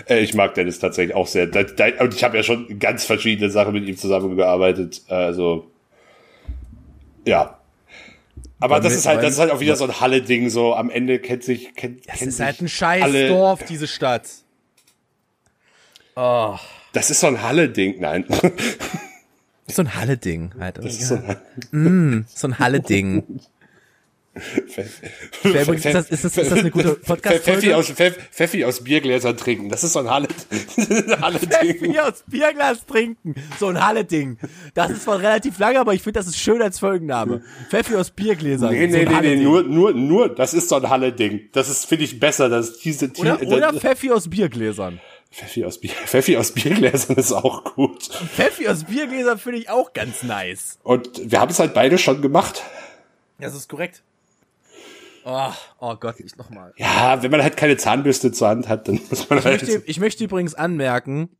Äh, 0.09 0.21
ich 0.21 0.35
mag 0.35 0.55
Dennis 0.55 0.79
tatsächlich 0.79 1.15
auch 1.17 1.27
sehr. 1.27 1.45
Und 2.01 2.15
ich 2.15 2.25
habe 2.25 2.37
ja 2.37 2.43
schon 2.43 2.79
ganz 2.79 3.05
verschiedene 3.05 3.51
Sachen 3.51 3.73
mit 3.73 3.85
ihm 3.87 3.97
zusammengearbeitet. 3.97 5.03
Also, 5.09 5.71
ja. 7.27 7.59
Aber 8.61 8.79
das 8.81 8.95
ist 8.95 9.07
halt, 9.07 9.23
das 9.23 9.33
ist 9.35 9.39
halt 9.41 9.51
auch 9.51 9.61
wieder 9.61 9.75
so 9.75 9.85
ein 9.85 10.01
Halle-Ding, 10.01 10.49
so 10.49 10.75
am 10.75 10.89
Ende 10.89 11.19
kennt 11.19 11.43
sich, 11.43 11.75
kennt, 11.75 12.07
Das 12.09 12.19
kennt 12.19 12.29
ist 12.29 12.37
sich 12.37 12.47
halt 12.47 12.61
ein 12.61 12.69
scheiß 12.69 13.03
alle- 13.03 13.29
Dorf, 13.29 13.65
diese 13.65 13.89
Stadt. 13.89 14.29
Oh. 16.15 16.57
Das 16.93 17.11
ist 17.11 17.21
so 17.21 17.27
ein 17.27 17.43
Halle-Ding, 17.43 17.97
nein. 17.99 18.25
So 19.75 19.83
ein 19.83 19.95
Halle-Ding 19.95 20.53
halt. 20.59 20.79
Das 20.79 20.85
ist 20.87 21.09
so 21.09 21.15
ein 21.15 21.37
Mm, 21.71 22.25
so 22.35 22.49
ein 22.49 22.59
Halle-Ding. 22.59 23.25
Übrigens- 25.45 25.85
ist 25.85 25.95
das- 25.95 26.09
ist 26.11 26.25
das- 26.25 26.39
ist 26.39 26.51
das 26.51 26.59
eine 26.61 26.71
gute 26.71 26.95
Podcast-Folge? 26.95 27.61
Pfeffi 27.61 27.75
aus, 27.75 27.91
Pfeff, 27.91 28.17
Pfeffi 28.31 28.65
aus 28.65 28.83
Biergläsern 28.83 29.37
trinken. 29.37 29.69
Das 29.69 29.85
ist 29.85 29.93
so 29.93 29.99
ein 29.99 30.09
Halle, 30.09 30.27
Halle-Ding. 31.21 31.81
Bier 31.93 32.07
aus 32.09 32.25
Bierglas 32.27 32.87
trinken. 32.87 33.35
So 33.61 33.67
ein 33.69 33.85
Halle-Ding. 33.85 34.39
Das 34.73 34.91
ist 34.91 35.03
zwar 35.03 35.19
relativ 35.19 35.59
lang, 35.59 35.77
aber 35.77 35.93
ich 35.93 36.01
finde, 36.03 36.19
das 36.21 36.29
ist 36.29 36.39
schön 36.39 36.63
als 36.63 36.79
Folgenname. 36.79 37.43
Pfeffi 37.69 37.95
aus 37.95 38.11
Biergläsern. 38.11 38.71
Nee, 38.73 38.91
so 38.91 38.97
nee, 38.97 39.07
ein 39.07 39.23
nee, 39.23 39.37
nee, 39.37 39.43
nur, 39.45 39.65
nur, 39.65 39.93
nur, 39.93 40.35
das 40.35 40.55
ist 40.55 40.71
so 40.71 40.77
ein 40.77 40.89
Halle-Ding. 40.89 41.51
Das 41.53 41.69
ist, 41.69 41.85
finde 41.85 42.05
ich, 42.05 42.19
besser, 42.19 42.49
dass 42.49 42.79
diese, 42.79 43.11
Oder, 43.19 43.37
die- 43.37 43.47
oder 43.49 43.73
das- 43.73 43.83
Pfeffi 43.83 44.11
aus 44.13 44.31
Biergläsern. 44.31 44.99
Pfeffi 45.33 45.65
aus 45.65 45.81
Bier, 45.81 45.91
Pfeffi 46.07 46.37
aus 46.37 46.53
Biergläsern 46.53 47.17
ist 47.17 47.33
auch 47.33 47.65
gut. 47.75 48.05
Pfeffi 48.05 48.69
aus 48.69 48.85
Biergläsern 48.85 49.39
finde 49.39 49.59
ich 49.59 49.71
auch 49.71 49.93
ganz 49.93 50.23
nice. 50.23 50.79
Und 50.83 51.31
wir 51.31 51.41
haben 51.41 51.51
es 51.51 51.59
halt 51.59 51.75
beide 51.75 51.99
schon 51.99 52.21
gemacht. 52.23 52.63
Das 53.39 53.55
ist 53.55 53.69
korrekt. 53.69 54.03
Oh, 55.25 55.51
oh 55.79 55.95
Gott, 55.97 56.21
nicht 56.21 56.37
nochmal. 56.37 56.73
Ja, 56.77 57.23
wenn 57.23 57.31
man 57.31 57.43
halt 57.43 57.57
keine 57.57 57.77
Zahnbürste 57.77 58.33
zur 58.33 58.49
Hand 58.49 58.69
hat, 58.69 58.89
dann 58.89 59.01
muss 59.11 59.29
man 59.31 59.39
Ich 59.39 59.45
halt. 59.45 59.63
möchte, 59.63 59.83
ich 59.87 60.01
möchte 60.01 60.25
übrigens 60.25 60.55
anmerken, 60.55 61.31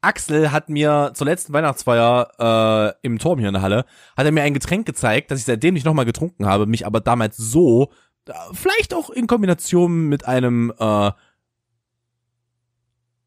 Axel 0.00 0.50
hat 0.50 0.68
mir 0.68 1.12
zur 1.14 1.26
letzten 1.26 1.52
Weihnachtsfeier 1.52 2.94
äh, 3.02 3.06
im 3.06 3.18
Turm 3.18 3.38
hier 3.38 3.48
in 3.48 3.54
der 3.54 3.62
Halle, 3.62 3.84
hat 4.16 4.24
er 4.26 4.32
mir 4.32 4.42
ein 4.42 4.54
Getränk 4.54 4.86
gezeigt, 4.86 5.30
das 5.30 5.40
ich 5.40 5.44
seitdem 5.44 5.74
nicht 5.74 5.84
nochmal 5.86 6.04
getrunken 6.04 6.46
habe, 6.46 6.66
mich 6.66 6.86
aber 6.86 7.00
damals 7.00 7.36
so, 7.36 7.90
äh, 8.28 8.32
vielleicht 8.52 8.94
auch 8.94 9.10
in 9.10 9.26
Kombination 9.26 10.08
mit 10.08 10.24
einem 10.26 10.72
äh, 10.78 11.10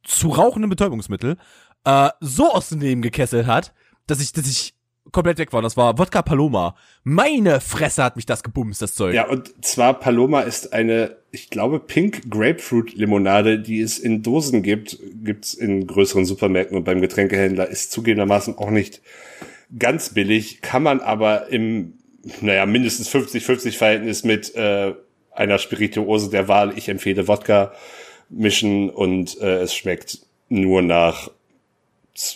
zu 0.06 0.30
rauchenden 0.30 0.70
Betäubungsmittel, 0.70 1.38
äh, 1.84 2.10
so 2.22 2.52
aus 2.52 2.70
dem 2.70 2.80
Leben 2.80 3.02
gekesselt 3.02 3.48
hat, 3.48 3.74
dass 4.08 4.22
ich, 4.22 4.32
dass 4.32 4.48
ich 4.48 4.76
komplett 5.12 5.38
weg 5.38 5.54
war. 5.54 5.62
Das 5.62 5.78
war 5.78 5.98
Wodka 5.98 6.22
Paloma. 6.22 6.76
Meine 7.04 7.62
Fresse 7.62 8.04
hat 8.04 8.16
mich 8.16 8.26
das 8.26 8.44
gebumst, 8.44 8.82
das 8.82 8.96
Zeug. 8.96 9.14
Ja, 9.14 9.28
und 9.28 9.64
zwar 9.64 10.00
Paloma 10.00 10.42
ist 10.42 10.74
eine, 10.74 11.18
ich 11.32 11.50
glaube, 11.50 11.80
Pink 11.80 12.30
Grapefruit 12.30 12.94
Limonade, 12.96 13.60
die 13.60 13.82
es 13.82 14.00
in 14.00 14.24
Dosen 14.24 14.64
gibt, 14.64 14.98
gibt's 15.24 15.54
in 15.54 15.88
größeren 15.88 16.26
Supermärkten 16.26 16.78
und 16.78 16.84
beim 16.84 17.02
Getränkehändler, 17.02 17.68
ist 17.68 17.92
zugegebenermaßen 17.92 18.58
auch 18.58 18.72
nicht 18.72 19.02
ganz 19.78 20.14
billig, 20.14 20.62
kann 20.62 20.84
man 20.84 21.02
aber 21.02 21.48
im, 21.48 21.94
naja, 22.42 22.66
mindestens 22.66 23.10
50-50 23.10 23.78
Verhältnis 23.78 24.24
mit 24.24 24.56
äh, 24.56 24.94
einer 25.32 25.58
Spirituose 25.58 26.30
der 26.30 26.48
Wahl, 26.48 26.74
ich 26.78 26.90
empfehle 26.90 27.28
Wodka, 27.28 27.74
mischen 28.30 28.90
und 28.90 29.40
äh, 29.42 29.62
es 29.62 29.74
schmeckt 29.76 30.20
nur 30.50 30.82
nach, 30.82 31.30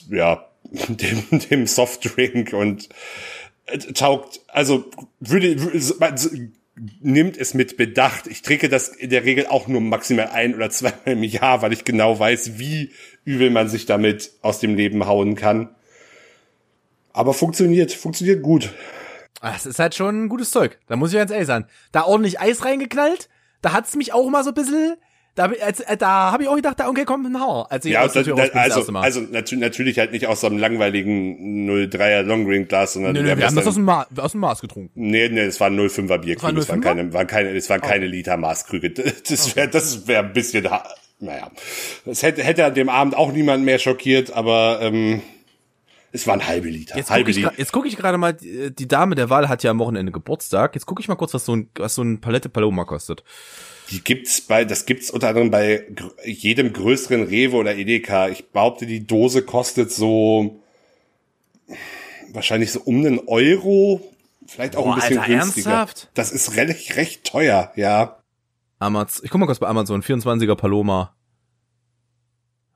ja, 0.10 0.46
dem, 0.72 1.24
dem 1.50 1.68
Softdrink 1.68 2.54
und 2.54 2.90
äh, 3.66 3.78
taugt, 3.78 4.42
also 4.48 4.86
würde, 5.20 5.62
würde 5.62 6.52
nimmt 7.02 7.38
es 7.38 7.54
mit 7.54 7.78
Bedacht. 7.78 8.28
Ich 8.28 8.42
trinke 8.42 8.70
das 8.70 8.90
in 8.90 9.10
der 9.10 9.26
Regel 9.26 9.48
auch 9.48 9.68
nur 9.68 9.82
maximal 9.82 10.28
ein 10.28 10.56
oder 10.56 10.70
zweimal 10.70 11.00
im 11.06 11.24
Jahr, 11.24 11.62
weil 11.62 11.74
ich 11.74 11.84
genau 11.84 12.18
weiß, 12.18 12.58
wie 12.58 12.92
übel 13.26 13.50
man 13.50 13.68
sich 13.68 13.86
damit 13.86 14.32
aus 14.42 14.60
dem 14.60 14.76
Leben 14.76 15.06
hauen 15.06 15.36
kann. 15.36 15.76
Aber 17.12 17.34
funktioniert, 17.34 17.92
funktioniert 17.92 18.42
gut. 18.42 18.74
Ah, 19.42 19.52
Das 19.52 19.66
ist 19.66 19.80
halt 19.80 19.96
schon 19.96 20.26
ein 20.26 20.30
gutes 20.30 20.52
Zeug. 20.52 20.80
Da 20.88 20.96
muss 20.96 21.12
ich 21.12 21.18
ganz 21.18 21.32
ehrlich 21.32 21.48
sein. 21.48 21.66
Da 21.92 22.04
ordentlich 22.04 22.40
Eis 22.40 22.64
reingeknallt, 22.64 23.30
da 23.62 23.74
hat's 23.74 23.96
mich 23.96 24.14
auch 24.14 24.30
mal 24.30 24.44
so 24.44 24.52
ein 24.52 24.56
bisschen, 24.56 24.96
da, 25.36 25.52
äh, 25.52 25.98
da 25.98 26.32
habe 26.32 26.44
ich 26.44 26.50
auch 26.50 26.56
gedacht, 26.56 26.80
da, 26.80 26.90
okay, 26.90 27.06
komm, 27.06 27.26
ein 27.26 27.40
Haar. 27.40 27.72
Als 27.72 27.86
ich 27.86 27.94
Ja, 27.94 28.02
aus 28.04 28.14
da, 28.14 28.20
also, 28.20 28.92
Mal. 28.92 29.02
also 29.02 29.22
natü 29.22 29.56
natürlich 29.56 29.98
halt 30.00 30.12
nicht 30.12 30.28
aus 30.28 30.42
so 30.42 30.48
einem 30.48 30.58
langweiligen 30.58 31.70
03er 31.70 32.24
Longdrink 32.24 32.70
Glas, 32.70 32.94
sondern 32.94 33.14
Nö, 33.14 33.22
nö, 33.22 33.38
wir 33.38 33.48
haben 33.48 33.56
das 33.56 33.68
aus 33.68 33.76
dem, 33.76 33.86
Ma 33.86 34.06
aus 34.18 34.32
dem 34.34 34.42
Maß 34.42 34.62
getrunken. 34.62 34.92
Nee, 34.96 35.30
nee, 35.30 35.42
es 35.42 35.60
waren 35.60 35.80
05er 35.80 36.18
Bierkrüge. 36.18 36.54
Das 36.54 36.66
Es 36.66 36.70
waren 36.70 36.82
keine, 36.82 37.14
waren 37.14 37.28
keine, 37.28 37.50
es 37.50 37.70
waren 37.70 37.82
keine 37.82 38.08
Liter 38.08 38.38
Maßkrüge. 38.38 38.94
Das 39.30 39.56
wäre, 39.56 39.68
das 39.68 40.08
wäre 40.08 40.24
ein 40.26 40.34
bisschen, 40.34 40.68
naja. 41.20 41.52
Das 42.06 42.24
hätte, 42.24 42.44
hätte 42.44 42.66
an 42.66 42.74
dem 42.74 42.90
Abend 42.90 43.16
auch 43.16 43.32
niemand 43.32 43.64
mehr 43.64 43.80
schockiert, 43.80 44.32
aber, 44.32 44.80
ähm, 44.82 45.22
es 46.12 46.26
waren 46.28 46.46
halbe 46.48 46.70
Liter. 46.70 46.98
Jetzt 46.98 47.10
halbe 47.12 47.24
gucke 47.26 47.32
ich, 47.32 47.38
Liter. 47.38 47.50
gra- 47.52 47.58
jetzt 47.60 47.72
guck 47.72 47.86
ich 47.86 47.98
gerade 47.98 48.18
mal, 48.18 48.34
die 48.34 48.74
die 48.74 48.88
Dame 48.88 49.16
der 49.16 49.30
Wahl 49.30 49.48
hat 49.50 49.64
ja 49.64 49.72
am 49.72 49.80
Wochenende 49.80 50.12
Geburtstag. 50.12 50.76
Jetzt 50.76 50.86
gucke 50.86 51.02
ich 51.02 51.08
mal 51.08 51.16
kurz, 51.16 51.34
was 51.34 51.46
so 51.46 51.56
ein, 51.56 51.70
was 51.76 51.96
so 51.96 52.02
ein 52.02 52.20
Palette 52.22 52.50
Paloma 52.50 52.86
kostet. 52.86 53.24
Die 53.92 54.04
gibt's 54.04 54.42
bei, 54.42 54.66
das 54.66 54.86
gibt's 54.86 55.10
unter 55.10 55.30
anderem 55.30 55.50
bei 55.52 55.84
jedem 56.26 56.74
größeren 56.74 57.24
Rewe 57.24 57.56
oder 57.58 57.76
Edeka. 57.76 58.30
Ich 58.30 58.50
behaupte, 58.52 58.86
die 58.86 59.06
Dose 59.06 59.42
kostet 59.44 59.92
so, 59.92 60.60
wahrscheinlich 62.32 62.72
so 62.72 62.82
um 62.82 62.98
einen 63.06 63.20
Euro. 63.28 64.02
Vielleicht 64.48 64.76
auch 64.76 64.84
Boah, 64.86 64.94
ein 64.96 65.00
bisschen 65.02 65.18
Alter, 65.20 65.34
günstiger. 65.34 65.70
ernsthaft? 65.72 66.10
Das 66.14 66.32
ist 66.32 66.56
recht, 66.56 66.96
recht 66.96 67.24
teuer, 67.24 67.72
ja. 67.76 68.20
Amaz 68.80 69.22
ich 69.24 69.30
guck 69.30 69.40
mal 69.40 69.46
kurz 69.46 69.60
bei 69.60 69.68
Amazon, 69.68 70.02
24er 70.02 70.56
Paloma. 70.56 71.16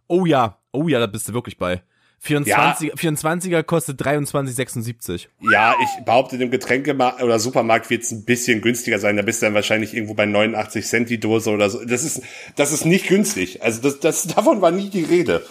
Oh 0.08 0.26
ja, 0.26 0.60
oh 0.72 0.88
ja, 0.88 1.00
da 1.00 1.08
bist 1.08 1.30
du 1.30 1.34
wirklich 1.34 1.58
bei. 1.58 1.82
24, 2.26 2.94
24er 2.94 3.64
kostet 3.64 4.02
23,76. 4.02 5.28
Ja, 5.42 5.76
ich 5.84 6.06
behaupte, 6.06 6.38
im 6.38 6.52
Getränkemarkt 6.52 7.22
oder 7.22 7.38
Supermarkt 7.38 7.90
wird's 7.90 8.12
ein 8.12 8.24
bisschen 8.24 8.62
günstiger 8.62 8.98
sein. 8.98 9.18
Da 9.18 9.24
bist 9.24 9.42
du 9.42 9.46
dann 9.46 9.54
wahrscheinlich 9.54 9.94
irgendwo 9.94 10.14
bei 10.14 10.26
89 10.26 10.86
Cent 10.86 11.10
die 11.10 11.20
Dose 11.20 11.50
oder 11.52 11.70
so. 11.70 11.84
Das 11.84 12.04
ist, 12.06 12.22
das 12.56 12.72
ist 12.72 12.86
nicht 12.86 13.08
günstig. 13.08 13.62
Also 13.62 13.82
das, 13.82 14.00
das, 14.00 14.24
davon 14.36 14.62
war 14.62 14.72
nie 14.72 14.90
die 14.90 15.04
Rede. 15.04 15.46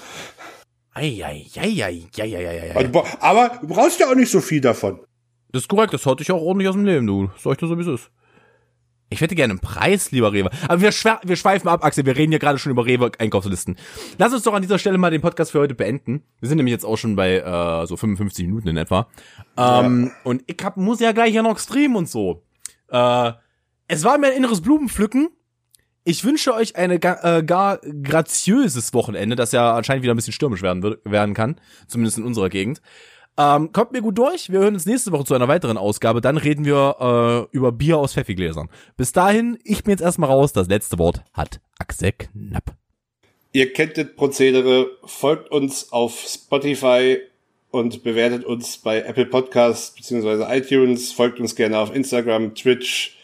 Eieieiei. 0.94 2.74
Also, 2.74 2.90
bo- 2.90 3.06
aber 3.20 3.58
du 3.60 3.66
brauchst 3.68 4.00
ja 4.00 4.08
auch 4.10 4.14
nicht 4.14 4.30
so 4.30 4.40
viel 4.40 4.60
davon. 4.60 5.00
Das 5.52 5.62
ist 5.62 5.68
korrekt, 5.68 5.92
das 5.92 6.06
haut 6.06 6.20
dich 6.20 6.30
auch 6.32 6.40
ordentlich 6.40 6.68
aus 6.68 6.74
dem 6.74 6.84
Leben, 6.86 7.06
du. 7.06 7.30
Sag 7.38 7.52
ich 7.52 7.58
dir 7.58 7.66
so, 7.66 7.76
wie 7.76 7.82
es 7.82 7.88
ist. 7.88 8.10
Ich 9.12 9.20
hätte 9.20 9.34
gerne 9.34 9.52
einen 9.52 9.60
Preis, 9.60 10.10
lieber 10.10 10.32
Rewe. 10.32 10.50
Aber 10.66 10.80
wir, 10.80 10.90
wir 10.90 11.36
schweifen 11.36 11.68
ab, 11.68 11.84
Axel. 11.84 12.06
Wir 12.06 12.16
reden 12.16 12.32
ja 12.32 12.38
gerade 12.38 12.58
schon 12.58 12.72
über 12.72 12.86
Rewe-Einkaufslisten. 12.86 13.76
Lass 14.18 14.32
uns 14.32 14.42
doch 14.42 14.54
an 14.54 14.62
dieser 14.62 14.78
Stelle 14.78 14.98
mal 14.98 15.10
den 15.10 15.20
Podcast 15.20 15.52
für 15.52 15.60
heute 15.60 15.74
beenden. 15.74 16.22
Wir 16.40 16.48
sind 16.48 16.56
nämlich 16.56 16.72
jetzt 16.72 16.84
auch 16.84 16.96
schon 16.96 17.14
bei 17.14 17.36
äh, 17.36 17.86
so 17.86 17.96
55 17.96 18.46
Minuten 18.46 18.68
in 18.68 18.76
etwa. 18.76 19.08
Ähm, 19.56 20.10
und 20.24 20.42
ich 20.46 20.56
hab, 20.64 20.76
muss 20.76 21.00
ja 21.00 21.12
gleich 21.12 21.34
ja 21.34 21.42
noch 21.42 21.58
streamen 21.58 21.96
und 21.96 22.08
so. 22.08 22.42
Äh, 22.88 23.32
es 23.88 24.04
war 24.04 24.18
mir 24.18 24.28
ein 24.28 24.36
inneres 24.36 24.62
Blumenpflücken. 24.62 25.28
Ich 26.04 26.24
wünsche 26.24 26.54
euch 26.54 26.74
eine 26.76 26.98
ga, 26.98 27.38
äh, 27.38 27.42
gar 27.44 27.78
graziöses 27.78 28.92
Wochenende, 28.92 29.36
das 29.36 29.52
ja 29.52 29.74
anscheinend 29.74 30.02
wieder 30.02 30.14
ein 30.14 30.16
bisschen 30.16 30.32
stürmisch 30.32 30.62
werden, 30.62 30.96
werden 31.04 31.34
kann. 31.34 31.60
Zumindest 31.86 32.18
in 32.18 32.24
unserer 32.24 32.48
Gegend. 32.48 32.80
Ähm, 33.38 33.72
kommt 33.72 33.92
mir 33.92 34.02
gut 34.02 34.18
durch. 34.18 34.50
Wir 34.50 34.60
hören 34.60 34.74
uns 34.74 34.84
nächste 34.84 35.10
Woche 35.12 35.24
zu 35.24 35.34
einer 35.34 35.48
weiteren 35.48 35.78
Ausgabe. 35.78 36.20
Dann 36.20 36.36
reden 36.36 36.64
wir 36.64 37.48
äh, 37.50 37.56
über 37.56 37.72
Bier 37.72 37.98
aus 37.98 38.12
Pfeffigläsern. 38.12 38.68
Bis 38.96 39.12
dahin, 39.12 39.58
ich 39.64 39.84
bin 39.84 39.92
jetzt 39.92 40.02
erstmal 40.02 40.30
raus. 40.30 40.52
Das 40.52 40.68
letzte 40.68 40.98
Wort 40.98 41.22
hat 41.32 41.60
Axel 41.78 42.12
Knapp. 42.12 42.74
Ihr 43.52 43.72
kennt 43.72 43.96
das 43.96 44.14
Prozedere. 44.16 44.90
Folgt 45.04 45.50
uns 45.50 45.92
auf 45.92 46.20
Spotify 46.20 47.18
und 47.70 48.02
bewertet 48.02 48.44
uns 48.44 48.76
bei 48.76 49.00
Apple 49.00 49.26
Podcasts 49.26 49.94
bzw. 49.94 50.44
iTunes. 50.54 51.12
Folgt 51.12 51.40
uns 51.40 51.56
gerne 51.56 51.78
auf 51.78 51.94
Instagram, 51.94 52.54
Twitch, 52.54 53.16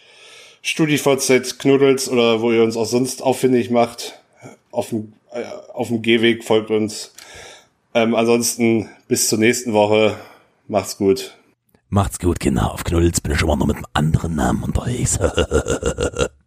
StudiVZ, 0.63 1.59
Knuddels 1.59 2.09
oder 2.09 2.41
wo 2.41 2.51
ihr 2.51 2.63
uns 2.63 2.77
auch 2.77 2.87
sonst 2.87 3.23
auffindig 3.23 3.71
macht. 3.71 4.19
Auf 4.71 4.89
dem, 4.89 5.13
äh, 5.33 5.45
auf 5.75 5.89
dem 5.89 6.01
Gehweg 6.01 6.45
folgt 6.45 6.71
uns. 6.71 7.13
Ähm, 7.95 8.15
ansonsten 8.15 8.89
bis 9.09 9.29
zur 9.29 9.39
nächsten 9.39 9.73
Woche. 9.73 10.17
Macht's 10.67 10.97
gut. 10.97 11.37
Macht's 11.89 12.19
gut, 12.19 12.39
Kinder. 12.41 12.73
Auf 12.73 12.85
Knuddels 12.85 13.21
bin 13.21 13.33
ich 13.33 13.43
immer 13.43 13.57
noch 13.57 13.67
mit 13.67 13.77
einem 13.77 13.87
anderen 13.95 14.35
Namen 14.35 14.63
unterwegs. 14.63 15.19